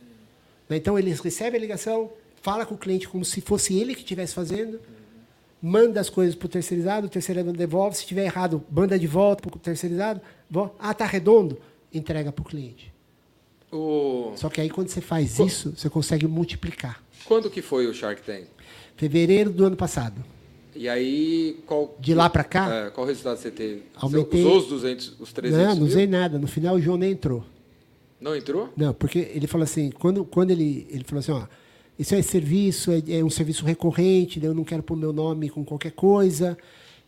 [0.70, 0.78] Né?
[0.78, 4.34] Então eles recebem a ligação, fala com o cliente como se fosse ele que estivesse
[4.36, 4.80] fazendo,
[5.62, 9.48] manda as coisas para o terceirizado, o terceirizado devolve, se estiver errado, manda de volta
[9.50, 10.20] para o terceirizado,
[10.80, 11.58] ah, está redondo,
[11.94, 12.92] entrega para o cliente.
[13.72, 14.34] O...
[14.36, 17.02] Só que aí quando você faz isso, você consegue multiplicar.
[17.26, 18.46] Quando que foi o Shark Tank?
[18.98, 20.22] Fevereiro do ano passado.
[20.76, 21.96] E aí, qual.
[22.00, 22.74] De lá pra cá?
[22.74, 23.84] É, qual resultado você teve?
[23.96, 25.86] Aumentei- Você usou os 200, os 300 Não, não mil?
[25.88, 26.40] usei nada.
[26.40, 27.44] No final o João nem entrou.
[28.20, 28.70] Não entrou?
[28.78, 31.44] Não, porque ele falou assim, quando, quando ele, ele falou assim, ó,
[32.02, 35.64] isso é serviço, é, é um serviço recorrente, eu não quero pôr meu nome com
[35.64, 36.58] qualquer coisa,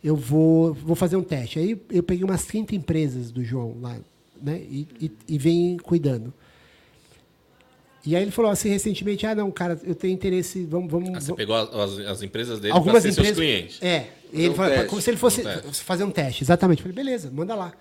[0.02, 1.58] eu vou, vou fazer um teste.
[1.58, 3.96] Aí eu peguei umas 30 empresas do João lá,
[4.40, 6.32] né, e, e, e vem cuidando.
[8.06, 10.90] E aí ele falou assim recentemente, ah, não, cara, eu tenho interesse, vamos...
[10.90, 13.34] vamos Ah, você vamos- pegou as, as empresas dele algumas para empresas.
[13.34, 13.82] seus clientes.
[13.82, 14.08] É.
[14.30, 14.88] Ele um falou, teste.
[14.90, 15.84] como se ele fosse Fazer um teste.
[15.84, 16.78] fazer um teste, exatamente.
[16.84, 17.72] Eu falei, beleza, manda lá.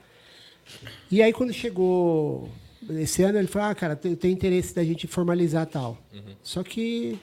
[1.11, 2.49] E aí quando chegou
[2.91, 5.97] esse ano, ele falou, ah, cara, eu tenho interesse da gente formalizar tal.
[6.13, 6.35] Uhum.
[6.41, 7.17] Só que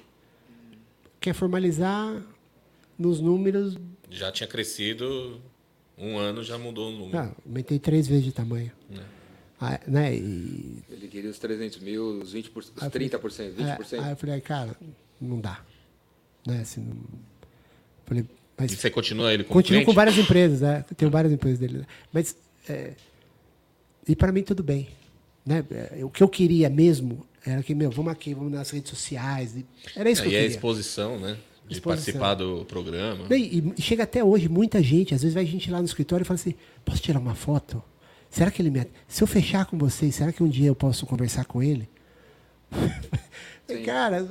[1.20, 2.22] quer formalizar,
[3.00, 3.76] nos números.
[4.10, 5.40] Já tinha crescido
[5.96, 7.18] um ano, já mudou o número.
[7.18, 8.70] Ah, aumentei três vezes de tamanho.
[8.88, 9.04] né?
[9.60, 10.14] Ah, né?
[10.14, 14.02] E, Ele queria os 300 mil, os 20%, os Aí eu falei, 30%, é, 20%.
[14.04, 14.76] aí eu falei, cara,
[15.20, 15.62] não dá.
[16.46, 16.60] Né?
[16.60, 16.96] Assim, não...
[18.06, 18.24] Falei,
[18.56, 20.84] mas E você continua ele como Continuo com várias empresas, né?
[20.96, 21.78] Tenho várias empresas dele.
[21.78, 21.86] né?
[22.12, 22.36] Mas.
[22.68, 22.94] é,
[24.08, 24.88] e para mim tudo bem.
[25.44, 25.64] Né?
[25.70, 29.56] É, O que eu queria mesmo era que, meu, vamos aqui, vamos nas redes sociais.
[29.56, 30.56] e- Era isso que eu Aí é a queria.
[30.56, 31.36] exposição, né?
[31.66, 32.14] De Exposição.
[32.20, 33.26] participar do programa.
[33.34, 36.26] E, e chega até hoje, muita gente, às vezes vai gente lá no escritório e
[36.26, 36.54] fala assim,
[36.84, 37.82] posso tirar uma foto?
[38.28, 38.84] Será que ele me.
[39.08, 41.88] Se eu fechar com vocês, será que um dia eu posso conversar com ele?
[43.68, 43.82] Sim.
[43.84, 44.26] Cara,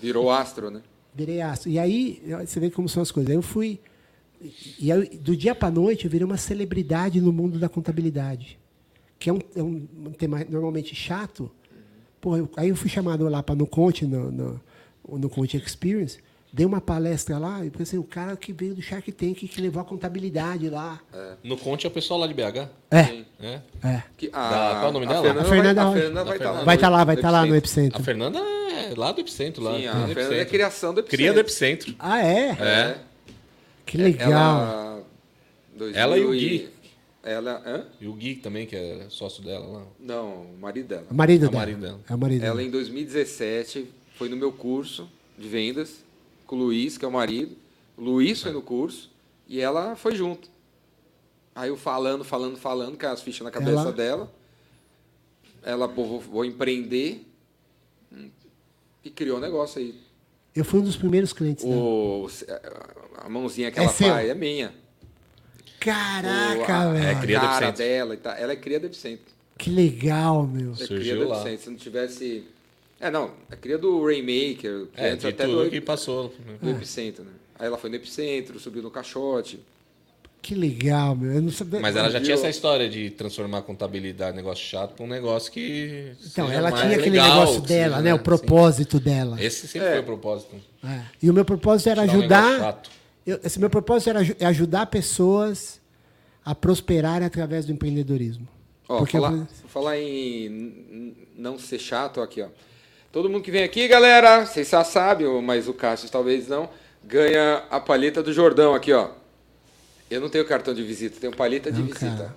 [0.00, 0.82] Virou astro, né?
[1.14, 1.68] virei aço.
[1.68, 3.28] E aí, você vê como são as coisas.
[3.30, 3.80] Aí eu fui.
[4.78, 8.58] E aí, do dia para noite, eu virei uma celebridade no mundo da contabilidade.
[9.18, 11.50] Que é um, é um tema normalmente chato.
[12.20, 14.60] Pô, eu- aí eu fui chamado lá para no Conte, no, no,
[15.08, 16.18] no Conte Experience.
[16.50, 19.82] Dei uma palestra lá e pensei, o cara que veio do Shark Tank, que levou
[19.82, 20.98] a contabilidade lá.
[21.44, 22.68] No Conte é o pessoal lá de BH.
[22.90, 23.26] É, Sim.
[23.38, 23.62] né?
[23.84, 24.02] é.
[24.16, 24.38] Que, Da-
[24.80, 25.22] qual é o nome a dela?
[25.24, 26.00] Fernanda A Fernanda vai, a.
[26.00, 26.50] Fernanda vai Da estar lá.
[26.50, 26.64] Fernanda.
[26.64, 28.00] Vai estar lá, vai no estar lá no Epicentro.
[28.00, 28.02] A.
[28.04, 29.62] Fernanda é lá do Epicentro.
[29.62, 30.48] Lá, Sim, no a Fernanda é Epicentro.
[30.50, 31.16] criação do Epicentro.
[31.18, 31.94] Cria do Epicentro.
[31.98, 32.48] Ah, é?
[32.58, 32.98] É.
[33.84, 34.30] Que legal.
[34.32, 35.02] Ela,
[35.76, 36.68] 2000 Ela e o Gui.
[37.30, 37.86] Ela, hã?
[38.00, 39.86] E o Gui também, que é sócio dela lá.
[40.00, 41.06] Não, o marido dela.
[41.10, 41.60] O marido É o dela.
[41.62, 42.00] marido dela.
[42.08, 42.66] É o marido Ela dela.
[42.68, 46.02] em 2017 foi no meu curso de vendas
[46.46, 47.56] com o Luiz, que é o marido.
[47.96, 49.10] O Luiz foi no curso
[49.46, 50.48] e ela foi junto.
[51.54, 54.32] Aí eu falando, falando, falando, com as fichas na cabeça Ela- dela.
[55.62, 57.26] Ela, pô, vou, vou empreender.
[59.04, 59.94] E criou um negócio aí.
[60.54, 61.76] Eu fui um dos primeiros clientes dela.
[61.76, 62.26] O,
[63.16, 64.08] a mãozinha que É ela seu?
[64.08, 64.72] faz é minha.
[65.80, 67.04] Caraca, O- a, velho.
[67.06, 68.32] É, a cria cara dela e tal.
[68.34, 69.26] Ela é cria do Epicentro.
[69.56, 70.72] Que legal, meu.
[70.80, 71.14] É cria.
[71.14, 71.58] Epicentro.
[71.64, 72.44] Se não tivesse...
[73.00, 73.30] É, não.
[73.50, 74.86] É cria do Rainmaker.
[74.92, 76.34] que É, antes de até tudo do, que passou.
[76.60, 77.30] do Epicentro, né?
[77.58, 79.60] Aí ela foi no Epicentro, subiu no caixote.
[80.40, 81.32] Que legal, meu.
[81.32, 81.80] Eu não sabia.
[81.80, 85.50] Mas ela já tinha essa história de transformar a contabilidade, negócio chato, pra um negócio
[85.50, 86.12] que.
[86.24, 88.14] Então, ela tinha aquele legal, negócio dela, seja, né?
[88.14, 88.22] O Sim.
[88.22, 89.36] propósito dela.
[89.42, 89.92] Esse sempre É.
[89.92, 90.54] foi o propósito.
[90.84, 91.00] É.
[91.20, 92.58] E o meu propósito era Tirar um negócio ajudar.
[92.60, 92.90] chato.
[93.30, 95.80] Eu- esse meu propósito era é ajudar pessoas
[96.44, 98.46] a prosperarem através do empreendedorismo.
[98.88, 102.48] Ó, Porque eu falar, falei- falar em não ser chato, aqui, ó.
[103.12, 106.68] Todo mundo que vem aqui, galera, vocês já sabem, mas o Cássio talvez não,
[107.04, 109.10] ganha a palheta do Jordão aqui, ó.
[110.10, 112.06] Eu não tenho cartão de visita, tenho palheta de Não, visita.
[112.16, 112.36] cara.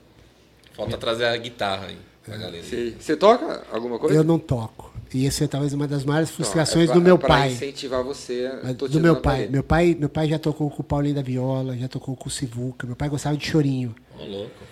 [0.73, 2.63] Falta trazer a guitarra aí pra galera.
[2.63, 4.15] Você, você toca alguma coisa?
[4.15, 4.90] eu não toco.
[5.14, 7.52] E essa é talvez uma das maiores Não, frustrações é pra- do meu é pai.
[7.52, 8.50] incentivar você.
[8.90, 9.48] Do meu a pai.
[9.50, 9.96] Meu pai.
[10.00, 12.88] Meu pai já tocou com o Paulinho da Viola, já tocou com o Sivuca.
[12.88, 13.94] Meu pai gostava de chorinho.
[14.18, 14.64] Ô, louco.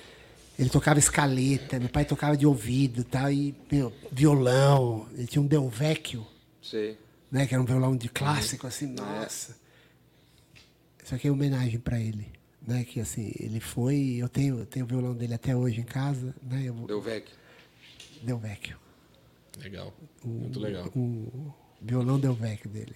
[0.58, 5.08] Ele tocava escaleta, meu pai tocava de ouvido e tal, e, meu, violão.
[5.14, 6.26] Ele tinha um Del Vecchio,
[6.62, 6.98] Sei.
[7.32, 7.46] né?
[7.46, 9.56] Que era um violão de clássico, assim, nossa.
[11.04, 12.28] Isso aqui é homenagem para ele,
[12.68, 12.84] né?
[12.84, 16.36] Que assim, ele foi, eu tenho, eu tenho o violão dele até hoje em casa,
[16.44, 16.62] né?
[16.66, 17.00] Eu, Deu
[18.38, 18.76] vec.
[19.62, 19.94] Legal.
[20.24, 20.86] Muito legal.
[20.96, 22.96] O violão Del Vecchio dele.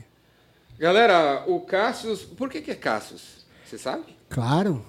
[0.77, 2.23] Galera, o Cassius.
[2.23, 3.45] Por que, que é Cassius?
[3.65, 4.15] Você sabe?
[4.29, 4.85] Claro.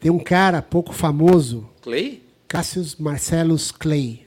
[0.00, 2.22] Tem um cara pouco famoso, Clay?
[2.46, 4.26] Cassius Marcellus Clay,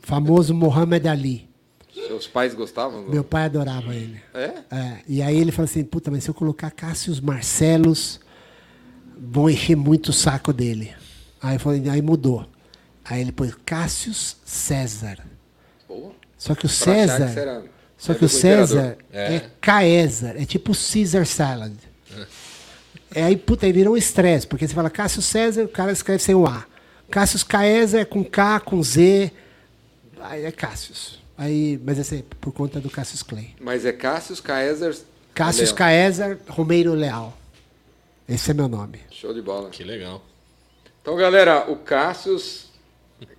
[0.00, 1.48] famoso Muhammad Ali.
[1.92, 3.02] Seus pais gostavam?
[3.08, 4.20] Meu pai adorava ele.
[4.34, 4.52] É?
[4.70, 8.20] É, e aí ele falou assim, puta, mas se eu colocar Cássius Marcelos,
[9.16, 10.92] vão encher muito o saco dele.
[11.40, 12.44] Aí, falei, aí mudou.
[13.04, 15.24] Aí ele pôs Cássius César.
[16.38, 17.32] Só que o César.
[17.32, 17.62] que era-
[17.96, 18.28] Só que o.
[18.28, 19.36] César É.
[19.36, 20.36] é, Caesar.
[20.36, 21.72] É tipo Caesar Salad.
[23.14, 26.20] É, aí, puta, aí virou um estresse, porque você fala Cássio César, o cara escreve
[26.22, 26.66] sem o A.
[27.10, 29.30] Cassius Caesar é com K, com Z.
[30.20, 31.22] Aí é Cássius.
[31.38, 33.54] Aí, mas é por conta do Cassius Clay.
[33.60, 34.94] Mas é Cassius Caesar.
[35.32, 35.76] Cassius Leão.
[35.76, 37.36] Caesar Romeiro Leal.
[38.28, 39.00] Esse é meu nome.
[39.10, 39.70] Show de bola.
[39.70, 40.22] Que legal.
[41.02, 42.66] Então, galera, o Cassius.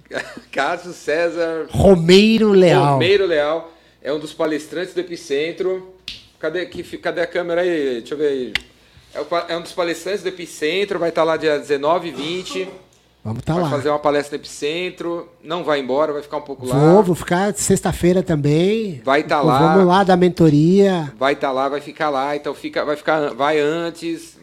[0.52, 2.94] Cassius César Romeiro Leal.
[2.94, 3.72] Romeiro Leal
[4.02, 5.96] é um dos palestrantes do Epicentro.
[6.40, 8.00] Cadê, que, cadê a câmera aí?
[8.00, 8.54] Deixa eu ver aí.
[9.14, 12.70] É, o é um dos palestrantes do Epicentro, vai estar lá dia 19 e 20.
[13.24, 13.70] Vamos estar vai lá.
[13.72, 15.28] fazer uma palestra no Epicentro.
[15.44, 16.76] Não vai embora, vai ficar um pouco lá.
[16.76, 19.02] Vou, vou ficar sexta-feira também.
[19.04, 19.74] Vai tá Pô, lá.
[19.74, 21.12] Vamos lá da mentoria.
[21.18, 22.36] Vai estar lá, vai ficar lá.
[22.36, 24.38] Então fica, vai ficar, vai antes,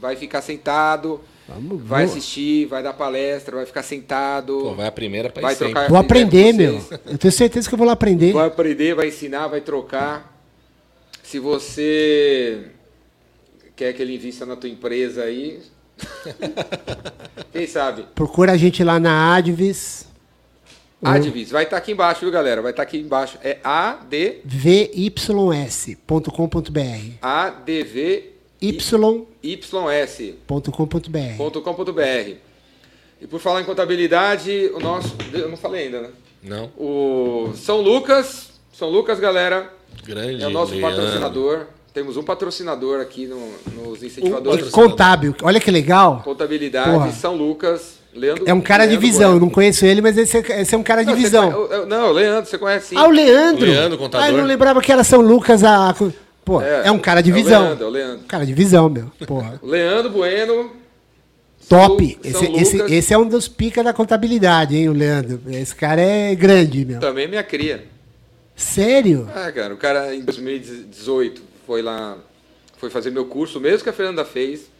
[0.00, 4.58] vai ficar sentado, Vamos, vai vou, assistir, vai dar palestra, vai ficar sentado.
[4.60, 5.72] Pô, vai a primeira sempre.
[5.72, 6.84] trocar- vou aprender, meu.
[7.06, 8.34] Eu tenho certeza que eu vou lá aprender.
[8.34, 10.36] Vai aprender, vai ensinar, vai trocar.
[11.22, 12.66] Se você
[13.74, 15.60] quer que ele invista na tua empresa aí,
[17.52, 18.04] quem sabe?
[18.14, 20.06] Procura a gente lá na Advis.
[21.02, 22.60] Advis, vai estar aqui embaixo, viu, galera?
[22.60, 23.38] Vai estar aqui embaixo.
[23.42, 25.98] É AD, vys.com.br.
[28.60, 29.38] Ys.com.br.
[33.20, 35.14] E por falar em contabilidade, o nosso.
[35.32, 36.08] Eu não falei ainda, né?
[36.42, 36.70] Não.
[36.76, 38.48] O São Lucas.
[38.72, 39.72] São Lucas, galera.
[40.04, 40.42] Grande.
[40.42, 40.96] É o nosso Leandro.
[40.96, 41.66] patrocinador.
[41.92, 44.68] Temos um patrocinador aqui no- nos Um, incentivadores.
[44.70, 45.34] contábil.
[45.42, 46.20] Olha que legal.
[46.24, 47.12] Contabilidade, Porra.
[47.12, 47.98] São Lucas.
[48.14, 49.32] Leandro, É um cara de Leandro visão.
[49.34, 51.52] Eu não conheço ele, mas esse é, esse é um cara de Não, você visão.
[51.52, 52.96] conhe- eu- Não, o Leandro, você conhece sim.
[52.96, 53.64] Ah, o Leandro.
[53.66, 54.26] O Leandro, contador.
[54.26, 55.94] Ah, eu não lembrava que era São Lucas a.
[56.48, 57.62] Pô, é, um cara de é o visão.
[57.62, 58.26] Leandro, é o Leandro.
[58.26, 59.12] Cara de visão, meu.
[59.26, 59.60] Porra.
[59.62, 60.70] Leandro Bueno.
[61.68, 62.18] Top.
[62.22, 62.92] São Esse, esse, Lucas.
[62.92, 65.42] esse é um dos pica da contabilidade, hein, o Leandro.
[65.48, 67.00] Esse cara é grande, meu.
[67.00, 67.84] Também minha cria.
[68.56, 69.28] Sério?
[69.34, 72.16] Ah, cara, o cara em 2018 foi lá,
[72.78, 74.70] foi fazer meu curso, mesmo que a Fernanda fez,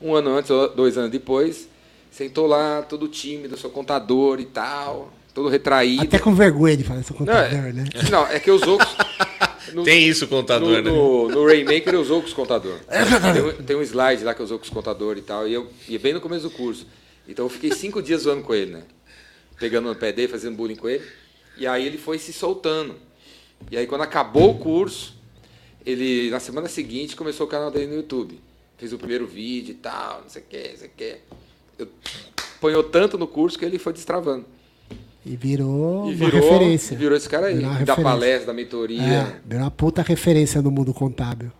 [0.00, 1.68] um ano antes, dois anos depois,
[2.10, 6.04] sentou lá, todo tímido, sou contador e tal, todo retraído.
[6.04, 7.84] Até com vergonha de falar, sou Não, contador, é, né?
[8.10, 8.96] não, é que os outros.
[9.74, 10.90] No- Tem isso, contador, no, né?
[10.90, 12.78] no, no Rainmaker eu usou com os contador.
[13.34, 15.46] Tem um, tem um slide lá que eu usou com os contador e tal.
[15.48, 16.86] E eu ia bem no começo do curso.
[17.28, 18.82] Então eu fiquei cinco dias zoando com ele, né?
[19.58, 21.04] Pegando no pé dele, fazendo bullying com ele.
[21.56, 22.96] E aí ele foi se soltando.
[23.70, 25.14] E aí quando acabou o curso,
[25.86, 28.40] ele na semana seguinte começou o canal dele no YouTube.
[28.78, 31.16] Fez o primeiro vídeo e tal, não sei o que, não sei o que.
[31.78, 31.88] Eu
[32.56, 34.44] apanhou tanto no curso que ele foi destravando.
[35.24, 36.96] E virou E uma virou, referência.
[36.96, 37.60] virou esse cara aí.
[37.60, 38.02] Da referência.
[38.02, 39.00] palestra, da mentoria.
[39.02, 41.50] É, virou uma puta referência no mundo contábil.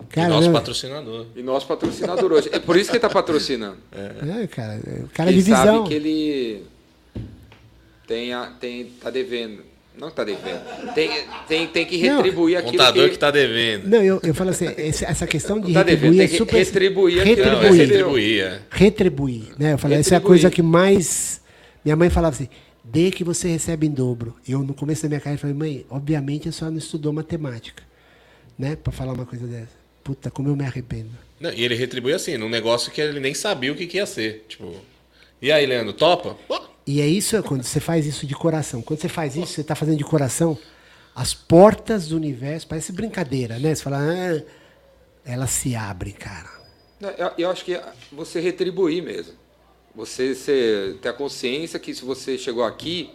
[0.00, 0.52] E Cara, nosso né?
[0.54, 1.26] patrocinador.
[1.36, 2.48] E nosso patrocinador hoje.
[2.52, 3.76] É por isso que ele está patrocinando.
[3.92, 5.64] É, cara, é o cara ele de visão.
[5.84, 6.62] sabe que ele
[8.08, 9.62] tem, a, tem tá devendo.
[9.98, 10.62] Não está devendo.
[10.94, 11.10] Tem,
[11.46, 12.16] tem, tem que Não.
[12.16, 13.86] retribuir aquilo Contador que, que tá devendo.
[13.86, 16.38] Não, eu, eu falo assim, esse- essa questão de Não tá devendo, retribuir tem é
[16.38, 16.56] super...
[16.56, 17.88] retribuir aquilo que Não, é Retribuir.
[17.88, 18.60] retribuir, é.
[18.70, 19.72] retribuir, né?
[19.74, 20.40] Eu falei, essa é a Retribuir.
[20.42, 21.39] coisa que mais...
[21.84, 22.48] Minha mãe falava assim,
[22.84, 24.36] dê que você recebe em dobro.
[24.46, 27.82] Eu, no começo da minha carreira, falei, mãe, obviamente a senhora não estudou matemática,
[28.58, 28.76] né?
[28.76, 29.80] Pra falar uma coisa dessa.
[30.02, 31.10] Puta, como eu me arrependo.
[31.38, 34.06] Não, e ele retribui assim, num negócio que ele nem sabia o que, que ia
[34.06, 34.44] ser.
[34.48, 34.74] Tipo,
[35.40, 36.36] e aí, Leandro, topa?
[36.86, 38.82] E é isso, é quando você faz isso de coração.
[38.82, 40.58] Quando você faz isso, você está fazendo de coração,
[41.14, 43.74] as portas do universo, parece brincadeira, né?
[43.74, 44.42] Você fala, ah,
[45.24, 46.48] elas se abrem, cara.
[47.16, 49.32] Eu, eu acho que é você retribuir mesmo.
[50.00, 53.10] Você ser, ter a consciência que se você chegou aqui,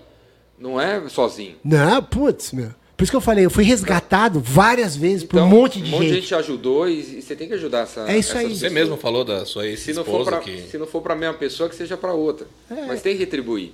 [0.57, 1.55] não é sozinho.
[1.63, 2.69] Não, putz, meu.
[2.95, 5.87] Por isso que eu falei, eu fui resgatado várias vezes por Então, um monte de
[5.89, 6.21] um monte de gente.
[6.21, 8.01] gente ajudou e, e você tem que ajudar essa.
[8.09, 8.55] É isso essas aí.
[8.55, 10.61] Você mesmo falou da sua Se não for que...
[10.61, 12.47] se não for para a mesma pessoa, que seja para outra.
[12.71, 12.85] É.
[12.85, 13.71] Mas tem que retribuir.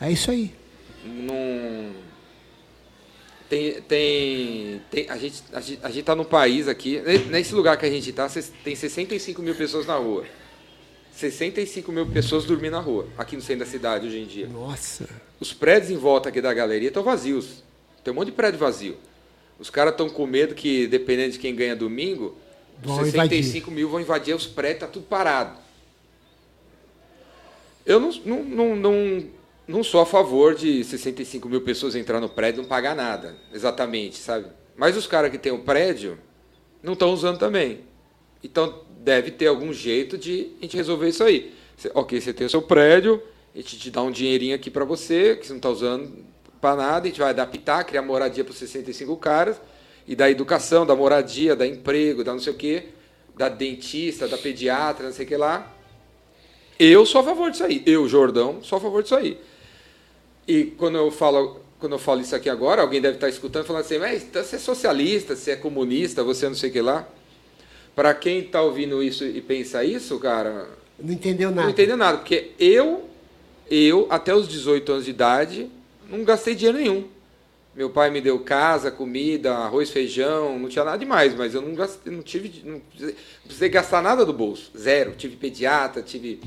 [0.00, 0.54] É isso aí.
[1.04, 1.90] Não
[3.50, 7.54] tem tem, tem a gente a gente, a gente tá num país aqui ne- nesse
[7.54, 10.24] lugar que a gente tá cês- tem 65 mil pessoas na rua.
[11.30, 14.48] 65 mil pessoas dormindo na rua aqui no centro da cidade hoje em dia.
[14.48, 15.08] Nossa.
[15.38, 17.62] Os prédios em volta aqui da galeria estão vazios.
[18.02, 18.96] Tem um monte de prédio vazio.
[19.58, 22.36] Os caras estão com medo que, dependendo de quem ganha domingo,
[22.82, 25.56] Vão 65 mil vão invadir os prédios, tá tudo parado.
[27.86, 29.24] Eu não, não, não, não,
[29.68, 33.36] não sou a favor de 65 mil pessoas entrar no prédio e não pagar nada,
[33.52, 34.46] exatamente, sabe?
[34.76, 36.18] Mas os caras que têm o prédio
[36.82, 37.80] não estão usando também.
[38.42, 41.52] Então deve ter algum jeito de a gente resolver isso aí.
[41.94, 43.20] Ok, você tem o seu prédio,
[43.54, 46.12] a gente te dá um dinheirinho aqui para você, que você não está usando
[46.60, 49.60] para nada, a gente vai adaptar, criar moradia para os 65 caras,
[50.06, 52.84] e da educação, da moradia, da emprego, da não sei o quê,
[53.36, 55.74] da dentista, da pediatra, não sei o que lá.
[56.78, 57.82] Eu sou a favor disso aí.
[57.84, 59.38] Eu, Jordão, sou a favor disso aí.
[60.46, 63.84] E quando eu falo, quando eu falo isso aqui agora, alguém deve estar escutando falando
[63.84, 67.08] assim, mas então você é socialista, você é comunista, você não sei o que lá.
[67.94, 71.62] Para quem está ouvindo isso e pensa isso, cara, Não entendeu nada.
[71.62, 73.08] não entendeu nada, porque eu,
[73.70, 75.70] eu até os 18 anos de idade,
[76.08, 77.04] não gastei dinheiro nenhum.
[77.74, 81.74] Meu pai me deu casa, comida, arroz, feijão, não tinha nada demais, mas eu não
[81.74, 85.12] gastei, não tive, não precisei, não precisei gastar nada do bolso, zero.
[85.16, 86.40] Tive pediatra, tive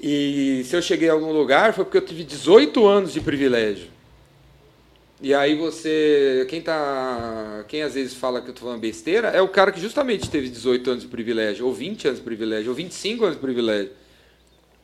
[0.00, 3.88] e se eu cheguei a algum lugar foi porque eu tive 18 anos de privilégio.
[5.22, 9.40] E aí você, quem tá, quem às vezes fala que eu tô falando besteira, é
[9.40, 12.74] o cara que justamente teve 18 anos de privilégio, ou 20 anos de privilégio, ou
[12.74, 13.92] 25 anos de privilégio.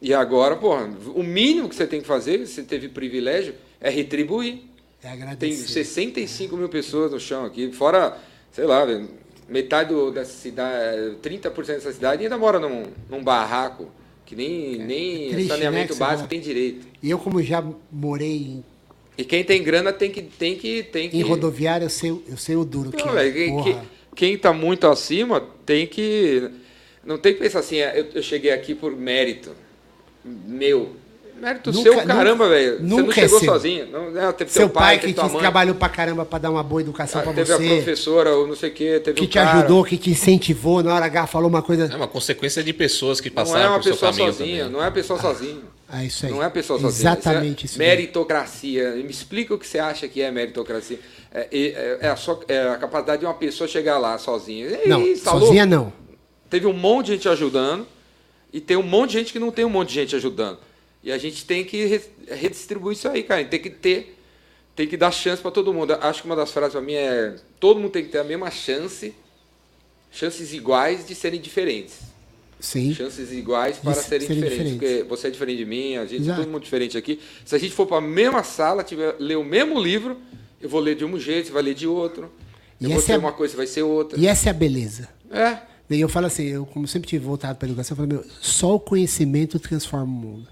[0.01, 3.91] E agora, porra, o mínimo que você tem que fazer, se você teve privilégio, é
[3.91, 4.61] retribuir.
[5.03, 5.67] É Tem agradecer.
[5.67, 8.17] 65 mil pessoas no chão aqui, fora,
[8.53, 8.87] sei lá,
[9.49, 13.91] metade do, da cidade, 30% dessa cidade ainda mora num, num barraco,
[14.25, 16.87] que nem, nem é triste, saneamento né, que você básico tem direito.
[17.03, 18.65] E eu, como já morei em,
[19.19, 20.23] E quem tem grana tem que.
[20.23, 21.19] Tem que, tem que...
[21.19, 23.29] em rodoviária, eu sei, eu sei o duro que Não, é.
[23.29, 23.83] velho,
[24.15, 26.49] quem, tá muito acima tem que.
[27.05, 29.51] Não tem que pensar assim, é, eu, eu cheguei aqui por mérito
[30.25, 30.95] meu.
[31.41, 32.79] Mérito Nunca- seu, caramba, velho.
[32.79, 33.49] Você não nunca é chegou seu.
[33.53, 33.87] sozinho.
[33.91, 35.39] Não, não, teve Seu teu pai, pai teve que te mãe.
[35.41, 37.69] trabalhou pra caramba pra dar uma boa educação ah, pra teve a você.
[37.77, 39.59] professora, ou não sei o quê, teve Que o te cara.
[39.59, 41.89] ajudou, que te incentivou, na hora H falou uma coisa.
[41.93, 44.59] É uma consequência de pessoas que Não passaram é uma por seu pessoa caminho sozinha,
[44.65, 44.73] também.
[44.73, 45.61] não é a pessoa sozinha.
[45.91, 46.33] É isso aí.
[46.33, 47.13] Não é a pessoa sozinha.
[47.13, 47.77] Exatamente isso.
[47.77, 48.91] É meritocracia.
[48.97, 51.01] Me explica o que você acha que é meritocracia.
[51.33, 54.67] É, é- é a, sua- é a capacidade de uma pessoa chegar lá sozinha.
[54.67, 55.93] Ei, Não, sozinha não.
[56.51, 57.87] Teve um monte de gente ajudando
[58.53, 60.59] e tem um monte de gente que não tem um monte de gente ajudando.
[61.03, 63.45] E a gente tem que re- redistribuir isso aí, cara.
[63.45, 64.19] Tem que ter,
[64.77, 65.93] tem que dar chance para todo mundo.
[66.01, 68.51] Acho que uma das frases para mim é: todo mundo tem que ter a mesma
[68.51, 69.15] chance,
[70.11, 72.08] chances iguais de serem diferentes.
[72.61, 72.93] Sim.
[72.93, 74.73] Chances iguais para serem, serem diferentes.
[74.79, 76.41] Porque você é diferente de mim, a gente Exato.
[76.41, 77.21] é todo mundo diferente aqui.
[77.45, 80.17] Se a gente for para a mesma sala, tiver, ler o mesmo livro,
[80.61, 82.31] eu vou ler de um jeito, você vai ler de outro.
[82.81, 84.19] E Eu vou ser é a- uma coisa, você vai ser outra.
[84.19, 85.09] E essa é a beleza.
[85.31, 85.59] É.
[85.89, 88.75] Daí eu falo assim, eu como sempre tive voltado para educação, eu falo, meu, só
[88.75, 90.49] o conhecimento transforma o mundo.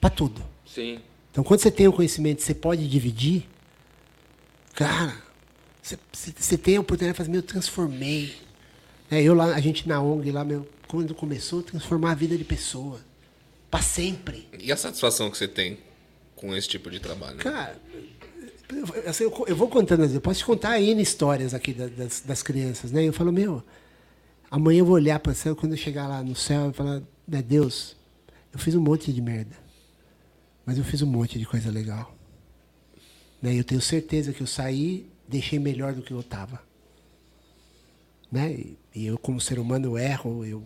[0.00, 0.40] Para tudo.
[0.66, 1.00] Sim.
[1.30, 3.44] Então, quando você tem o conhecimento, você pode dividir.
[4.74, 5.14] Cara,
[5.82, 8.34] você, você- tem a oportunidade de fazer, meu, eu transformei.
[9.10, 12.36] É, eu lá, a gente na ONG lá, meu, quando começou a transformar a vida
[12.36, 13.00] de pessoa.
[13.70, 14.46] Para sempre.
[14.60, 15.78] E a satisfação que você tem
[16.36, 17.38] com esse tipo de trabalho?
[17.38, 17.80] Cara,
[18.68, 22.20] eu, assim, eu, eu vou contando, eu posso te contar N histórias aqui da- das,
[22.20, 23.04] das crianças, né?
[23.08, 23.62] Eu falo, meu,
[24.50, 27.00] amanhã eu vou olhar para o céu, quando eu chegar lá no céu, eu falar,
[27.26, 27.96] né, Deus,
[28.52, 29.56] eu fiz um monte de merda,
[30.66, 32.14] mas eu fiz um monte de coisa legal.
[33.40, 33.58] Né?
[33.58, 36.62] Eu tenho certeza que eu saí, deixei melhor do que eu estava.
[38.30, 38.52] Né?
[38.52, 40.62] E, e eu, como ser humano, erro, eu,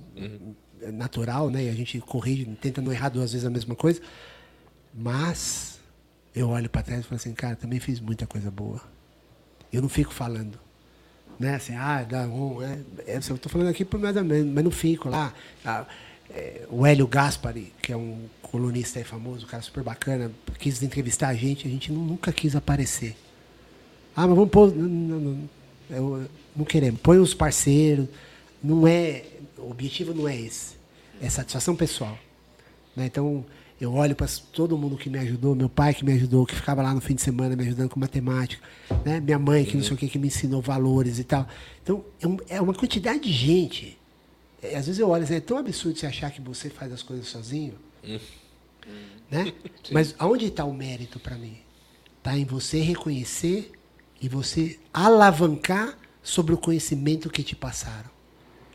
[0.82, 1.65] é natural, né?
[1.65, 4.01] E a gente corrige, tenta não errar duas vezes a mesma coisa.
[4.94, 5.78] Mas
[6.35, 8.81] eu olho para trás e falo assim, cara, também fiz muita coisa boa.
[9.73, 10.59] Eu não fico falando.
[11.39, 11.55] Né?
[11.55, 12.62] Assim, ah, dá um.
[12.62, 15.35] É, é, eu estou falando aqui por mais ou menos, mas não fico lá.
[15.65, 15.85] Ah,
[16.31, 20.82] é, o Hélio Gaspari, que é um colunista aí famoso, um cara super bacana, quis
[20.82, 23.15] entrevistar a gente, a gente nu- nunca quis aparecer.
[24.15, 24.74] Ah, mas vamos pôr.
[24.74, 25.48] Não, não, não,
[25.90, 27.01] eu- não queremos.
[27.01, 28.09] Põe os parceiros.
[28.62, 29.24] Não é.
[29.59, 30.77] O objetivo não é esse.
[31.20, 32.19] É satisfação pessoal.
[32.95, 33.07] Né?
[33.07, 33.45] Então,
[33.81, 36.83] eu olho para todo mundo que me ajudou, meu pai que me ajudou, que ficava
[36.83, 38.66] lá no fim de semana me ajudando com matemática,
[39.05, 39.20] né?
[39.20, 41.47] minha mãe que não sei o que, que me ensinou valores e tal.
[41.83, 42.05] Então,
[42.49, 43.99] é é uma quantidade de gente.
[44.62, 47.27] É, às vezes eu olho é tão absurdo você achar que você faz as coisas
[47.27, 47.74] sozinho.
[49.31, 49.53] Né?
[49.93, 51.59] Mas aonde está o mérito para mim?
[52.19, 53.73] Está em você reconhecer
[54.20, 58.11] e você alavancar sobre o conhecimento que te passaram.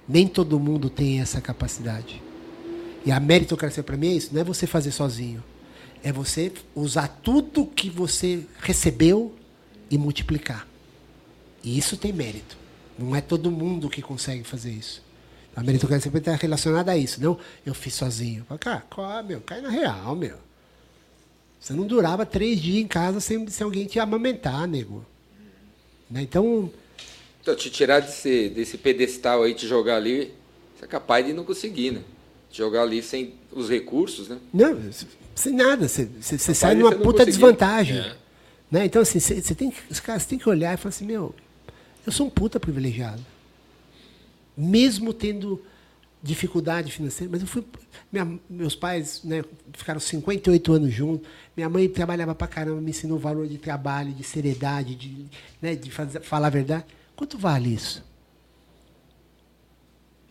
[0.08, 2.24] Nem todo mundo tem essa capacidade.
[3.06, 5.44] E a meritocracia para mim é isso, não é você fazer sozinho.
[6.02, 9.36] É você usar tudo que você recebeu
[9.90, 10.66] e multiplicar.
[11.62, 12.56] E isso tem mérito.
[12.98, 15.04] Não é todo mundo que consegue fazer isso.
[15.54, 17.22] A meritocracia sempre está relacionada a isso.
[17.22, 18.46] Não, eu fiz sozinho.
[18.62, 20.38] Cara, qual, meu, cai na real, meu.
[21.60, 25.06] Você não durava três dias em casa sem, sem alguém te amamentar, nego.
[26.10, 26.22] Né?
[26.22, 26.72] Então,
[27.42, 30.32] Então, te tirar desse, desse pedestal aí, te jogar ali,
[30.78, 32.02] você é capaz de não conseguir, né?
[32.52, 34.38] Te jogar ali sem os recursos, né?
[34.54, 34.78] Não,
[35.34, 35.88] sem nada.
[35.88, 37.32] Você, você, você sai numa você puta conseguir.
[37.32, 37.98] desvantagem.
[37.98, 38.16] É.
[38.70, 38.86] Né?
[38.86, 41.34] Então, assim, você, você tem, que- os caras têm que olhar e falar assim, meu,
[42.06, 43.22] eu sou um puta privilegiado.
[44.56, 45.62] Mesmo tendo
[46.22, 47.64] dificuldade financeira, mas eu fui.
[48.12, 49.44] minha- meus pais né,
[49.74, 51.28] ficaram 58 anos juntos.
[51.58, 55.26] Minha mãe trabalhava pra caramba, me ensinou o valor de trabalho, de seriedade, de,
[55.62, 56.86] né, de fazer, falar a verdade.
[57.22, 58.04] Quanto vale isso?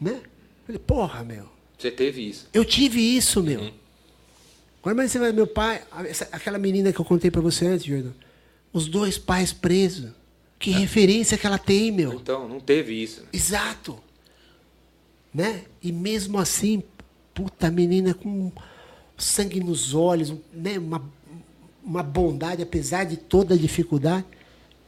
[0.01, 0.21] Né?
[0.67, 1.47] Falei, porra, meu.
[1.79, 2.49] Você teve isso.
[2.53, 3.71] Eu tive isso, meu.
[4.83, 7.87] Agora, mas você vai, meu pai, essa- aquela menina que eu contei pra você antes,
[7.87, 8.11] Jordan,
[8.73, 10.11] os dois pais presos.
[10.59, 12.15] Que referência que ela tem, meu.
[12.15, 13.21] Então, não teve isso.
[13.21, 13.29] né?
[13.33, 13.97] Exato.
[15.33, 15.67] Né?
[15.81, 16.83] E mesmo assim,
[17.33, 18.51] puta menina com
[19.17, 20.77] sangue nos olhos, né?
[20.77, 21.09] uma,
[21.85, 24.27] uma bondade, apesar de toda a dificuldade.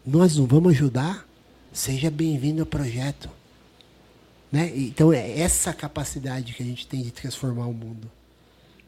[0.04, 1.28] Nós não vamos ajudar?
[1.72, 3.30] Seja bem-vindo ao projeto.
[4.50, 4.70] Né?
[4.76, 8.10] Então, é essa capacidade que a gente tem de transformar o mundo.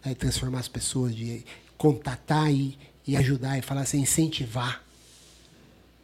[0.05, 0.15] Né?
[0.15, 1.44] Transformar as pessoas, de
[1.78, 4.85] contatar e, e ajudar, e falar assim, incentivar.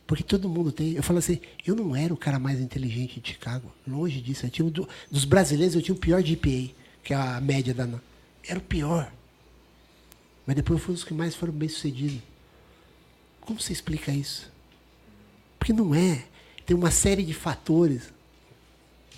[0.07, 0.95] Porque todo mundo tem.
[0.95, 3.71] Eu falo assim, eu não era o cara mais inteligente de Chicago.
[3.87, 4.47] Longe disso.
[4.47, 6.75] Eu tinha um do- dos brasileiros, eu tinha o pior GPA,
[7.05, 7.87] que é a média da.
[8.49, 9.13] Era o pior.
[10.47, 12.21] Mas depois eu fui dos que mais foram bem sucedidos.
[13.43, 14.51] Como você explica isso?
[15.59, 16.25] Porque não é.
[16.71, 18.13] Tem uma série de fatores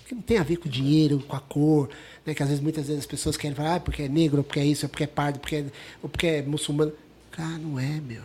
[0.07, 1.91] que não tem a ver com o dinheiro, com a cor,
[2.24, 2.33] né?
[2.33, 4.65] Que às vezes, muitas vezes as pessoas querem falar, ah, porque é negro, porque é
[4.65, 5.65] isso, porque é pardo, porque é,
[6.03, 6.95] ou porque é muçulmano.
[7.31, 8.23] Cara, não é, meu.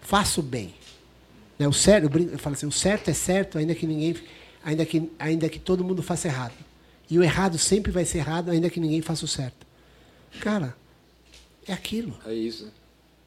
[0.00, 0.74] Faça o bem.
[1.58, 1.68] Né?
[1.68, 4.16] O certo, eu falo assim, o certo é certo, ainda que ninguém,
[4.64, 6.54] ainda que, ainda que todo mundo faça errado.
[7.10, 9.66] E o errado sempre vai ser errado, ainda que ninguém faça o certo.
[10.40, 10.74] Cara,
[11.68, 12.18] É aquilo.
[12.24, 12.72] É isso.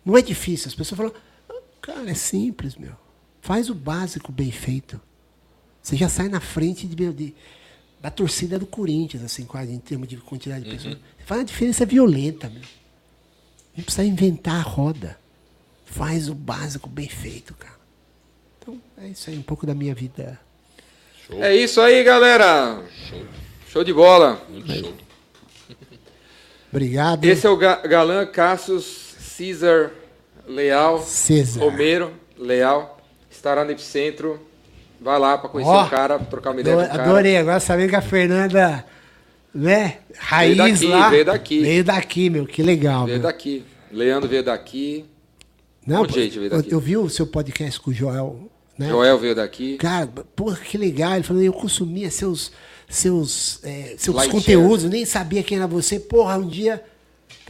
[0.03, 0.69] Não é difícil.
[0.69, 1.13] As pessoas falam,
[1.47, 2.95] "Ah, cara, é simples, meu.
[3.41, 4.99] Faz o básico bem feito.
[5.89, 7.33] Você já sai na frente de, de-
[7.99, 10.93] da torcida do Corinthians, assim, quase, em termos de quantidade de pessoas.
[10.93, 12.61] Você faz uma diferença violenta, meu.
[13.75, 15.17] Não precisa inventar a roda.
[15.87, 17.73] Faz o básico bem feito, cara.
[18.59, 20.39] Então, é isso aí, um pouco da minha vida.
[21.25, 21.43] Show.
[21.43, 22.83] É isso aí, galera.
[23.09, 23.25] Show.
[23.67, 24.45] Show de bola.
[24.47, 24.93] Muito show.
[26.71, 27.25] Obrigado.
[27.25, 28.85] Esse é o ga- galã Cassius
[29.19, 29.91] César
[30.47, 31.01] Leal.
[31.01, 31.61] César.
[31.61, 33.01] Romero Leal.
[33.29, 34.39] Estará no Epicentro.
[35.01, 37.09] Vai lá pra conhecer Ó, o cara, trocar uma ideia Adorei, com o cara.
[37.11, 37.37] adorei.
[37.37, 38.85] agora sabendo que a Fernanda,
[39.53, 39.97] né?
[40.17, 41.09] Raiz daqui, lá.
[41.09, 41.61] veio daqui.
[41.61, 42.45] Veio daqui, meu.
[42.45, 43.23] Que legal, Veio meu.
[43.27, 43.65] daqui.
[43.91, 45.05] Leandro veio daqui.
[45.87, 46.71] Não, Um veio eu, daqui.
[46.71, 48.89] eu vi o seu podcast com o Joel, né?
[48.89, 49.77] Joel veio daqui.
[49.77, 51.13] Cara, porra, que legal.
[51.15, 52.51] Ele falou, eu consumia seus,
[52.87, 55.99] seus, é, seus Light conteúdos, nem sabia quem era você.
[55.99, 56.83] Porra, um dia.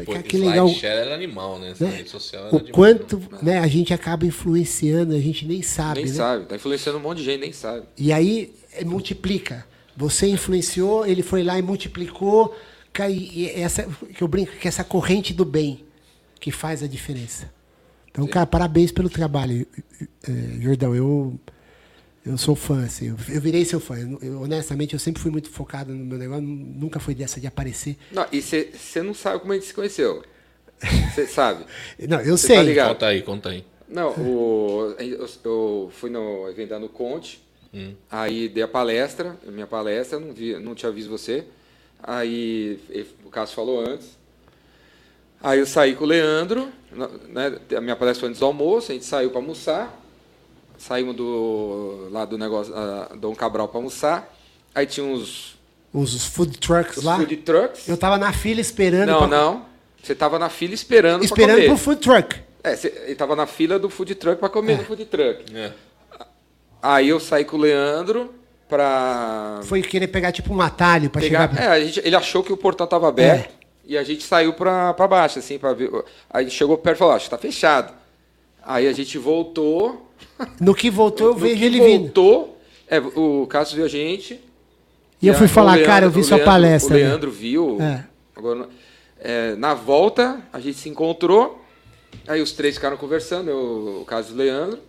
[0.05, 0.67] Pô, Cara, que legal.
[0.67, 1.73] Slideshare era animal, né?
[1.79, 1.89] Né?
[1.89, 2.73] rede social era O demais.
[2.73, 6.01] quanto né, a gente acaba influenciando, a gente nem sabe.
[6.01, 6.13] Nem né?
[6.13, 6.45] sabe.
[6.45, 7.85] Tá influenciando um monte de gente, nem sabe.
[7.97, 9.65] E aí é, multiplica.
[9.95, 12.55] Você influenciou, ele foi lá e multiplicou.
[13.09, 15.85] E essa, que eu brinco que é essa corrente do bem
[16.39, 17.49] que faz a diferença.
[18.11, 19.65] Então, cara, parabéns pelo trabalho,
[20.01, 20.95] eh, Jordão.
[20.95, 21.39] Eu,
[22.25, 23.95] eu sou fã, assim, eu, eu virei seu fã.
[24.21, 27.97] Eu- honestamente, eu sempre fui muito focado no meu negócio, nunca foi dessa de aparecer.
[28.11, 30.23] Não, e você não sabe como a gente se conheceu.
[31.13, 31.65] Você sabe.
[32.07, 32.55] Não, eu Cê sei.
[32.55, 32.93] tá ligado?
[32.93, 33.65] Conta aí, conta aí.
[33.87, 37.41] Não, o, eu, eu fui no evento da no Conte,
[37.73, 37.93] Hum.
[38.09, 41.43] aí dei a palestra, minha palestra, não, vi, não tinha visto você.
[42.01, 42.79] Aí
[43.25, 44.17] o Cássio falou antes.
[45.41, 46.69] Aí eu saí com o Leandro,
[47.29, 49.98] né, a minha palestra foi antes do almoço, a gente saiu para almoçar.
[50.79, 54.33] Saímos do, lá do negócio, uh, Dom Cabral para almoçar.
[54.73, 55.55] Aí tinha uns,
[55.93, 57.17] Os food trucks uns lá.
[57.17, 57.87] food trucks.
[57.87, 59.07] Eu tava na fila esperando.
[59.09, 59.65] Não, pra- não.
[60.01, 61.77] Você tava na fila esperando, Esperando pra pro comer.
[61.79, 62.35] food truck.
[62.63, 65.53] É, você, ele tava na fila do food truck para comer no food truck.
[65.55, 65.73] É.
[66.81, 68.33] Aí eu saí com o Leandro
[68.69, 71.49] pra Foi querer pegar tipo um atalho pra pegar.
[71.49, 71.61] chegar.
[71.61, 73.53] É, a gente, ele achou que o portão tava aberto
[73.85, 75.89] e a gente saiu pra, pra baixo, assim, pra ver.
[76.29, 77.93] Aí a gente chegou perto e falou: Acho que tá fechado.
[78.63, 80.08] Aí a gente voltou.
[80.59, 82.01] No que voltou, eu vejo ele vindo.
[82.03, 84.39] voltou, é, o Cássio viu a gente.
[85.21, 86.95] E eu fui a- falar, o cara, eu vi o sua Leandro- palestra.
[86.95, 87.05] O né?
[87.05, 87.77] Leandro viu.
[87.81, 88.03] É.
[88.35, 88.69] Agora,
[89.19, 91.63] é, na volta, a gente se encontrou.
[92.27, 94.79] Aí os três ficaram conversando, eu, o caso do Leandro.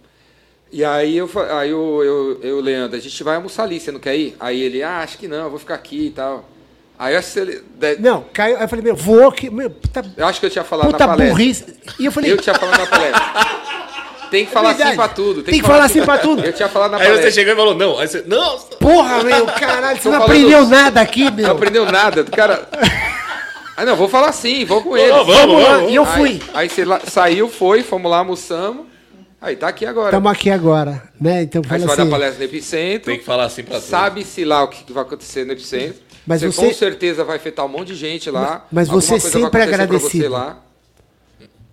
[0.72, 3.98] E aí eu aí eu, eu, eu, Leandro, a gente vai almoçar ali, você não
[3.98, 4.36] quer ir?
[4.38, 6.48] Aí ele, ah, acho que não, eu vou ficar aqui e tal.
[6.96, 8.56] Aí eu de- Não, caiu.
[8.56, 9.50] Aí eu falei, meu, vou que.
[9.50, 11.34] Meu, puta, eu acho que eu tinha falado puta na palestra.
[11.34, 11.64] burrice.
[11.98, 13.20] E eu falei, Eu tinha falado na palestra.
[14.30, 15.42] Tem que falar assim pra tudo.
[15.42, 16.44] Tem que falar assim pra tudo.
[16.44, 17.30] Eu tinha falado na Aí palestra.
[17.30, 17.98] você chegou e falou, não.
[17.98, 18.58] Aí você, não.
[18.78, 21.46] porra, meu, caralho, você Tô não falando- aprendeu nada aqui, meu.
[21.48, 22.20] Não aprendeu nada.
[22.22, 22.68] O cara.
[23.76, 25.08] Ah, não, vou falar sim, vou com ele.
[25.10, 25.76] Não, vamos, Vamos lá.
[25.76, 25.90] vamos.
[25.90, 26.42] E eu Aí- fui.
[26.52, 28.86] Aí, você lá- saiu, foi, fomos lá, almoçamos.
[29.40, 30.08] Aí tá aqui agora.
[30.08, 31.42] Estamos aqui agora, né?
[31.42, 32.10] Então Aí fala você vai dar assim.
[32.10, 33.06] palestra no Epicentro.
[33.06, 33.88] Tem que falar assim pra todos.
[33.88, 36.02] Sabe-se lá o que que vai acontecer no Epicentro.
[36.26, 38.66] Mas você, você- com certeza vai afetar um monte de gente lá.
[38.70, 40.22] Mas Alguma você coisa vai sempre é acontecer pra agradecido.
[40.24, 40.58] Você lá.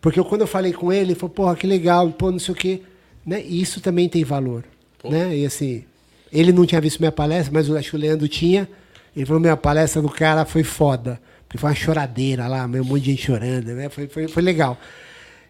[0.02, 2.54] Porque eu, quando eu falei com ele, ele falou, porra, que legal, pô, não sei
[2.54, 2.82] o quê.
[3.26, 3.44] Né?
[3.44, 4.64] E isso também tem valor.
[5.00, 5.10] Pô.
[5.10, 5.38] Né?
[5.38, 5.84] E assim,
[6.32, 8.70] ele não tinha visto minha palestra, mas eu acho que o Leandro tinha.
[9.16, 11.20] Ele falou, minha palestra do cara foi foda.
[11.48, 13.90] Porque foi uma choradeira lá, um monte de gente chorando, né?
[13.90, 14.78] Foi, foi, foi legal.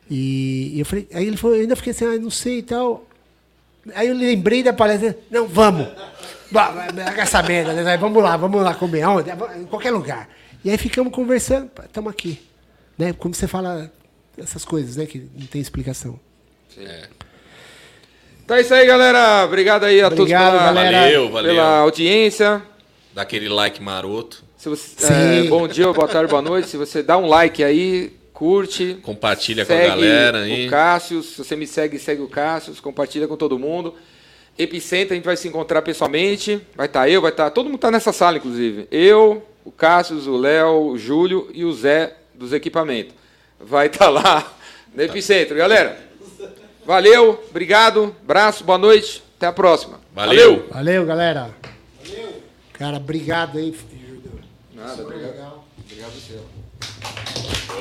[0.10, 2.64] E, e eu falei, aí ele falou, eu ainda fiquei assim, ah, não sei e
[2.64, 3.06] tal.
[3.96, 5.88] Aí eu lembrei da palestra, não, vamos.
[7.18, 7.98] Essa merda, né?
[7.98, 9.02] Vamos lá, vamos lá comer.
[9.02, 9.30] Aonde?
[9.60, 10.30] Em qualquer lugar.
[10.64, 12.40] E aí ficamos conversando, estamos aqui.
[12.98, 13.14] Né?
[13.14, 13.92] Como você fala
[14.38, 15.06] essas coisas, né?
[15.06, 16.20] Que não tem explicação.
[18.44, 19.46] Então é isso aí, galera.
[19.46, 21.02] Obrigado aí a Obrigado, todos pela, galera.
[21.02, 21.52] Valeu, valeu.
[21.52, 22.62] pela audiência.
[23.14, 24.44] Dá aquele like maroto.
[24.56, 25.46] Se você, Sim.
[25.46, 26.68] é, bom dia, boa tarde, boa noite.
[26.68, 28.98] Se você dá um like aí, curte.
[29.02, 30.68] Compartilha com a galera aí.
[30.68, 33.96] O Cássio, se você me segue, segue o Cássio, compartilha com todo mundo.
[34.58, 36.62] Epicentro, a gente vai se encontrar pessoalmente.
[36.76, 37.50] Vai estar eu, vai estar.
[37.50, 38.88] Todo mundo está nessa sala, inclusive.
[38.92, 43.14] Eu, o Cássio, o Léo, o Júlio e o Zé dos equipamentos.
[43.60, 44.54] Vai estar lá
[44.94, 45.98] no Epicentro, galera.
[46.86, 50.00] Valeu, obrigado, abraço, boa noite, até a próxima.
[50.14, 50.68] Valeu.
[50.72, 51.54] Valeu, galera.
[52.74, 53.76] Cara, obrigado aí.
[54.74, 55.32] Nada, obrigado.
[55.32, 55.68] Legal.
[55.80, 57.68] Obrigado, senhor.